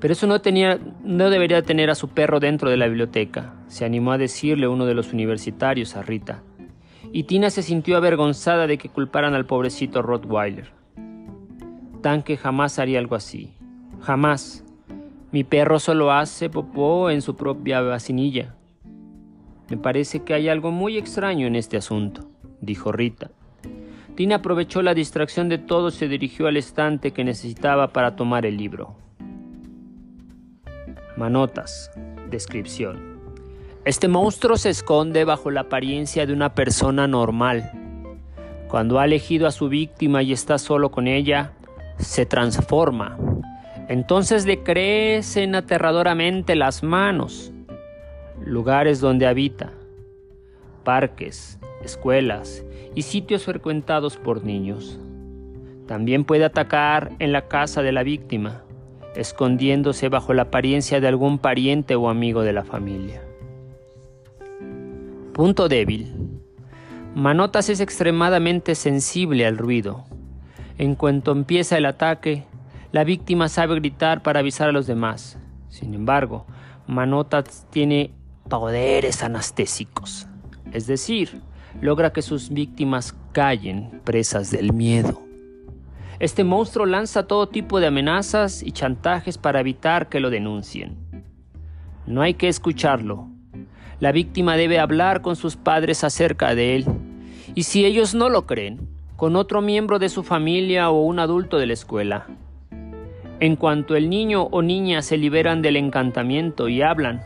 pero 0.00 0.12
eso 0.12 0.26
no 0.26 0.42
tenía, 0.42 0.78
no 1.02 1.30
debería 1.30 1.62
tener 1.62 1.88
a 1.88 1.94
su 1.94 2.08
perro 2.08 2.40
dentro 2.40 2.68
de 2.68 2.76
la 2.76 2.88
biblioteca, 2.88 3.54
se 3.68 3.86
animó 3.86 4.12
a 4.12 4.18
decirle 4.18 4.68
uno 4.68 4.84
de 4.84 4.94
los 4.94 5.14
universitarios 5.14 5.96
a 5.96 6.02
Rita 6.02 6.42
y 7.12 7.24
Tina 7.24 7.50
se 7.50 7.62
sintió 7.62 7.96
avergonzada 7.96 8.66
de 8.66 8.78
que 8.78 8.88
culparan 8.88 9.34
al 9.34 9.44
pobrecito 9.44 10.00
Rottweiler. 10.00 10.70
Tanque 12.00 12.36
jamás 12.36 12.78
haría 12.78 12.98
algo 12.98 13.14
así. 13.14 13.52
Jamás. 14.00 14.64
Mi 15.30 15.44
perro 15.44 15.78
solo 15.78 16.10
hace 16.10 16.50
popó 16.50 17.10
en 17.10 17.22
su 17.22 17.36
propia 17.36 17.80
vacinilla. 17.80 18.54
Me 19.68 19.76
parece 19.76 20.20
que 20.20 20.34
hay 20.34 20.48
algo 20.48 20.70
muy 20.70 20.98
extraño 20.98 21.46
en 21.46 21.56
este 21.56 21.76
asunto, 21.76 22.28
dijo 22.60 22.92
Rita. 22.92 23.30
Tina 24.14 24.36
aprovechó 24.36 24.82
la 24.82 24.94
distracción 24.94 25.48
de 25.48 25.58
todos 25.58 25.94
y 25.96 25.98
se 26.00 26.08
dirigió 26.08 26.48
al 26.48 26.56
estante 26.56 27.12
que 27.12 27.24
necesitaba 27.24 27.92
para 27.92 28.16
tomar 28.16 28.44
el 28.44 28.56
libro. 28.56 28.96
Manotas. 31.16 31.90
Descripción. 32.30 33.11
Este 33.84 34.06
monstruo 34.06 34.56
se 34.56 34.70
esconde 34.70 35.24
bajo 35.24 35.50
la 35.50 35.62
apariencia 35.62 36.24
de 36.24 36.32
una 36.32 36.54
persona 36.54 37.08
normal. 37.08 37.72
Cuando 38.68 39.00
ha 39.00 39.06
elegido 39.06 39.48
a 39.48 39.50
su 39.50 39.68
víctima 39.68 40.22
y 40.22 40.32
está 40.32 40.58
solo 40.58 40.92
con 40.92 41.08
ella, 41.08 41.54
se 41.98 42.24
transforma. 42.24 43.18
Entonces 43.88 44.46
le 44.46 44.62
crecen 44.62 45.56
aterradoramente 45.56 46.54
las 46.54 46.84
manos, 46.84 47.52
lugares 48.44 49.00
donde 49.00 49.26
habita, 49.26 49.72
parques, 50.84 51.58
escuelas 51.82 52.64
y 52.94 53.02
sitios 53.02 53.46
frecuentados 53.46 54.16
por 54.16 54.44
niños. 54.44 55.00
También 55.88 56.22
puede 56.22 56.44
atacar 56.44 57.10
en 57.18 57.32
la 57.32 57.48
casa 57.48 57.82
de 57.82 57.90
la 57.90 58.04
víctima, 58.04 58.62
escondiéndose 59.16 60.08
bajo 60.08 60.34
la 60.34 60.42
apariencia 60.42 61.00
de 61.00 61.08
algún 61.08 61.40
pariente 61.40 61.96
o 61.96 62.08
amigo 62.08 62.42
de 62.42 62.52
la 62.52 62.62
familia. 62.62 63.22
Punto 65.34 65.70
débil. 65.70 66.14
Manotas 67.14 67.70
es 67.70 67.80
extremadamente 67.80 68.74
sensible 68.74 69.46
al 69.46 69.56
ruido. 69.56 70.04
En 70.76 70.94
cuanto 70.94 71.32
empieza 71.32 71.78
el 71.78 71.86
ataque, 71.86 72.44
la 72.92 73.02
víctima 73.04 73.48
sabe 73.48 73.76
gritar 73.76 74.22
para 74.22 74.40
avisar 74.40 74.68
a 74.68 74.72
los 74.72 74.86
demás. 74.86 75.38
Sin 75.70 75.94
embargo, 75.94 76.44
Manotas 76.86 77.66
tiene 77.70 78.12
poderes 78.50 79.22
anestésicos, 79.22 80.28
es 80.70 80.86
decir, 80.86 81.40
logra 81.80 82.12
que 82.12 82.20
sus 82.20 82.50
víctimas 82.50 83.16
callen 83.32 84.02
presas 84.04 84.50
del 84.50 84.74
miedo. 84.74 85.22
Este 86.18 86.44
monstruo 86.44 86.84
lanza 86.84 87.26
todo 87.26 87.48
tipo 87.48 87.80
de 87.80 87.86
amenazas 87.86 88.62
y 88.62 88.72
chantajes 88.72 89.38
para 89.38 89.60
evitar 89.60 90.10
que 90.10 90.20
lo 90.20 90.28
denuncien. 90.28 91.24
No 92.06 92.20
hay 92.20 92.34
que 92.34 92.48
escucharlo, 92.48 93.31
la 94.02 94.10
víctima 94.10 94.56
debe 94.56 94.80
hablar 94.80 95.22
con 95.22 95.36
sus 95.36 95.54
padres 95.54 96.02
acerca 96.02 96.56
de 96.56 96.74
él. 96.74 96.86
Y 97.54 97.62
si 97.62 97.84
ellos 97.84 98.16
no 98.16 98.30
lo 98.30 98.46
creen, 98.46 98.88
con 99.14 99.36
otro 99.36 99.60
miembro 99.62 100.00
de 100.00 100.08
su 100.08 100.24
familia 100.24 100.90
o 100.90 101.02
un 101.02 101.20
adulto 101.20 101.56
de 101.56 101.66
la 101.66 101.74
escuela. 101.74 102.26
En 103.38 103.54
cuanto 103.54 103.94
el 103.94 104.10
niño 104.10 104.42
o 104.50 104.60
niña 104.60 105.02
se 105.02 105.16
liberan 105.16 105.62
del 105.62 105.76
encantamiento 105.76 106.68
y 106.68 106.82
hablan, 106.82 107.22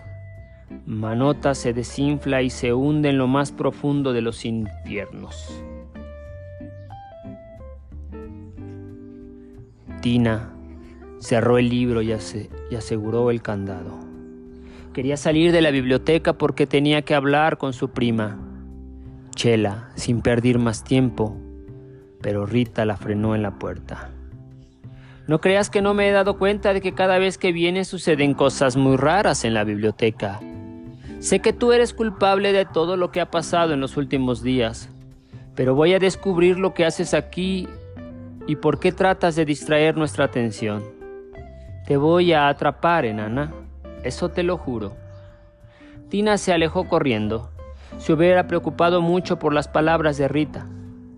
Manota 0.85 1.55
se 1.55 1.73
desinfla 1.73 2.43
y 2.43 2.51
se 2.51 2.75
hunde 2.75 3.09
en 3.09 3.17
lo 3.17 3.27
más 3.27 3.53
profundo 3.53 4.13
de 4.13 4.21
los 4.21 4.45
infiernos. 4.45 5.63
Tina 10.03 10.53
cerró 11.21 11.57
el 11.57 11.71
libro 11.71 12.03
y, 12.03 12.13
aseguró 12.13 13.31
el 13.31 13.41
candado. 13.41 14.06
Quería 14.97 15.19
salir 15.19 15.53
de 15.53 15.61
la 15.61 15.71
biblioteca 15.71 16.39
porque 16.39 16.67
tenía 16.67 17.03
que 17.03 17.15
hablar 17.15 17.59
con 17.59 17.75
su 17.75 17.91
prima, 17.91 18.39
Chela, 19.35 19.91
sin 19.95 20.23
perder 20.23 20.59
más 20.59 20.85
tiempo, 20.85 21.37
pero 22.23 22.47
Rita 22.47 22.87
la 22.87 22.97
frenó 22.97 23.35
en 23.35 23.43
la 23.43 23.59
puerta. 23.59 24.09
No 25.27 25.43
creas 25.43 25.69
que 25.69 25.83
no 25.83 25.93
me 25.93 26.09
he 26.09 26.13
dado 26.13 26.39
cuenta 26.39 26.73
de 26.73 26.81
que 26.81 26.95
cada 26.95 27.19
vez 27.19 27.37
que 27.37 27.53
vienes 27.53 27.89
suceden 27.89 28.33
cosas 28.33 28.79
muy 28.79 28.97
raras 28.97 29.45
en 29.45 29.53
la 29.53 29.65
biblioteca. 29.65 30.41
Sé 31.19 31.41
que 31.41 31.53
tú 31.53 31.73
eres 31.73 31.93
culpable 31.93 32.55
de 32.55 32.65
todo 32.65 32.97
lo 32.97 33.11
que 33.11 33.21
ha 33.21 33.31
pasado 33.31 33.75
en 33.75 33.83
los 33.83 33.99
últimos 33.99 34.43
días, 34.43 34.89
pero 35.55 35.75
voy 35.75 35.93
a 35.93 35.99
descubrir 35.99 36.59
lo 36.59 36.73
que 36.73 36.87
haces 36.87 37.13
aquí 37.13 37.69
y 38.47 38.57
por 38.57 38.81
qué 38.81 38.93
tratas 38.93 39.37
de 39.37 39.45
distraer 39.45 39.95
nuestra 39.99 40.25
atención. 40.25 40.83
Te 41.87 41.99
voy 41.99 42.33
a 42.33 42.49
atrapar, 42.49 43.05
enana 43.05 43.66
eso 44.07 44.31
te 44.31 44.43
lo 44.43 44.57
juro. 44.57 44.97
Tina 46.09 46.39
se 46.39 46.53
alejó 46.53 46.89
corriendo. 46.89 47.51
Se 47.99 48.13
hubiera 48.13 48.47
preocupado 48.47 49.03
mucho 49.03 49.39
por 49.39 49.53
las 49.53 49.69
palabras 49.69 50.17
de 50.19 50.29
Rita, 50.29 50.67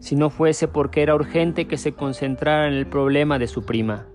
si 0.01 0.17
no 0.17 0.31
fuese 0.31 0.69
porque 0.69 1.03
era 1.03 1.15
urgente 1.15 1.67
que 1.67 1.77
se 1.77 1.93
concentrara 1.93 2.69
en 2.69 2.75
el 2.75 2.87
problema 2.87 3.39
de 3.39 3.49
su 3.49 3.65
prima. 3.65 4.07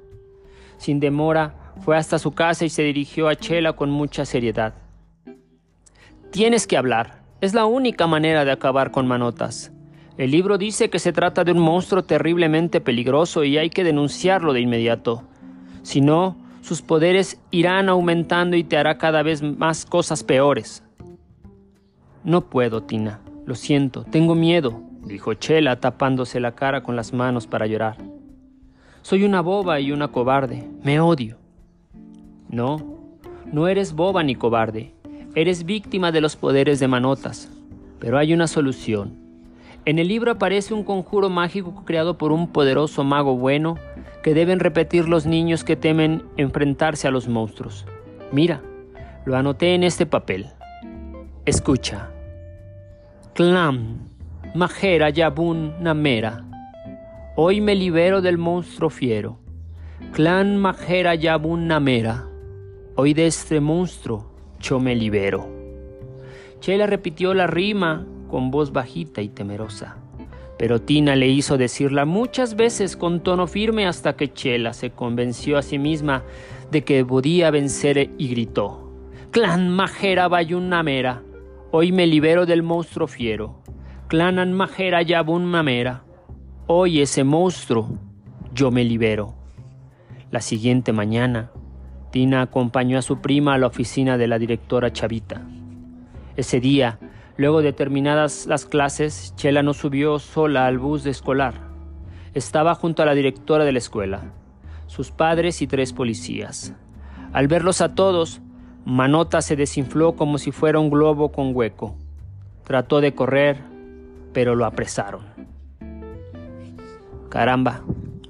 Sin 0.77 0.99
demora, 0.99 1.73
fue 1.81 1.97
hasta 1.97 2.19
su 2.19 2.31
casa 2.31 2.65
y 2.65 2.69
se 2.69 2.83
dirigió 2.83 3.27
a 3.27 3.35
Chela 3.35 3.73
con 3.73 3.89
mucha 3.89 4.25
seriedad. 4.25 4.73
Tienes 6.31 6.67
que 6.67 6.77
hablar. 6.77 7.23
Es 7.41 7.53
la 7.53 7.65
única 7.65 8.07
manera 8.07 8.45
de 8.45 8.51
acabar 8.51 8.91
con 8.91 9.05
Manotas. 9.07 9.71
El 10.17 10.31
libro 10.31 10.57
dice 10.57 10.89
que 10.89 10.99
se 10.99 11.11
trata 11.11 11.43
de 11.43 11.51
un 11.51 11.59
monstruo 11.59 12.03
terriblemente 12.03 12.81
peligroso 12.81 13.43
y 13.43 13.57
hay 13.57 13.69
que 13.69 13.83
denunciarlo 13.83 14.53
de 14.53 14.61
inmediato. 14.61 15.23
Si 15.81 16.01
no, 16.01 16.37
sus 16.63 16.81
poderes 16.81 17.41
irán 17.51 17.89
aumentando 17.89 18.55
y 18.55 18.63
te 18.63 18.77
hará 18.77 18.97
cada 18.97 19.21
vez 19.21 19.43
más 19.43 19.85
cosas 19.85 20.23
peores. 20.23 20.81
No 22.23 22.49
puedo, 22.49 22.83
Tina. 22.83 23.19
Lo 23.45 23.53
siento, 23.53 24.05
tengo 24.05 24.33
miedo, 24.33 24.81
dijo 25.03 25.33
Chela 25.33 25.81
tapándose 25.81 26.39
la 26.39 26.55
cara 26.55 26.81
con 26.81 26.95
las 26.95 27.11
manos 27.11 27.47
para 27.47 27.67
llorar. 27.67 27.97
Soy 29.01 29.25
una 29.25 29.41
boba 29.41 29.81
y 29.81 29.91
una 29.91 30.07
cobarde. 30.07 30.65
Me 30.83 31.01
odio. 31.01 31.37
No, 32.47 33.11
no 33.51 33.67
eres 33.67 33.93
boba 33.93 34.23
ni 34.23 34.35
cobarde. 34.35 34.93
Eres 35.35 35.65
víctima 35.65 36.13
de 36.13 36.21
los 36.21 36.37
poderes 36.37 36.79
de 36.79 36.87
Manotas. 36.87 37.49
Pero 37.99 38.17
hay 38.17 38.33
una 38.33 38.47
solución. 38.47 39.22
En 39.85 39.99
el 39.99 40.07
libro 40.07 40.31
aparece 40.31 40.73
un 40.73 40.85
conjuro 40.85 41.29
mágico 41.29 41.83
creado 41.83 42.17
por 42.17 42.31
un 42.31 42.47
poderoso 42.47 43.03
mago 43.03 43.35
bueno 43.35 43.77
que 44.23 44.33
deben 44.33 44.61
repetir 44.61 45.09
los 45.09 45.25
niños 45.25 45.65
que 45.65 45.75
temen 45.75 46.23
enfrentarse 46.37 47.05
a 47.05 47.11
los 47.11 47.27
monstruos. 47.27 47.85
Mira, 48.31 48.61
lo 49.25 49.35
anoté 49.35 49.75
en 49.75 49.83
este 49.83 50.05
papel. 50.05 50.47
Escucha. 51.45 52.11
Clam, 53.33 54.07
Majera 54.55 55.09
Yabun 55.09 55.83
Namera. 55.83 56.45
Hoy 57.35 57.59
me 57.59 57.75
libero 57.75 58.21
del 58.21 58.37
monstruo 58.37 58.89
fiero. 58.89 59.39
Clan 60.13 60.55
Majera 60.55 61.15
Yabun 61.15 61.67
Namera. 61.67 62.25
Hoy 62.95 63.13
de 63.13 63.27
este 63.27 63.59
monstruo 63.59 64.31
yo 64.61 64.79
me 64.79 64.95
libero. 64.95 65.49
Chela 66.61 66.87
repitió 66.87 67.33
la 67.33 67.47
rima 67.47 68.05
con 68.33 68.49
voz 68.49 68.73
bajita 68.73 69.21
y 69.21 69.29
temerosa. 69.29 69.97
Pero 70.57 70.81
Tina 70.81 71.15
le 71.15 71.27
hizo 71.27 71.55
decirla 71.55 72.05
muchas 72.05 72.55
veces 72.55 72.97
con 72.97 73.21
tono 73.21 73.45
firme 73.45 73.85
hasta 73.85 74.15
que 74.15 74.33
Chela 74.33 74.73
se 74.73 74.89
convenció 74.89 75.55
a 75.55 75.61
sí 75.61 75.77
misma 75.77 76.23
de 76.71 76.83
que 76.83 77.05
podía 77.05 77.51
vencer 77.51 78.09
y 78.17 78.29
gritó. 78.29 78.91
Clan 79.29 79.69
Majera 79.69 80.29
Bayunamera, 80.29 81.21
hoy 81.69 81.91
me 81.91 82.07
libero 82.07 82.47
del 82.47 82.63
monstruo 82.63 83.05
fiero. 83.05 83.61
Clan 84.07 84.51
Majera 84.51 85.03
Yabun 85.03 85.45
Mamera, 85.45 86.03
hoy 86.65 87.01
ese 87.01 87.23
monstruo 87.23 87.99
yo 88.51 88.71
me 88.71 88.83
libero. 88.83 89.35
La 90.31 90.41
siguiente 90.41 90.91
mañana, 90.91 91.51
Tina 92.09 92.41
acompañó 92.41 92.97
a 92.97 93.03
su 93.03 93.21
prima 93.21 93.53
a 93.53 93.59
la 93.59 93.67
oficina 93.67 94.17
de 94.17 94.25
la 94.25 94.39
directora 94.39 94.91
Chavita. 94.91 95.45
Ese 96.35 96.59
día, 96.59 96.97
luego 97.37 97.61
de 97.61 97.73
terminadas 97.73 98.45
las 98.45 98.65
clases, 98.65 99.33
Chela 99.35 99.63
no 99.63 99.73
subió 99.73 100.19
sola 100.19 100.65
al 100.65 100.77
bus 100.77 101.03
de 101.03 101.11
escolar. 101.11 101.55
Estaba 102.33 102.75
junto 102.75 103.03
a 103.03 103.05
la 103.05 103.13
directora 103.13 103.65
de 103.65 103.71
la 103.71 103.77
escuela, 103.77 104.31
sus 104.87 105.11
padres 105.11 105.61
y 105.61 105.67
tres 105.67 105.93
policías. 105.93 106.73
Al 107.31 107.47
verlos 107.47 107.81
a 107.81 107.95
todos, 107.95 108.41
Manota 108.85 109.41
se 109.41 109.55
desinfló 109.55 110.15
como 110.15 110.37
si 110.37 110.51
fuera 110.51 110.79
un 110.79 110.89
globo 110.89 111.31
con 111.31 111.55
hueco. 111.55 111.95
Trató 112.63 113.01
de 113.01 113.13
correr, 113.13 113.57
pero 114.33 114.55
lo 114.55 114.65
apresaron. 114.65 115.25
Caramba, 117.29 117.81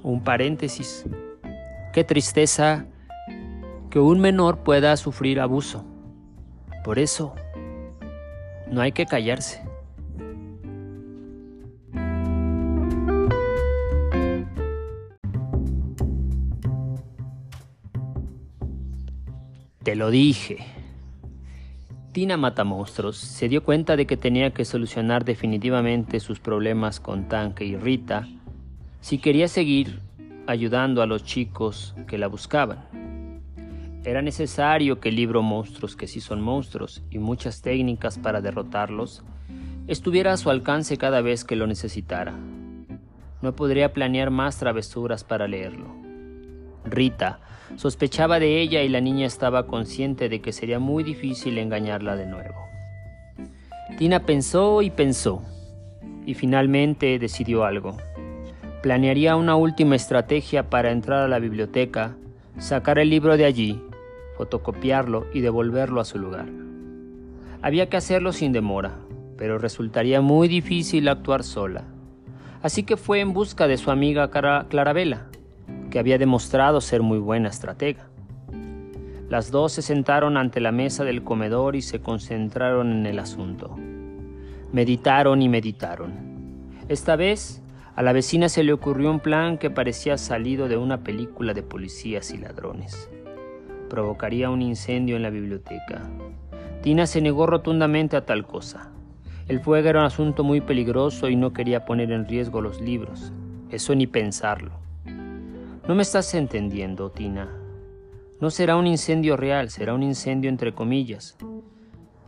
un 0.02 0.22
paréntesis. 0.22 1.04
Qué 1.92 2.04
tristeza 2.04 2.86
que 3.90 3.98
un 3.98 4.20
menor 4.20 4.58
pueda 4.58 4.96
sufrir 4.96 5.40
abuso. 5.40 5.84
Por 6.84 6.98
eso, 6.98 7.34
no 8.70 8.80
hay 8.80 8.92
que 8.92 9.06
callarse. 9.06 9.62
Te 19.82 19.96
lo 19.96 20.10
dije. 20.10 20.58
Tina 22.12 22.36
Matamonstruos 22.36 23.18
se 23.18 23.48
dio 23.48 23.64
cuenta 23.64 23.96
de 23.96 24.06
que 24.06 24.16
tenía 24.16 24.52
que 24.52 24.64
solucionar 24.64 25.24
definitivamente 25.24 26.20
sus 26.20 26.40
problemas 26.40 27.00
con 27.00 27.28
Tanque 27.28 27.64
y 27.64 27.76
Rita 27.76 28.26
si 29.00 29.18
quería 29.18 29.48
seguir 29.48 30.00
ayudando 30.46 31.02
a 31.02 31.06
los 31.06 31.24
chicos 31.24 31.94
que 32.06 32.16
la 32.16 32.28
buscaban. 32.28 33.13
Era 34.04 34.20
necesario 34.20 35.00
que 35.00 35.08
el 35.08 35.16
libro 35.16 35.40
Monstruos 35.40 35.96
que 35.96 36.06
sí 36.06 36.20
son 36.20 36.42
monstruos 36.42 37.02
y 37.10 37.18
muchas 37.18 37.62
técnicas 37.62 38.18
para 38.18 38.42
derrotarlos 38.42 39.24
estuviera 39.86 40.34
a 40.34 40.36
su 40.36 40.50
alcance 40.50 40.98
cada 40.98 41.22
vez 41.22 41.42
que 41.42 41.56
lo 41.56 41.66
necesitara. 41.66 42.34
No 43.40 43.56
podría 43.56 43.94
planear 43.94 44.30
más 44.30 44.58
travesuras 44.58 45.24
para 45.24 45.48
leerlo. 45.48 45.86
Rita 46.84 47.40
sospechaba 47.76 48.38
de 48.38 48.60
ella 48.60 48.82
y 48.82 48.90
la 48.90 49.00
niña 49.00 49.26
estaba 49.26 49.66
consciente 49.66 50.28
de 50.28 50.42
que 50.42 50.52
sería 50.52 50.78
muy 50.78 51.02
difícil 51.02 51.56
engañarla 51.56 52.14
de 52.14 52.26
nuevo. 52.26 52.56
Tina 53.96 54.26
pensó 54.26 54.82
y 54.82 54.90
pensó, 54.90 55.42
y 56.26 56.34
finalmente 56.34 57.18
decidió 57.18 57.64
algo. 57.64 57.96
Planearía 58.82 59.34
una 59.36 59.56
última 59.56 59.96
estrategia 59.96 60.68
para 60.68 60.90
entrar 60.90 61.22
a 61.22 61.28
la 61.28 61.38
biblioteca, 61.38 62.16
sacar 62.58 62.98
el 62.98 63.08
libro 63.08 63.38
de 63.38 63.46
allí, 63.46 63.80
fotocopiarlo 64.36 65.26
y 65.32 65.40
devolverlo 65.40 66.00
a 66.00 66.04
su 66.04 66.18
lugar. 66.18 66.46
Había 67.62 67.88
que 67.88 67.96
hacerlo 67.96 68.32
sin 68.32 68.52
demora, 68.52 68.98
pero 69.36 69.58
resultaría 69.58 70.20
muy 70.20 70.48
difícil 70.48 71.08
actuar 71.08 71.42
sola. 71.44 71.84
Así 72.62 72.82
que 72.82 72.96
fue 72.96 73.20
en 73.20 73.32
busca 73.32 73.66
de 73.66 73.76
su 73.76 73.90
amiga 73.90 74.30
Clarabella, 74.30 75.26
que 75.90 75.98
había 75.98 76.18
demostrado 76.18 76.80
ser 76.80 77.02
muy 77.02 77.18
buena 77.18 77.48
estratega. 77.48 78.08
Las 79.28 79.50
dos 79.50 79.72
se 79.72 79.82
sentaron 79.82 80.36
ante 80.36 80.60
la 80.60 80.72
mesa 80.72 81.04
del 81.04 81.24
comedor 81.24 81.76
y 81.76 81.82
se 81.82 82.00
concentraron 82.00 82.92
en 82.92 83.06
el 83.06 83.18
asunto. 83.18 83.76
Meditaron 84.72 85.40
y 85.40 85.48
meditaron. 85.48 86.12
Esta 86.88 87.16
vez, 87.16 87.62
a 87.96 88.02
la 88.02 88.12
vecina 88.12 88.48
se 88.48 88.64
le 88.64 88.72
ocurrió 88.72 89.10
un 89.10 89.20
plan 89.20 89.56
que 89.56 89.70
parecía 89.70 90.18
salido 90.18 90.68
de 90.68 90.76
una 90.76 91.02
película 91.02 91.54
de 91.54 91.62
policías 91.62 92.32
y 92.32 92.38
ladrones. 92.38 93.08
Provocaría 93.94 94.50
un 94.50 94.60
incendio 94.60 95.14
en 95.14 95.22
la 95.22 95.30
biblioteca. 95.30 96.02
Tina 96.82 97.06
se 97.06 97.20
negó 97.20 97.46
rotundamente 97.46 98.16
a 98.16 98.26
tal 98.26 98.44
cosa. 98.44 98.90
El 99.46 99.60
fuego 99.60 99.88
era 99.88 100.00
un 100.00 100.06
asunto 100.06 100.42
muy 100.42 100.60
peligroso 100.60 101.28
y 101.28 101.36
no 101.36 101.52
quería 101.52 101.84
poner 101.84 102.10
en 102.10 102.26
riesgo 102.26 102.60
los 102.60 102.80
libros. 102.80 103.32
Eso 103.70 103.94
ni 103.94 104.08
pensarlo. 104.08 104.72
No 105.86 105.94
me 105.94 106.02
estás 106.02 106.34
entendiendo, 106.34 107.12
Tina. 107.12 107.48
No 108.40 108.50
será 108.50 108.74
un 108.74 108.88
incendio 108.88 109.36
real, 109.36 109.70
será 109.70 109.94
un 109.94 110.02
incendio 110.02 110.50
entre 110.50 110.74
comillas. 110.74 111.36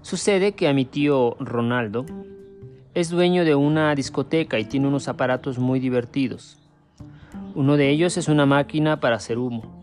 Sucede 0.03 0.53
que 0.53 0.69
a 0.69 0.73
mi 0.73 0.85
tío 0.85 1.35
Ronaldo 1.41 2.07
es 2.95 3.11
dueño 3.11 3.45
de 3.45 3.57
una 3.57 3.93
discoteca 3.97 4.61
y 4.61 4.67
tiene 4.67 4.87
unos 4.87 5.09
aparatos 5.09 5.59
muy 5.59 5.81
divertidos. 5.81 6.59
Uno 7.57 7.77
de 7.77 7.91
ellos 7.91 8.17
es 8.19 8.29
una 8.29 8.47
máquina 8.47 9.01
para 9.01 9.17
hacer 9.17 9.37
humo. 9.37 9.75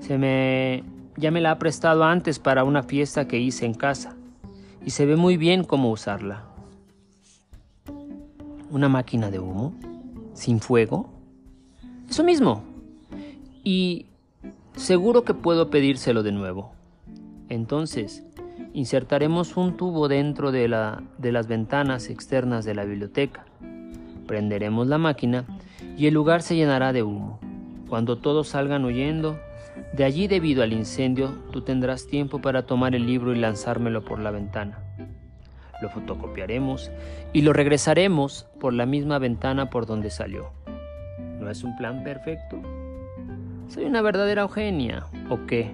Se 0.00 0.18
me 0.18 0.95
ya 1.16 1.30
me 1.30 1.40
la 1.40 1.52
ha 1.52 1.58
prestado 1.58 2.04
antes 2.04 2.38
para 2.38 2.64
una 2.64 2.82
fiesta 2.82 3.26
que 3.26 3.38
hice 3.38 3.66
en 3.66 3.74
casa 3.74 4.16
y 4.84 4.90
se 4.90 5.06
ve 5.06 5.16
muy 5.16 5.36
bien 5.36 5.64
cómo 5.64 5.90
usarla. 5.90 6.44
¿Una 8.70 8.88
máquina 8.88 9.30
de 9.30 9.38
humo? 9.38 9.74
¿Sin 10.34 10.60
fuego? 10.60 11.08
Eso 12.08 12.22
mismo, 12.22 12.62
y 13.64 14.06
seguro 14.76 15.24
que 15.24 15.34
puedo 15.34 15.70
pedírselo 15.70 16.22
de 16.22 16.30
nuevo. 16.30 16.70
Entonces, 17.48 18.22
insertaremos 18.74 19.56
un 19.56 19.76
tubo 19.76 20.06
dentro 20.06 20.52
de, 20.52 20.68
la, 20.68 21.02
de 21.18 21.32
las 21.32 21.48
ventanas 21.48 22.08
externas 22.08 22.64
de 22.64 22.74
la 22.76 22.84
biblioteca. 22.84 23.44
Prenderemos 24.26 24.86
la 24.86 24.98
máquina 24.98 25.44
y 25.96 26.06
el 26.06 26.14
lugar 26.14 26.42
se 26.42 26.54
llenará 26.54 26.92
de 26.92 27.02
humo. 27.02 27.40
Cuando 27.88 28.18
todos 28.18 28.48
salgan 28.48 28.84
huyendo, 28.84 29.36
de 29.92 30.04
allí 30.04 30.26
debido 30.28 30.62
al 30.62 30.72
incendio, 30.72 31.38
tú 31.52 31.62
tendrás 31.62 32.06
tiempo 32.06 32.40
para 32.40 32.66
tomar 32.66 32.94
el 32.94 33.06
libro 33.06 33.34
y 33.34 33.38
lanzármelo 33.38 34.04
por 34.04 34.18
la 34.18 34.30
ventana. 34.30 34.78
Lo 35.80 35.90
fotocopiaremos 35.90 36.90
y 37.32 37.42
lo 37.42 37.52
regresaremos 37.52 38.46
por 38.60 38.72
la 38.72 38.86
misma 38.86 39.18
ventana 39.18 39.70
por 39.70 39.86
donde 39.86 40.10
salió. 40.10 40.50
¿No 41.40 41.50
es 41.50 41.64
un 41.64 41.76
plan 41.76 42.02
perfecto? 42.02 42.60
¿Soy 43.68 43.84
una 43.84 44.00
verdadera 44.02 44.42
Eugenia 44.42 45.06
o 45.28 45.46
qué? 45.46 45.70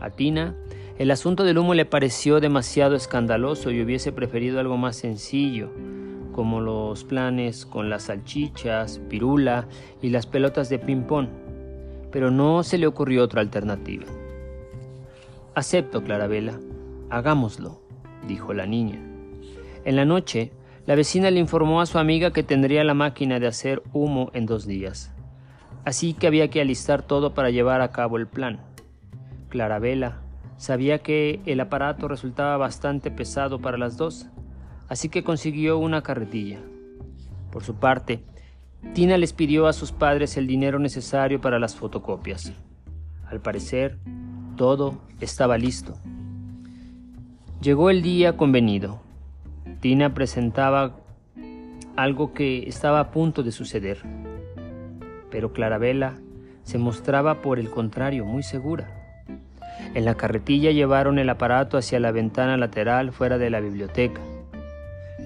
A 0.00 0.10
Tina, 0.10 0.54
el 0.98 1.10
asunto 1.10 1.44
del 1.44 1.58
humo 1.58 1.74
le 1.74 1.84
pareció 1.84 2.40
demasiado 2.40 2.96
escandaloso 2.96 3.70
y 3.70 3.82
hubiese 3.82 4.12
preferido 4.12 4.60
algo 4.60 4.76
más 4.76 4.96
sencillo, 4.96 5.70
como 6.32 6.60
los 6.60 7.04
planes 7.04 7.66
con 7.66 7.90
las 7.90 8.04
salchichas, 8.04 8.98
pirula 9.08 9.68
y 10.02 10.10
las 10.10 10.26
pelotas 10.26 10.68
de 10.68 10.78
ping-pong, 10.78 11.28
pero 12.16 12.30
no 12.30 12.62
se 12.62 12.78
le 12.78 12.86
ocurrió 12.86 13.22
otra 13.22 13.42
alternativa. 13.42 14.06
Acepto, 15.54 16.02
Clarabella, 16.02 16.58
hagámoslo, 17.10 17.82
dijo 18.26 18.54
la 18.54 18.64
niña. 18.64 18.98
En 19.84 19.96
la 19.96 20.06
noche, 20.06 20.52
la 20.86 20.94
vecina 20.94 21.30
le 21.30 21.40
informó 21.40 21.82
a 21.82 21.86
su 21.86 21.98
amiga 21.98 22.30
que 22.30 22.42
tendría 22.42 22.84
la 22.84 22.94
máquina 22.94 23.38
de 23.38 23.48
hacer 23.48 23.82
humo 23.92 24.30
en 24.32 24.46
dos 24.46 24.66
días 24.66 25.12
así 25.86 26.14
que 26.14 26.26
había 26.26 26.50
que 26.50 26.60
alistar 26.60 27.02
todo 27.02 27.32
para 27.32 27.50
llevar 27.50 27.80
a 27.80 27.92
cabo 27.92 28.18
el 28.18 28.26
plan. 28.26 28.58
Clarabella 29.48 30.18
sabía 30.56 30.98
que 30.98 31.40
el 31.46 31.60
aparato 31.60 32.08
resultaba 32.08 32.56
bastante 32.56 33.12
pesado 33.12 33.60
para 33.60 33.78
las 33.78 33.96
dos, 33.96 34.26
así 34.88 35.08
que 35.08 35.22
consiguió 35.22 35.78
una 35.78 36.02
carretilla. 36.02 36.58
Por 37.52 37.62
su 37.62 37.76
parte, 37.76 38.24
Tina 38.94 39.18
les 39.18 39.32
pidió 39.32 39.66
a 39.66 39.72
sus 39.72 39.92
padres 39.92 40.36
el 40.36 40.46
dinero 40.46 40.78
necesario 40.78 41.40
para 41.40 41.58
las 41.58 41.76
fotocopias. 41.76 42.52
Al 43.26 43.40
parecer, 43.40 43.98
todo 44.56 45.00
estaba 45.20 45.58
listo. 45.58 45.98
Llegó 47.60 47.90
el 47.90 48.02
día 48.02 48.36
convenido. 48.36 49.00
Tina 49.80 50.14
presentaba 50.14 50.96
algo 51.96 52.32
que 52.32 52.68
estaba 52.68 53.00
a 53.00 53.10
punto 53.10 53.42
de 53.42 53.52
suceder 53.52 54.02
pero 55.36 55.52
Clarabella 55.52 56.14
se 56.62 56.78
mostraba 56.78 57.42
por 57.42 57.58
el 57.58 57.70
contrario 57.70 58.24
muy 58.24 58.42
segura. 58.42 58.88
En 59.94 60.06
la 60.06 60.14
carretilla 60.14 60.70
llevaron 60.70 61.18
el 61.18 61.28
aparato 61.28 61.76
hacia 61.76 62.00
la 62.00 62.10
ventana 62.10 62.56
lateral 62.56 63.12
fuera 63.12 63.36
de 63.36 63.50
la 63.50 63.60
biblioteca. 63.60 64.20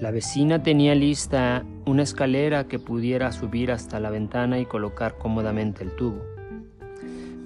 La 0.01 0.09
vecina 0.09 0.63
tenía 0.63 0.95
lista 0.95 1.63
una 1.85 2.01
escalera 2.01 2.67
que 2.67 2.79
pudiera 2.79 3.31
subir 3.31 3.71
hasta 3.71 3.99
la 3.99 4.09
ventana 4.09 4.57
y 4.57 4.65
colocar 4.65 5.19
cómodamente 5.19 5.83
el 5.83 5.95
tubo. 5.95 6.23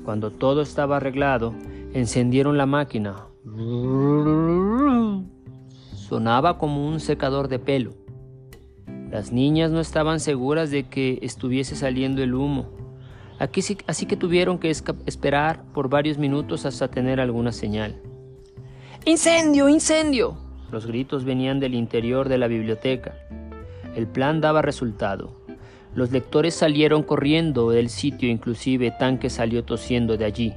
Cuando 0.06 0.32
todo 0.32 0.62
estaba 0.62 0.96
arreglado, 0.96 1.54
encendieron 1.94 2.58
la 2.58 2.66
máquina. 2.66 3.26
Sonaba 5.96 6.58
como 6.58 6.88
un 6.88 7.02
secador 7.02 7.50
de 7.50 7.60
pelo. 7.60 7.92
Las 9.12 9.34
niñas 9.34 9.70
no 9.70 9.82
estaban 9.82 10.22
seguras 10.22 10.72
de 10.72 10.88
que 10.88 11.20
estuviese 11.24 11.76
saliendo 11.76 12.24
el 12.24 12.34
humo, 12.34 12.70
así 13.38 14.06
que 14.06 14.16
tuvieron 14.16 14.60
que 14.60 14.70
esperar 14.70 15.66
por 15.74 15.90
varios 15.90 16.18
minutos 16.18 16.66
hasta 16.66 16.88
tener 16.88 17.20
alguna 17.20 17.52
señal. 17.52 18.02
¡Incendio! 19.04 19.68
¡Incendio! 19.68 20.45
Los 20.72 20.86
gritos 20.86 21.26
venían 21.26 21.60
del 21.60 21.74
interior 21.74 22.30
de 22.30 22.38
la 22.38 22.48
biblioteca. 22.48 23.16
El 23.96 24.08
plan 24.08 24.42
daba 24.42 24.62
resultado. 24.62 25.34
Los 25.94 26.12
lectores 26.12 26.54
salieron 26.54 27.04
corriendo 27.04 27.70
del 27.70 27.90
sitio, 27.90 28.30
inclusive 28.30 28.92
Tanque 28.92 29.30
salió 29.30 29.64
tosiendo 29.64 30.18
de 30.18 30.26
allí. 30.26 30.54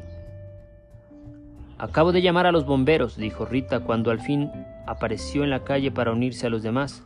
Acabo 1.79 2.11
de 2.11 2.23
llamar 2.23 2.47
a 2.47 2.53
los 2.53 2.67
bomberos, 2.67 3.17
dijo 3.17 3.45
Rita 3.45 3.81
cuando 3.81 4.11
al 4.11 4.21
fin 4.21 4.51
apareció 4.87 5.45
en 5.45 5.51
la 5.51 5.63
calle 5.63 5.93
para 5.93 6.11
unirse 6.11 6.49
a 6.49 6.51
los 6.51 6.65
demás. 6.65 7.05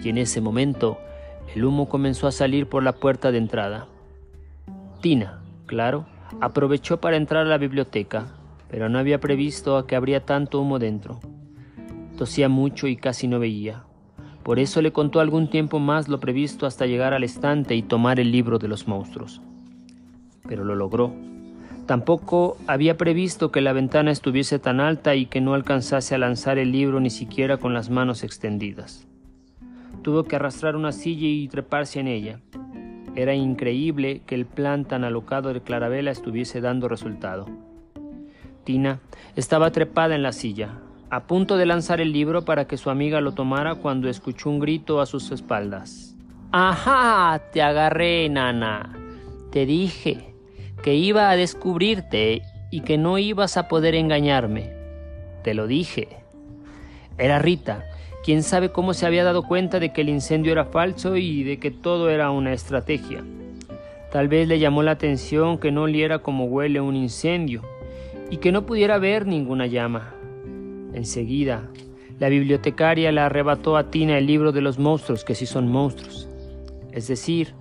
Y 0.00 0.10
en 0.10 0.18
ese 0.18 0.40
momento 0.40 0.98
el 1.54 1.64
humo 1.64 1.88
comenzó 1.88 2.28
a 2.28 2.32
salir 2.32 2.68
por 2.68 2.84
la 2.84 2.92
puerta 2.92 3.32
de 3.32 3.38
entrada. 3.38 3.88
Tina, 5.00 5.40
claro, 5.66 6.06
aprovechó 6.40 7.00
para 7.00 7.16
entrar 7.16 7.46
a 7.46 7.48
la 7.48 7.58
biblioteca, 7.58 8.28
pero 8.70 8.88
no 8.88 8.98
había 8.98 9.18
previsto 9.18 9.76
a 9.76 9.86
que 9.88 9.96
habría 9.96 10.24
tanto 10.24 10.60
humo 10.60 10.78
dentro. 10.78 11.20
Tosía 12.16 12.48
mucho 12.48 12.88
y 12.88 12.96
casi 12.96 13.28
no 13.28 13.38
veía. 13.38 13.84
Por 14.42 14.58
eso 14.58 14.80
le 14.80 14.92
contó 14.92 15.20
algún 15.20 15.50
tiempo 15.50 15.80
más 15.80 16.08
lo 16.08 16.20
previsto 16.20 16.66
hasta 16.66 16.86
llegar 16.86 17.12
al 17.12 17.24
estante 17.24 17.74
y 17.74 17.82
tomar 17.82 18.20
el 18.20 18.30
libro 18.30 18.58
de 18.58 18.68
los 18.68 18.86
monstruos. 18.86 19.42
Pero 20.48 20.64
lo 20.64 20.74
logró. 20.74 21.12
Tampoco 21.86 22.56
había 22.66 22.96
previsto 22.96 23.50
que 23.52 23.60
la 23.60 23.72
ventana 23.72 24.10
estuviese 24.10 24.58
tan 24.58 24.80
alta 24.80 25.14
y 25.14 25.26
que 25.26 25.40
no 25.40 25.54
alcanzase 25.54 26.14
a 26.14 26.18
lanzar 26.18 26.58
el 26.58 26.72
libro 26.72 27.00
ni 27.00 27.10
siquiera 27.10 27.58
con 27.58 27.74
las 27.74 27.90
manos 27.90 28.24
extendidas. 28.24 29.06
Tuvo 30.02 30.24
que 30.24 30.36
arrastrar 30.36 30.76
una 30.76 30.92
silla 30.92 31.26
y 31.26 31.48
treparse 31.48 32.00
en 32.00 32.08
ella. 32.08 32.40
Era 33.14 33.34
increíble 33.34 34.22
que 34.26 34.36
el 34.36 34.46
plan 34.46 34.84
tan 34.84 35.04
alocado 35.04 35.52
de 35.52 35.60
Clarabella 35.60 36.12
estuviese 36.12 36.60
dando 36.60 36.88
resultado. 36.88 37.46
Tina 38.64 39.00
estaba 39.36 39.70
trepada 39.70 40.14
en 40.14 40.22
la 40.22 40.32
silla, 40.32 40.80
a 41.16 41.26
punto 41.26 41.56
de 41.56 41.64
lanzar 41.64 42.02
el 42.02 42.12
libro 42.12 42.44
para 42.44 42.66
que 42.66 42.76
su 42.76 42.90
amiga 42.90 43.22
lo 43.22 43.32
tomara 43.32 43.76
cuando 43.76 44.10
escuchó 44.10 44.50
un 44.50 44.58
grito 44.58 45.00
a 45.00 45.06
sus 45.06 45.30
espaldas. 45.30 46.14
¡Ajá! 46.52 47.40
Te 47.54 47.62
agarré, 47.62 48.28
nana. 48.28 48.92
Te 49.50 49.64
dije 49.64 50.34
que 50.82 50.94
iba 50.94 51.30
a 51.30 51.36
descubrirte 51.36 52.42
y 52.70 52.82
que 52.82 52.98
no 52.98 53.16
ibas 53.16 53.56
a 53.56 53.66
poder 53.66 53.94
engañarme. 53.94 54.70
Te 55.42 55.54
lo 55.54 55.66
dije. 55.66 56.08
Era 57.16 57.38
Rita, 57.38 57.82
Quién 58.22 58.42
sabe 58.42 58.70
cómo 58.70 58.92
se 58.92 59.06
había 59.06 59.24
dado 59.24 59.44
cuenta 59.44 59.78
de 59.78 59.92
que 59.92 60.00
el 60.00 60.08
incendio 60.08 60.50
era 60.50 60.64
falso 60.64 61.16
y 61.16 61.44
de 61.44 61.58
que 61.60 61.70
todo 61.70 62.10
era 62.10 62.30
una 62.30 62.52
estrategia. 62.52 63.24
Tal 64.10 64.26
vez 64.26 64.48
le 64.48 64.58
llamó 64.58 64.82
la 64.82 64.90
atención 64.90 65.58
que 65.58 65.70
no 65.70 65.84
oliera 65.84 66.18
como 66.18 66.44
huele 66.46 66.80
un 66.80 66.96
incendio 66.96 67.62
y 68.28 68.36
que 68.36 68.50
no 68.50 68.66
pudiera 68.66 68.98
ver 68.98 69.26
ninguna 69.26 69.66
llama. 69.66 70.15
Enseguida, 70.92 71.68
la 72.18 72.28
bibliotecaria 72.28 73.12
le 73.12 73.20
arrebató 73.20 73.76
a 73.76 73.90
Tina 73.90 74.16
el 74.16 74.26
libro 74.26 74.52
de 74.52 74.62
los 74.62 74.78
monstruos 74.78 75.24
que 75.24 75.34
sí 75.34 75.46
son 75.46 75.68
monstruos. 75.68 76.28
Es 76.92 77.08
decir, 77.08 77.52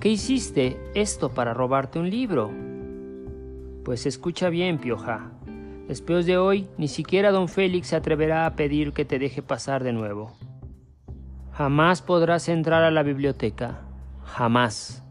¿qué 0.00 0.10
hiciste 0.10 0.78
esto 0.94 1.30
para 1.30 1.54
robarte 1.54 1.98
un 1.98 2.10
libro? 2.10 2.50
Pues 3.84 4.06
escucha 4.06 4.50
bien, 4.50 4.78
pioja. 4.78 5.30
Después 5.88 6.26
de 6.26 6.38
hoy, 6.38 6.66
ni 6.78 6.88
siquiera 6.88 7.30
don 7.30 7.48
Félix 7.48 7.88
se 7.88 7.96
atreverá 7.96 8.46
a 8.46 8.56
pedir 8.56 8.92
que 8.92 9.04
te 9.04 9.18
deje 9.18 9.42
pasar 9.42 9.84
de 9.84 9.92
nuevo. 9.92 10.32
Jamás 11.52 12.02
podrás 12.02 12.48
entrar 12.48 12.82
a 12.82 12.90
la 12.90 13.02
biblioteca. 13.02 13.82
Jamás. 14.24 15.02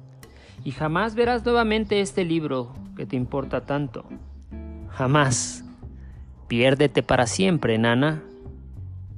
Y 0.64 0.72
jamás 0.72 1.16
verás 1.16 1.46
nuevamente 1.46 2.02
este 2.02 2.26
libro 2.26 2.74
que 2.96 3.06
te 3.06 3.16
importa 3.16 3.62
tanto. 3.62 4.06
Jamás. 4.90 5.63
Piérdete 6.48 7.04
para 7.04 7.28
siempre, 7.28 7.78
nana. 7.78 8.24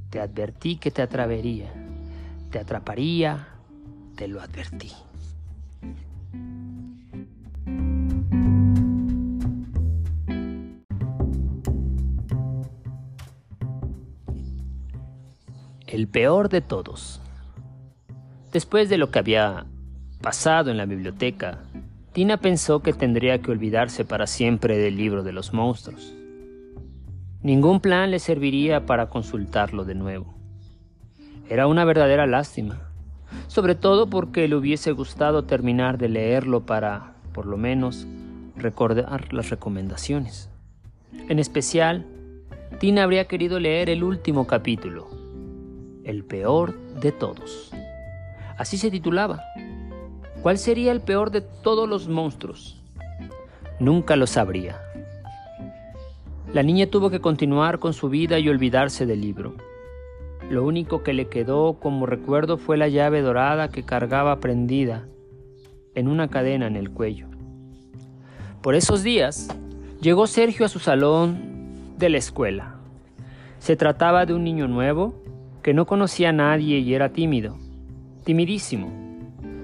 Te 0.10 0.20
advertí 0.20 0.78
que 0.78 0.92
te 0.92 1.02
atravería. 1.02 1.72
Te 2.52 2.60
atraparía. 2.60 3.48
Te 4.16 4.28
lo 4.28 4.42
advertí. 4.42 4.92
el 15.96 16.08
peor 16.08 16.50
de 16.50 16.62
todos. 16.62 17.22
Después 18.52 18.90
de 18.90 18.98
lo 18.98 19.12
que 19.12 19.20
había 19.20 19.66
pasado 20.22 20.70
en 20.70 20.78
la 20.78 20.86
biblioteca, 20.86 21.64
Tina 22.14 22.38
pensó 22.38 22.82
que 22.82 22.94
tendría 22.94 23.42
que 23.42 23.52
olvidarse 23.52 24.04
para 24.06 24.28
siempre 24.28 24.78
del 24.78 24.98
libro 24.98 25.24
de 25.24 25.32
los 25.32 25.54
monstruos. 25.54 26.14
Ningún 27.46 27.80
plan 27.80 28.10
le 28.10 28.18
serviría 28.18 28.88
para 28.88 29.08
consultarlo 29.08 29.86
de 29.86 29.94
nuevo. 29.94 30.34
Era 31.48 31.68
una 31.68 31.86
verdadera 31.86 32.26
lástima, 32.26 32.90
sobre 33.46 33.76
todo 33.76 34.10
porque 34.10 34.48
le 34.48 34.56
hubiese 34.56 34.94
gustado 34.94 35.44
terminar 35.44 36.00
de 36.00 36.10
leerlo 36.10 36.66
para, 36.66 37.14
por 37.34 37.46
lo 37.46 37.56
menos, 37.56 38.08
recordar 38.56 39.32
las 39.32 39.52
recomendaciones. 39.52 40.50
En 41.30 41.38
especial, 41.38 42.08
Tina 42.80 43.04
habría 43.04 43.26
querido 43.26 43.60
leer 43.60 43.92
el 43.92 44.04
último 44.04 44.48
capítulo, 44.48 45.08
el 46.04 46.24
peor 46.24 46.76
de 47.00 47.12
todos. 47.12 47.72
Así 48.58 48.76
se 48.80 48.90
titulaba. 48.90 49.44
¿Cuál 50.42 50.58
sería 50.58 50.92
el 50.92 51.02
peor 51.02 51.30
de 51.30 51.42
todos 51.42 51.88
los 51.88 52.08
monstruos? 52.08 52.82
Nunca 53.80 54.16
lo 54.16 54.26
sabría. 54.26 54.85
La 56.56 56.64
niña 56.64 56.88
tuvo 56.88 57.10
que 57.10 57.20
continuar 57.20 57.80
con 57.80 57.92
su 57.92 58.08
vida 58.08 58.40
y 58.40 58.48
olvidarse 58.48 59.06
del 59.06 59.20
libro. 59.20 59.56
Lo 60.50 60.64
único 60.64 61.04
que 61.04 61.12
le 61.12 61.28
quedó 61.28 61.82
como 61.82 62.06
recuerdo 62.06 62.58
fue 62.58 62.78
la 62.78 62.88
llave 62.88 63.22
dorada 63.22 63.68
que 63.68 63.84
cargaba 63.84 64.40
prendida 64.40 65.06
en 65.96 66.08
una 66.08 66.30
cadena 66.30 66.68
en 66.68 66.78
el 66.78 66.92
cuello. 66.92 67.28
Por 68.62 68.74
esos 68.74 69.04
días, 69.04 69.50
llegó 70.00 70.28
Sergio 70.28 70.66
a 70.66 70.70
su 70.70 70.80
salón 70.80 71.98
de 71.98 72.08
la 72.08 72.20
escuela. 72.20 72.78
Se 73.60 73.76
trataba 73.76 74.26
de 74.26 74.34
un 74.34 74.46
niño 74.46 74.70
nuevo, 74.70 75.22
que 75.62 75.74
no 75.74 75.86
conocía 75.86 76.30
a 76.30 76.32
nadie 76.32 76.80
y 76.80 76.94
era 76.94 77.10
tímido, 77.10 77.58
timidísimo. 78.24 78.94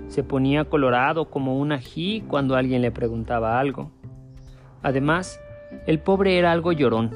Se 0.10 0.24
ponía 0.26 0.66
colorado 0.66 1.30
como 1.30 1.58
un 1.58 1.72
ají 1.72 2.22
cuando 2.28 2.58
alguien 2.58 2.82
le 2.82 2.92
preguntaba 2.92 3.62
algo. 3.62 3.92
Además, 4.84 5.40
el 5.86 6.00
pobre 6.00 6.38
era 6.38 6.52
algo 6.52 6.72
llorón. 6.72 7.12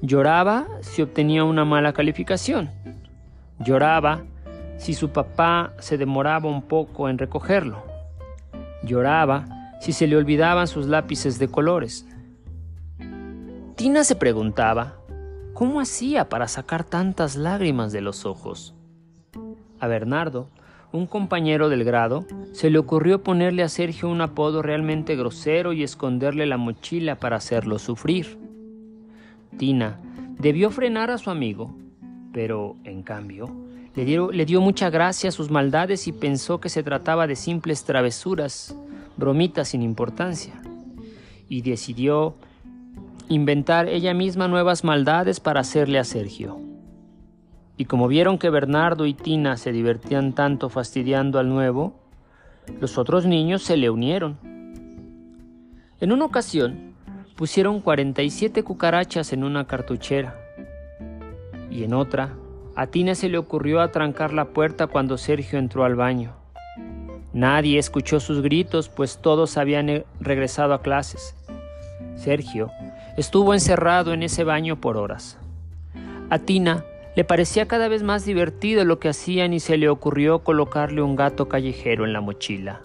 Lloraba 0.00 0.66
si 0.80 1.02
obtenía 1.02 1.44
una 1.44 1.64
mala 1.64 1.92
calificación. 1.92 2.70
Lloraba 3.58 4.24
si 4.76 4.94
su 4.94 5.10
papá 5.10 5.72
se 5.78 5.96
demoraba 5.96 6.48
un 6.48 6.62
poco 6.62 7.08
en 7.08 7.18
recogerlo. 7.18 7.84
Lloraba 8.82 9.44
si 9.80 9.92
se 9.92 10.06
le 10.06 10.16
olvidaban 10.16 10.66
sus 10.66 10.86
lápices 10.86 11.38
de 11.38 11.48
colores. 11.48 12.06
Tina 13.76 14.04
se 14.04 14.16
preguntaba 14.16 14.96
¿Cómo 15.54 15.80
hacía 15.80 16.30
para 16.30 16.48
sacar 16.48 16.82
tantas 16.82 17.36
lágrimas 17.36 17.92
de 17.92 18.00
los 18.00 18.24
ojos? 18.24 18.74
A 19.80 19.86
Bernardo, 19.86 20.48
un 20.92 21.06
compañero 21.06 21.68
del 21.68 21.84
grado, 21.84 22.26
se 22.52 22.70
le 22.70 22.78
ocurrió 22.78 23.22
ponerle 23.22 23.62
a 23.62 23.68
Sergio 23.68 24.08
un 24.08 24.20
apodo 24.20 24.62
realmente 24.62 25.16
grosero 25.16 25.72
y 25.72 25.82
esconderle 25.82 26.46
la 26.46 26.58
mochila 26.58 27.16
para 27.16 27.36
hacerlo 27.36 27.78
sufrir. 27.78 28.38
Tina 29.56 29.98
debió 30.38 30.70
frenar 30.70 31.10
a 31.10 31.18
su 31.18 31.30
amigo, 31.30 31.74
pero, 32.32 32.76
en 32.84 33.02
cambio, 33.02 33.50
le 33.94 34.04
dio, 34.04 34.60
mucha 34.60 34.90
gracia 34.90 35.28
a 35.28 35.32
sus 35.32 35.50
maldades 35.50 36.08
y 36.08 36.12
pensó 36.12 36.60
que 36.60 36.68
se 36.68 36.82
trataba 36.82 37.26
de 37.26 37.36
simples 37.36 37.84
travesuras, 37.84 38.74
bromitas 39.16 39.68
sin 39.68 39.82
importancia, 39.82 40.54
y 41.48 41.60
decidió 41.60 42.34
inventar 43.28 43.88
ella 43.88 44.14
misma 44.14 44.48
nuevas 44.48 44.84
maldades 44.84 45.40
para 45.40 45.60
hacerle 45.60 45.98
a 45.98 46.04
Sergio. 46.04 46.71
Y 47.76 47.86
como 47.86 48.08
vieron 48.08 48.38
que 48.38 48.50
Bernardo 48.50 49.06
y 49.06 49.14
Tina 49.14 49.56
se 49.56 49.72
divertían 49.72 50.34
tanto 50.34 50.68
fastidiando 50.68 51.38
al 51.38 51.48
nuevo, 51.48 51.94
los 52.80 52.98
otros 52.98 53.26
niños 53.26 53.62
se 53.62 53.76
le 53.76 53.90
unieron. 53.90 54.38
En 56.00 56.12
una 56.12 56.24
ocasión, 56.24 56.94
pusieron 57.36 57.80
47 57.80 58.62
cucarachas 58.62 59.32
en 59.32 59.44
una 59.44 59.66
cartuchera. 59.66 60.36
Y 61.70 61.84
en 61.84 61.94
otra, 61.94 62.34
a 62.76 62.86
Tina 62.86 63.14
se 63.14 63.28
le 63.28 63.38
ocurrió 63.38 63.80
atrancar 63.80 64.32
la 64.32 64.46
puerta 64.46 64.86
cuando 64.86 65.18
Sergio 65.18 65.58
entró 65.58 65.84
al 65.84 65.96
baño. 65.96 66.32
Nadie 67.32 67.78
escuchó 67.78 68.20
sus 68.20 68.42
gritos, 68.42 68.88
pues 68.88 69.18
todos 69.18 69.56
habían 69.56 70.04
regresado 70.20 70.74
a 70.74 70.82
clases. 70.82 71.34
Sergio 72.16 72.70
Estuvo 73.16 73.52
encerrado 73.52 74.14
en 74.14 74.22
ese 74.22 74.42
baño 74.42 74.80
por 74.80 74.96
horas. 74.96 75.38
A 76.30 76.38
Tina 76.38 76.82
le 77.14 77.24
parecía 77.24 77.68
cada 77.68 77.88
vez 77.88 78.02
más 78.02 78.24
divertido 78.24 78.84
lo 78.84 78.98
que 78.98 79.08
hacían 79.08 79.52
y 79.52 79.60
se 79.60 79.76
le 79.76 79.88
ocurrió 79.88 80.42
colocarle 80.44 81.02
un 81.02 81.14
gato 81.14 81.48
callejero 81.48 82.04
en 82.04 82.12
la 82.12 82.20
mochila. 82.20 82.80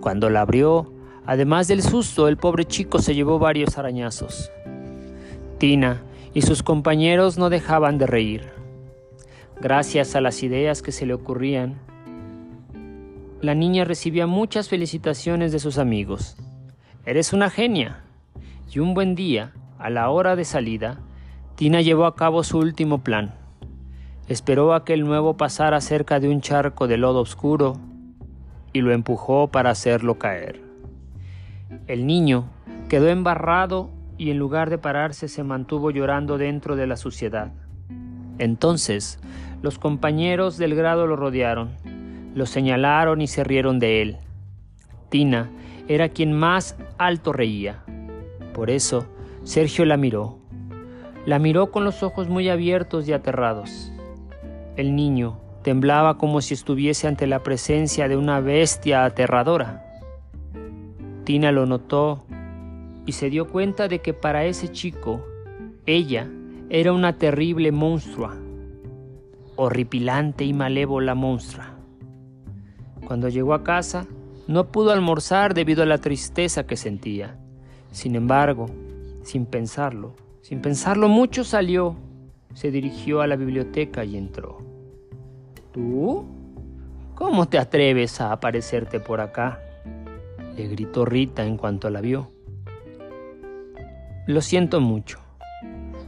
Cuando 0.00 0.28
la 0.28 0.42
abrió, 0.42 0.92
además 1.24 1.66
del 1.68 1.82
susto, 1.82 2.28
el 2.28 2.36
pobre 2.36 2.66
chico 2.66 2.98
se 2.98 3.14
llevó 3.14 3.38
varios 3.38 3.78
arañazos. 3.78 4.50
Tina 5.58 6.02
y 6.34 6.42
sus 6.42 6.62
compañeros 6.62 7.38
no 7.38 7.48
dejaban 7.48 7.96
de 7.96 8.06
reír. 8.06 8.50
Gracias 9.60 10.14
a 10.16 10.20
las 10.20 10.42
ideas 10.42 10.82
que 10.82 10.92
se 10.92 11.06
le 11.06 11.14
ocurrían, 11.14 11.80
la 13.40 13.54
niña 13.54 13.84
recibía 13.84 14.26
muchas 14.26 14.68
felicitaciones 14.68 15.52
de 15.52 15.58
sus 15.58 15.78
amigos. 15.78 16.36
Eres 17.06 17.32
una 17.32 17.50
genia. 17.50 18.00
Y 18.72 18.78
un 18.78 18.94
buen 18.94 19.14
día, 19.14 19.52
a 19.78 19.90
la 19.90 20.08
hora 20.10 20.34
de 20.34 20.44
salida, 20.44 20.98
Tina 21.56 21.82
llevó 21.82 22.06
a 22.06 22.16
cabo 22.16 22.42
su 22.42 22.58
último 22.58 23.04
plan. 23.04 23.32
Esperó 24.26 24.74
a 24.74 24.84
que 24.84 24.92
el 24.92 25.04
nuevo 25.04 25.36
pasara 25.36 25.80
cerca 25.80 26.18
de 26.18 26.28
un 26.28 26.40
charco 26.40 26.88
de 26.88 26.96
lodo 26.96 27.20
oscuro 27.20 27.76
y 28.72 28.80
lo 28.80 28.92
empujó 28.92 29.48
para 29.48 29.70
hacerlo 29.70 30.18
caer. 30.18 30.60
El 31.86 32.06
niño 32.06 32.46
quedó 32.88 33.08
embarrado 33.08 33.90
y 34.18 34.30
en 34.30 34.38
lugar 34.38 34.68
de 34.68 34.78
pararse 34.78 35.28
se 35.28 35.44
mantuvo 35.44 35.92
llorando 35.92 36.38
dentro 36.38 36.74
de 36.74 36.88
la 36.88 36.96
suciedad. 36.96 37.52
Entonces, 38.38 39.20
los 39.62 39.78
compañeros 39.78 40.58
del 40.58 40.74
grado 40.74 41.06
lo 41.06 41.14
rodearon, 41.14 41.70
lo 42.34 42.46
señalaron 42.46 43.20
y 43.20 43.28
se 43.28 43.44
rieron 43.44 43.78
de 43.78 44.02
él. 44.02 44.16
Tina 45.08 45.50
era 45.86 46.08
quien 46.08 46.32
más 46.32 46.76
alto 46.98 47.32
reía. 47.32 47.84
Por 48.52 48.70
eso, 48.70 49.06
Sergio 49.44 49.84
la 49.84 49.96
miró. 49.96 50.43
La 51.26 51.38
miró 51.38 51.70
con 51.70 51.84
los 51.84 52.02
ojos 52.02 52.28
muy 52.28 52.48
abiertos 52.48 53.08
y 53.08 53.12
aterrados. 53.12 53.90
El 54.76 54.94
niño 54.94 55.38
temblaba 55.62 56.18
como 56.18 56.42
si 56.42 56.52
estuviese 56.52 57.08
ante 57.08 57.26
la 57.26 57.42
presencia 57.42 58.08
de 58.08 58.16
una 58.16 58.40
bestia 58.40 59.04
aterradora. 59.06 59.84
Tina 61.24 61.52
lo 61.52 61.64
notó 61.64 62.24
y 63.06 63.12
se 63.12 63.30
dio 63.30 63.48
cuenta 63.48 63.88
de 63.88 64.00
que 64.00 64.12
para 64.12 64.44
ese 64.44 64.70
chico, 64.70 65.24
ella 65.86 66.28
era 66.68 66.92
una 66.92 67.16
terrible 67.16 67.72
monstrua, 67.72 68.36
horripilante 69.56 70.44
y 70.44 70.52
malévola 70.52 71.14
monstrua. 71.14 71.74
Cuando 73.06 73.30
llegó 73.30 73.54
a 73.54 73.64
casa, 73.64 74.06
no 74.46 74.66
pudo 74.68 74.90
almorzar 74.92 75.54
debido 75.54 75.82
a 75.82 75.86
la 75.86 75.98
tristeza 75.98 76.66
que 76.66 76.76
sentía. 76.76 77.38
Sin 77.92 78.14
embargo, 78.14 78.66
sin 79.22 79.46
pensarlo, 79.46 80.14
sin 80.44 80.60
pensarlo 80.60 81.08
mucho 81.08 81.42
salió, 81.42 81.96
se 82.52 82.70
dirigió 82.70 83.22
a 83.22 83.26
la 83.26 83.34
biblioteca 83.34 84.04
y 84.04 84.18
entró. 84.18 84.58
¿Tú? 85.72 86.26
¿Cómo 87.14 87.48
te 87.48 87.56
atreves 87.56 88.20
a 88.20 88.30
aparecerte 88.30 89.00
por 89.00 89.22
acá? 89.22 89.62
le 90.54 90.68
gritó 90.68 91.06
Rita 91.06 91.46
en 91.46 91.56
cuanto 91.56 91.88
la 91.88 92.02
vio. 92.02 92.30
Lo 94.26 94.42
siento 94.42 94.82
mucho. 94.82 95.18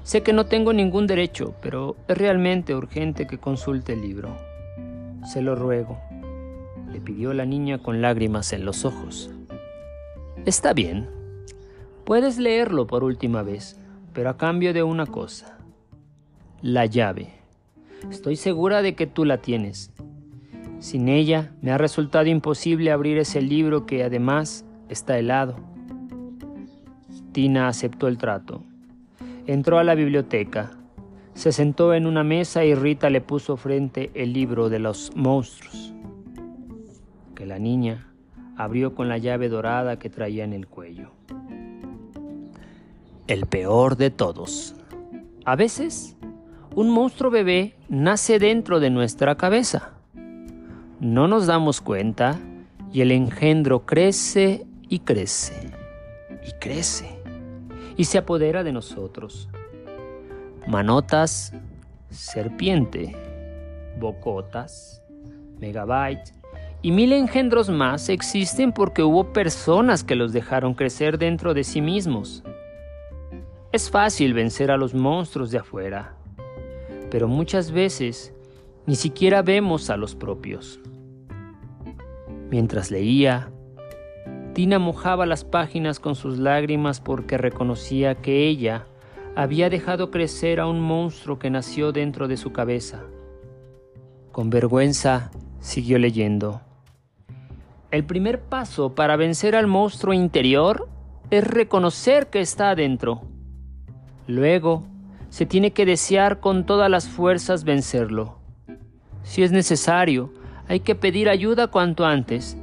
Sé 0.02 0.22
que 0.22 0.34
no 0.34 0.44
tengo 0.44 0.74
ningún 0.74 1.06
derecho, 1.06 1.54
pero 1.62 1.96
es 2.06 2.18
realmente 2.18 2.74
urgente 2.74 3.26
que 3.26 3.38
consulte 3.38 3.94
el 3.94 4.02
libro. 4.02 4.36
Se 5.24 5.40
lo 5.40 5.54
ruego, 5.54 5.98
le 6.92 7.00
pidió 7.00 7.32
la 7.32 7.46
niña 7.46 7.78
con 7.78 8.02
lágrimas 8.02 8.52
en 8.52 8.66
los 8.66 8.84
ojos. 8.84 9.30
Está 10.44 10.74
bien. 10.74 11.08
Puedes 12.04 12.36
leerlo 12.36 12.86
por 12.86 13.02
última 13.02 13.42
vez, 13.42 13.80
pero 14.16 14.30
a 14.30 14.38
cambio 14.38 14.72
de 14.72 14.82
una 14.82 15.04
cosa. 15.04 15.58
La 16.62 16.86
llave. 16.86 17.34
Estoy 18.10 18.36
segura 18.36 18.80
de 18.80 18.94
que 18.94 19.06
tú 19.06 19.26
la 19.26 19.42
tienes. 19.42 19.92
Sin 20.78 21.10
ella 21.10 21.52
me 21.60 21.70
ha 21.70 21.76
resultado 21.76 22.24
imposible 22.24 22.90
abrir 22.90 23.18
ese 23.18 23.42
libro 23.42 23.84
que 23.84 24.02
además 24.02 24.64
está 24.88 25.18
helado. 25.18 25.56
Tina 27.32 27.68
aceptó 27.68 28.08
el 28.08 28.16
trato. 28.16 28.62
Entró 29.46 29.78
a 29.78 29.84
la 29.84 29.94
biblioteca. 29.94 30.70
Se 31.34 31.52
sentó 31.52 31.92
en 31.92 32.06
una 32.06 32.24
mesa 32.24 32.64
y 32.64 32.74
Rita 32.74 33.10
le 33.10 33.20
puso 33.20 33.58
frente 33.58 34.10
el 34.14 34.32
libro 34.32 34.70
de 34.70 34.78
los 34.78 35.14
monstruos, 35.14 35.92
que 37.34 37.44
la 37.44 37.58
niña 37.58 38.06
abrió 38.56 38.94
con 38.94 39.10
la 39.10 39.18
llave 39.18 39.50
dorada 39.50 39.98
que 39.98 40.08
traía 40.08 40.44
en 40.44 40.54
el 40.54 40.66
cuello. 40.66 41.10
El 43.26 43.46
peor 43.46 43.96
de 43.96 44.10
todos. 44.10 44.76
A 45.44 45.56
veces, 45.56 46.16
un 46.76 46.90
monstruo 46.90 47.28
bebé 47.28 47.74
nace 47.88 48.38
dentro 48.38 48.78
de 48.78 48.88
nuestra 48.90 49.36
cabeza. 49.36 49.94
No 51.00 51.26
nos 51.26 51.48
damos 51.48 51.80
cuenta 51.80 52.38
y 52.92 53.00
el 53.00 53.10
engendro 53.10 53.84
crece 53.84 54.64
y 54.88 55.00
crece 55.00 55.72
y 56.46 56.52
crece 56.60 57.18
y 57.96 58.04
se 58.04 58.18
apodera 58.18 58.62
de 58.62 58.70
nosotros. 58.70 59.48
Manotas, 60.68 61.52
serpiente, 62.10 63.16
bocotas, 63.98 65.02
megabyte 65.58 66.32
y 66.80 66.92
mil 66.92 67.12
engendros 67.12 67.70
más 67.70 68.08
existen 68.08 68.70
porque 68.70 69.02
hubo 69.02 69.32
personas 69.32 70.04
que 70.04 70.14
los 70.14 70.32
dejaron 70.32 70.74
crecer 70.74 71.18
dentro 71.18 71.54
de 71.54 71.64
sí 71.64 71.80
mismos. 71.80 72.44
Es 73.76 73.90
fácil 73.90 74.32
vencer 74.32 74.70
a 74.70 74.78
los 74.78 74.94
monstruos 74.94 75.50
de 75.50 75.58
afuera, 75.58 76.14
pero 77.10 77.28
muchas 77.28 77.72
veces 77.72 78.32
ni 78.86 78.96
siquiera 78.96 79.42
vemos 79.42 79.90
a 79.90 79.98
los 79.98 80.14
propios. 80.14 80.80
Mientras 82.48 82.90
leía, 82.90 83.50
Tina 84.54 84.78
mojaba 84.78 85.26
las 85.26 85.44
páginas 85.44 86.00
con 86.00 86.14
sus 86.14 86.38
lágrimas 86.38 87.02
porque 87.02 87.36
reconocía 87.36 88.14
que 88.14 88.48
ella 88.48 88.86
había 89.34 89.68
dejado 89.68 90.10
crecer 90.10 90.58
a 90.58 90.66
un 90.66 90.80
monstruo 90.80 91.38
que 91.38 91.50
nació 91.50 91.92
dentro 91.92 92.28
de 92.28 92.38
su 92.38 92.54
cabeza. 92.54 93.04
Con 94.32 94.48
vergüenza 94.48 95.30
siguió 95.60 95.98
leyendo. 95.98 96.62
El 97.90 98.06
primer 98.06 98.40
paso 98.40 98.94
para 98.94 99.16
vencer 99.16 99.54
al 99.54 99.66
monstruo 99.66 100.14
interior 100.14 100.88
es 101.28 101.46
reconocer 101.46 102.28
que 102.28 102.40
está 102.40 102.70
adentro. 102.70 103.35
Luego, 104.26 104.84
se 105.30 105.46
tiene 105.46 105.72
que 105.72 105.86
desear 105.86 106.40
con 106.40 106.66
todas 106.66 106.90
las 106.90 107.08
fuerzas 107.08 107.64
vencerlo. 107.64 108.38
Si 109.22 109.42
es 109.42 109.52
necesario, 109.52 110.32
hay 110.68 110.80
que 110.80 110.94
pedir 110.94 111.28
ayuda 111.28 111.68
cuanto 111.68 112.04
antes 112.04 112.56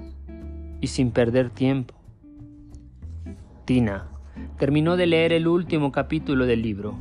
y 0.81 0.87
sin 0.87 1.11
perder 1.11 1.49
tiempo. 1.49 1.93
Tina 3.65 4.07
terminó 4.57 4.97
de 4.97 5.07
leer 5.07 5.33
el 5.33 5.47
último 5.47 5.91
capítulo 5.91 6.45
del 6.45 6.61
libro. 6.61 6.95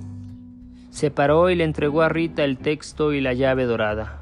Se 0.91 1.11
paró 1.11 1.51
y 1.51 1.55
le 1.55 1.65
entregó 1.65 2.03
a 2.03 2.09
Rita 2.09 2.45
el 2.45 2.59
texto 2.59 3.13
y 3.13 3.21
la 3.21 3.33
llave 3.33 3.65
dorada. 3.65 4.21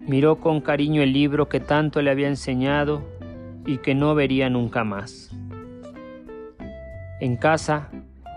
Miró 0.00 0.40
con 0.40 0.60
cariño 0.60 1.02
el 1.02 1.12
libro 1.12 1.48
que 1.48 1.60
tanto 1.60 2.02
le 2.02 2.10
había 2.10 2.28
enseñado 2.28 3.02
y 3.66 3.78
que 3.78 3.94
no 3.94 4.14
vería 4.14 4.48
nunca 4.48 4.84
más. 4.84 5.30
En 7.20 7.36
casa, 7.36 7.90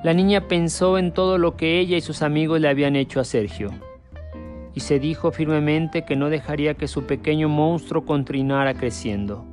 la 0.03 0.13
niña 0.13 0.47
pensó 0.47 0.97
en 0.97 1.13
todo 1.13 1.37
lo 1.37 1.57
que 1.57 1.79
ella 1.79 1.97
y 1.97 2.01
sus 2.01 2.21
amigos 2.21 2.61
le 2.61 2.69
habían 2.69 2.95
hecho 2.95 3.19
a 3.19 3.25
Sergio, 3.25 3.71
y 4.73 4.79
se 4.79 4.99
dijo 4.99 5.31
firmemente 5.31 6.05
que 6.05 6.15
no 6.15 6.29
dejaría 6.29 6.75
que 6.75 6.87
su 6.87 7.05
pequeño 7.05 7.49
monstruo 7.49 8.05
continuara 8.05 8.73
creciendo. 8.73 9.43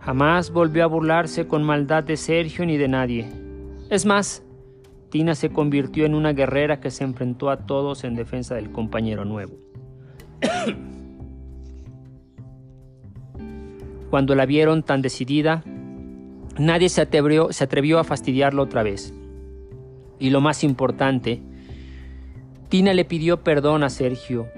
Jamás 0.00 0.50
volvió 0.50 0.84
a 0.84 0.86
burlarse 0.86 1.46
con 1.46 1.62
maldad 1.62 2.04
de 2.04 2.16
Sergio 2.16 2.64
ni 2.66 2.76
de 2.76 2.88
nadie. 2.88 3.28
Es 3.90 4.04
más, 4.06 4.44
Tina 5.10 5.34
se 5.34 5.50
convirtió 5.50 6.04
en 6.04 6.14
una 6.14 6.34
guerrera 6.34 6.80
que 6.80 6.90
se 6.90 7.04
enfrentó 7.04 7.48
a 7.50 7.66
todos 7.66 8.04
en 8.04 8.14
defensa 8.14 8.54
del 8.54 8.70
compañero 8.70 9.24
nuevo. 9.24 9.54
Cuando 14.10 14.34
la 14.34 14.44
vieron 14.46 14.82
tan 14.82 15.02
decidida, 15.02 15.62
nadie 16.58 16.88
se 16.88 17.00
atrevió, 17.00 17.52
se 17.52 17.64
atrevió 17.64 17.98
a 17.98 18.04
fastidiarla 18.04 18.62
otra 18.62 18.82
vez. 18.82 19.14
Y 20.18 20.30
lo 20.30 20.40
más 20.40 20.64
importante, 20.64 21.40
Tina 22.68 22.92
le 22.92 23.04
pidió 23.04 23.42
perdón 23.42 23.82
a 23.82 23.90
Sergio 23.90 24.48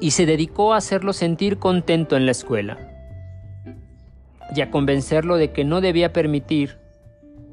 y 0.00 0.12
se 0.12 0.26
dedicó 0.26 0.74
a 0.74 0.78
hacerlo 0.78 1.12
sentir 1.12 1.58
contento 1.58 2.16
en 2.16 2.26
la 2.26 2.32
escuela 2.32 2.78
y 4.54 4.60
a 4.60 4.70
convencerlo 4.70 5.36
de 5.36 5.52
que 5.52 5.64
no 5.64 5.80
debía 5.80 6.12
permitir 6.12 6.78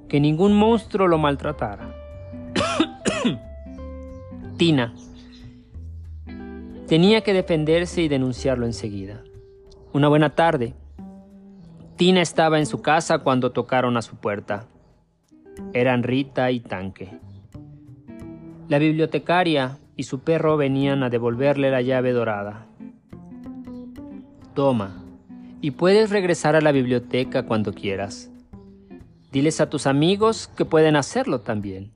que 0.07 0.19
ningún 0.19 0.53
monstruo 0.53 1.07
lo 1.07 1.17
maltratara. 1.17 1.95
Tina 4.57 4.93
tenía 6.87 7.21
que 7.21 7.33
defenderse 7.33 8.03
y 8.03 8.07
denunciarlo 8.07 8.65
enseguida. 8.65 9.23
Una 9.93 10.07
buena 10.07 10.35
tarde. 10.35 10.75
Tina 12.03 12.21
estaba 12.21 12.59
en 12.59 12.65
su 12.65 12.81
casa 12.81 13.19
cuando 13.19 13.53
tocaron 13.53 13.95
a 13.95 14.01
su 14.01 14.17
puerta. 14.17 14.65
Eran 15.71 16.03
Rita 16.03 16.51
y 16.51 16.59
Tanque. 16.59 17.17
La 18.67 18.77
bibliotecaria 18.77 19.77
y 19.95 20.03
su 20.03 20.19
perro 20.19 20.57
venían 20.57 21.01
a 21.03 21.09
devolverle 21.09 21.71
la 21.71 21.81
llave 21.81 22.11
dorada. 22.11 22.65
Toma, 24.53 25.01
y 25.61 25.71
puedes 25.71 26.09
regresar 26.09 26.57
a 26.57 26.61
la 26.61 26.73
biblioteca 26.73 27.45
cuando 27.45 27.71
quieras. 27.71 28.29
Diles 29.31 29.61
a 29.61 29.69
tus 29.69 29.87
amigos 29.87 30.49
que 30.57 30.65
pueden 30.65 30.97
hacerlo 30.97 31.39
también. 31.39 31.93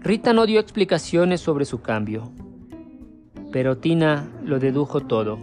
Rita 0.00 0.32
no 0.32 0.44
dio 0.44 0.58
explicaciones 0.58 1.40
sobre 1.40 1.64
su 1.64 1.82
cambio, 1.82 2.32
pero 3.52 3.78
Tina 3.78 4.28
lo 4.42 4.58
dedujo 4.58 5.02
todo. 5.02 5.38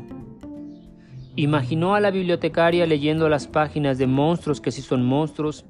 Imaginó 1.37 1.95
a 1.95 1.99
la 1.99 2.11
bibliotecaria 2.11 2.85
leyendo 2.85 3.27
las 3.27 3.47
páginas 3.47 3.97
de 3.97 4.07
monstruos 4.07 4.61
que 4.61 4.71
sí 4.71 4.81
son 4.81 5.05
monstruos 5.05 5.65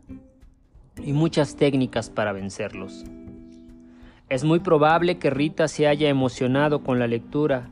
y 1.03 1.11
muchas 1.11 1.55
técnicas 1.55 2.11
para 2.11 2.33
vencerlos. 2.33 3.03
Es 4.29 4.43
muy 4.43 4.59
probable 4.59 5.17
que 5.17 5.31
Rita 5.31 5.67
se 5.67 5.87
haya 5.87 6.07
emocionado 6.07 6.83
con 6.83 6.99
la 6.99 7.07
lectura 7.07 7.69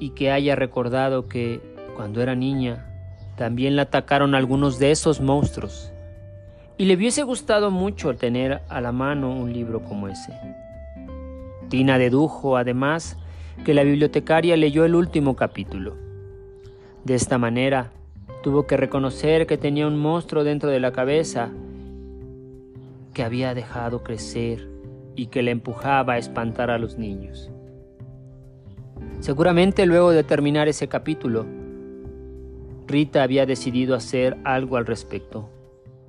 y 0.00 0.10
que 0.10 0.32
haya 0.32 0.56
recordado 0.56 1.28
que, 1.28 1.60
cuando 1.94 2.20
era 2.20 2.34
niña, 2.34 2.86
también 3.36 3.76
la 3.76 3.82
atacaron 3.82 4.34
algunos 4.34 4.80
de 4.80 4.90
esos 4.90 5.20
monstruos. 5.20 5.92
Y 6.76 6.86
le 6.86 6.94
hubiese 6.94 7.22
gustado 7.22 7.70
mucho 7.70 8.14
tener 8.16 8.62
a 8.68 8.80
la 8.80 8.90
mano 8.90 9.30
un 9.32 9.52
libro 9.52 9.80
como 9.82 10.08
ese. 10.08 10.32
Tina 11.68 11.98
dedujo, 11.98 12.56
además, 12.56 13.16
que 13.64 13.74
la 13.74 13.82
bibliotecaria 13.82 14.56
leyó 14.56 14.84
el 14.84 14.94
último 14.94 15.36
capítulo. 15.36 15.96
De 17.04 17.14
esta 17.14 17.38
manera, 17.38 17.90
tuvo 18.42 18.66
que 18.66 18.76
reconocer 18.76 19.46
que 19.46 19.58
tenía 19.58 19.86
un 19.86 19.98
monstruo 19.98 20.44
dentro 20.44 20.70
de 20.70 20.80
la 20.80 20.92
cabeza 20.92 21.50
que 23.14 23.22
había 23.22 23.54
dejado 23.54 24.02
crecer 24.02 24.68
y 25.16 25.26
que 25.26 25.42
le 25.42 25.50
empujaba 25.50 26.14
a 26.14 26.18
espantar 26.18 26.70
a 26.70 26.78
los 26.78 26.98
niños. 26.98 27.50
Seguramente 29.20 29.86
luego 29.86 30.12
de 30.12 30.22
terminar 30.22 30.68
ese 30.68 30.88
capítulo, 30.88 31.44
Rita 32.86 33.22
había 33.22 33.44
decidido 33.44 33.94
hacer 33.94 34.38
algo 34.44 34.76
al 34.76 34.86
respecto. 34.86 35.48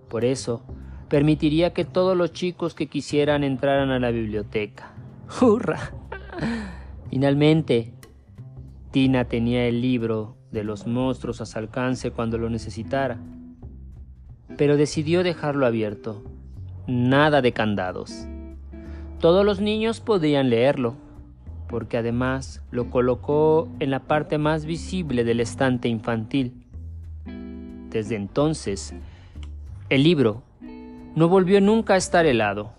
Por 0.08 0.24
eso, 0.24 0.64
permitiría 1.10 1.74
que 1.74 1.86
todos 1.86 2.16
los 2.16 2.32
chicos 2.32 2.74
que 2.74 2.88
quisieran 2.88 3.44
entraran 3.44 3.90
a 3.90 4.00
la 4.00 4.12
biblioteca. 4.12 4.94
¡Hurra! 5.42 5.92
Finalmente, 7.10 7.94
Tina 8.92 9.26
tenía 9.26 9.66
el 9.66 9.82
libro 9.82 10.38
de 10.52 10.64
los 10.64 10.88
monstruos 10.88 11.42
a 11.42 11.46
su 11.46 11.58
alcance 11.58 12.12
cuando 12.12 12.38
lo 12.38 12.50
necesitara, 12.50 13.20
pero 14.58 14.78
decidió 14.78 15.24
dejarlo 15.24 15.66
abierto 15.66 16.24
nada 16.88 17.42
de 17.42 17.52
candados. 17.52 18.28
Todos 19.20 19.46
los 19.46 19.60
niños 19.60 20.00
podían 20.00 20.50
leerlo, 20.50 20.96
porque 21.68 21.98
además 21.98 22.64
lo 22.72 22.90
colocó 22.90 23.70
en 23.80 23.92
la 23.92 24.02
parte 24.02 24.38
más 24.38 24.66
visible 24.66 25.24
del 25.24 25.40
estante 25.40 25.88
infantil. 25.88 26.66
Desde 27.90 28.16
entonces, 28.16 28.94
el 29.90 30.04
libro 30.04 30.44
no 31.16 31.28
volvió 31.28 31.62
nunca 31.62 31.96
a 31.96 31.98
estar 31.98 32.26
helado. 32.26 32.74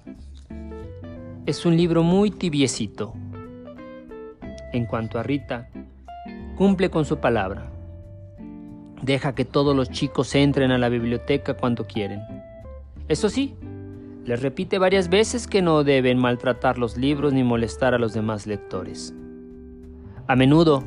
Es 1.47 1.67
un 1.67 1.77
libro 1.77 2.03
muy 2.03 2.31
tibiecito. 2.31 3.15
En 4.73 4.87
cuanto 4.87 5.19
a 5.19 5.23
Rita, 5.23 5.69
cumple 6.57 6.91
con 6.91 7.05
su 7.05 7.19
palabra. 7.19 7.71
Deja 9.03 9.35
que 9.35 9.45
todos 9.45 9.75
los 9.75 9.91
chicos 9.91 10.35
entren 10.35 10.71
a 10.71 10.79
la 10.79 10.89
biblioteca 10.89 11.55
cuando 11.55 11.87
quieren. 11.87 12.21
Eso 13.09 13.29
sí, 13.29 13.57
les 14.25 14.43
repite 14.43 14.79
varias 14.79 15.09
veces 15.09 15.47
que 15.47 15.63
no 15.63 15.83
deben 15.83 16.19
maltratar 16.19 16.79
los 16.79 16.97
libros 16.97 17.33
ni 17.33 17.43
molestar 17.43 17.95
a 17.95 17.99
los 17.99 18.13
demás 18.13 18.47
lectores. 18.47 19.15
A 20.29 20.37
menudo, 20.37 20.85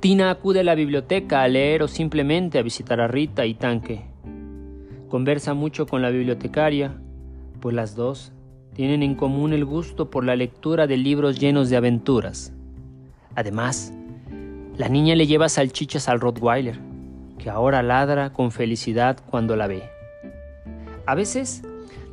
Tina 0.00 0.30
acude 0.30 0.60
a 0.60 0.64
la 0.64 0.76
biblioteca 0.76 1.42
a 1.42 1.48
leer 1.48 1.82
o 1.82 1.88
simplemente 1.88 2.58
a 2.58 2.62
visitar 2.62 3.00
a 3.00 3.08
Rita 3.08 3.44
y 3.44 3.54
Tanque. 3.54 4.04
Conversa 5.08 5.54
mucho 5.54 5.86
con 5.86 6.00
la 6.00 6.10
bibliotecaria, 6.10 6.94
pues 7.60 7.74
las 7.74 7.96
dos 7.96 8.32
tienen 8.74 9.02
en 9.02 9.16
común 9.16 9.52
el 9.52 9.64
gusto 9.64 10.08
por 10.08 10.24
la 10.24 10.36
lectura 10.36 10.86
de 10.86 10.96
libros 10.96 11.40
llenos 11.40 11.68
de 11.68 11.76
aventuras. 11.76 12.54
Además, 13.38 13.92
la 14.76 14.88
niña 14.88 15.14
le 15.14 15.28
lleva 15.28 15.48
salchichas 15.48 16.08
al 16.08 16.18
Rottweiler, 16.18 16.80
que 17.38 17.50
ahora 17.50 17.84
ladra 17.84 18.32
con 18.32 18.50
felicidad 18.50 19.16
cuando 19.30 19.54
la 19.54 19.68
ve. 19.68 19.84
A 21.06 21.14
veces 21.14 21.62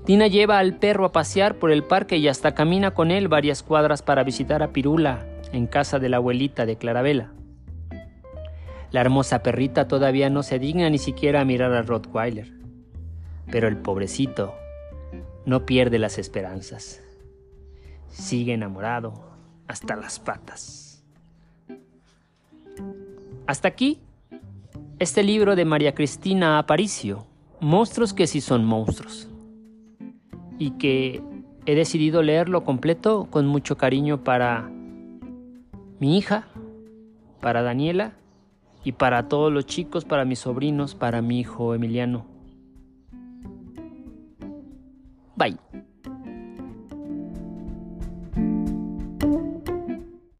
Tina 0.06 0.28
lleva 0.28 0.60
al 0.60 0.78
perro 0.78 1.04
a 1.04 1.12
pasear 1.12 1.56
por 1.56 1.72
el 1.72 1.84
parque 1.84 2.18
y 2.18 2.28
hasta 2.28 2.54
camina 2.54 2.92
con 2.92 3.10
él 3.10 3.28
varias 3.28 3.64
cuadras 3.64 4.04
para 4.04 4.24
visitar 4.24 4.62
a 4.62 4.72
Pirula 4.72 5.26
en 5.52 5.66
casa 5.66 5.98
de 5.98 6.10
la 6.10 6.18
abuelita 6.18 6.68
de 6.68 6.78
Clarabella. 6.78 7.32
La 8.92 9.02
hermosa 9.02 9.42
perrita 9.42 9.88
todavía 9.88 10.30
no 10.30 10.44
se 10.44 10.60
digna 10.60 10.92
ni 10.92 11.00
siquiera 11.00 11.42
a 11.42 11.46
mirar 11.46 11.74
al 11.74 11.88
Rottweiler, 11.88 12.54
pero 13.50 13.68
el 13.68 13.78
pobrecito 13.78 14.54
no 15.48 15.66
pierde 15.66 15.98
las 15.98 16.20
esperanzas. 16.20 17.02
Sigue 18.10 18.54
enamorado 18.54 19.32
hasta 19.68 19.96
las 19.96 20.20
patas. 20.20 20.85
Hasta 23.48 23.68
aquí 23.68 24.00
este 24.98 25.22
libro 25.22 25.56
de 25.56 25.66
María 25.66 25.94
Cristina 25.94 26.58
Aparicio, 26.58 27.28
Monstruos 27.60 28.14
que 28.14 28.28
sí 28.28 28.42
son 28.42 28.66
monstruos 28.66 29.30
y 30.58 30.72
que 30.72 31.22
he 31.66 31.76
decidido 31.76 32.22
leerlo 32.22 32.64
completo 32.64 33.28
con 33.30 33.46
mucho 33.48 33.78
cariño 33.78 34.24
para 34.24 34.70
mi 36.00 36.18
hija, 36.18 36.48
para 37.40 37.62
Daniela 37.62 38.14
y 38.84 38.94
para 38.94 39.28
todos 39.28 39.52
los 39.52 39.66
chicos, 39.66 40.06
para 40.06 40.26
mis 40.26 40.40
sobrinos, 40.40 40.96
para 40.96 41.22
mi 41.22 41.40
hijo 41.40 41.74
Emiliano. 41.76 42.26
Bye. 45.36 45.58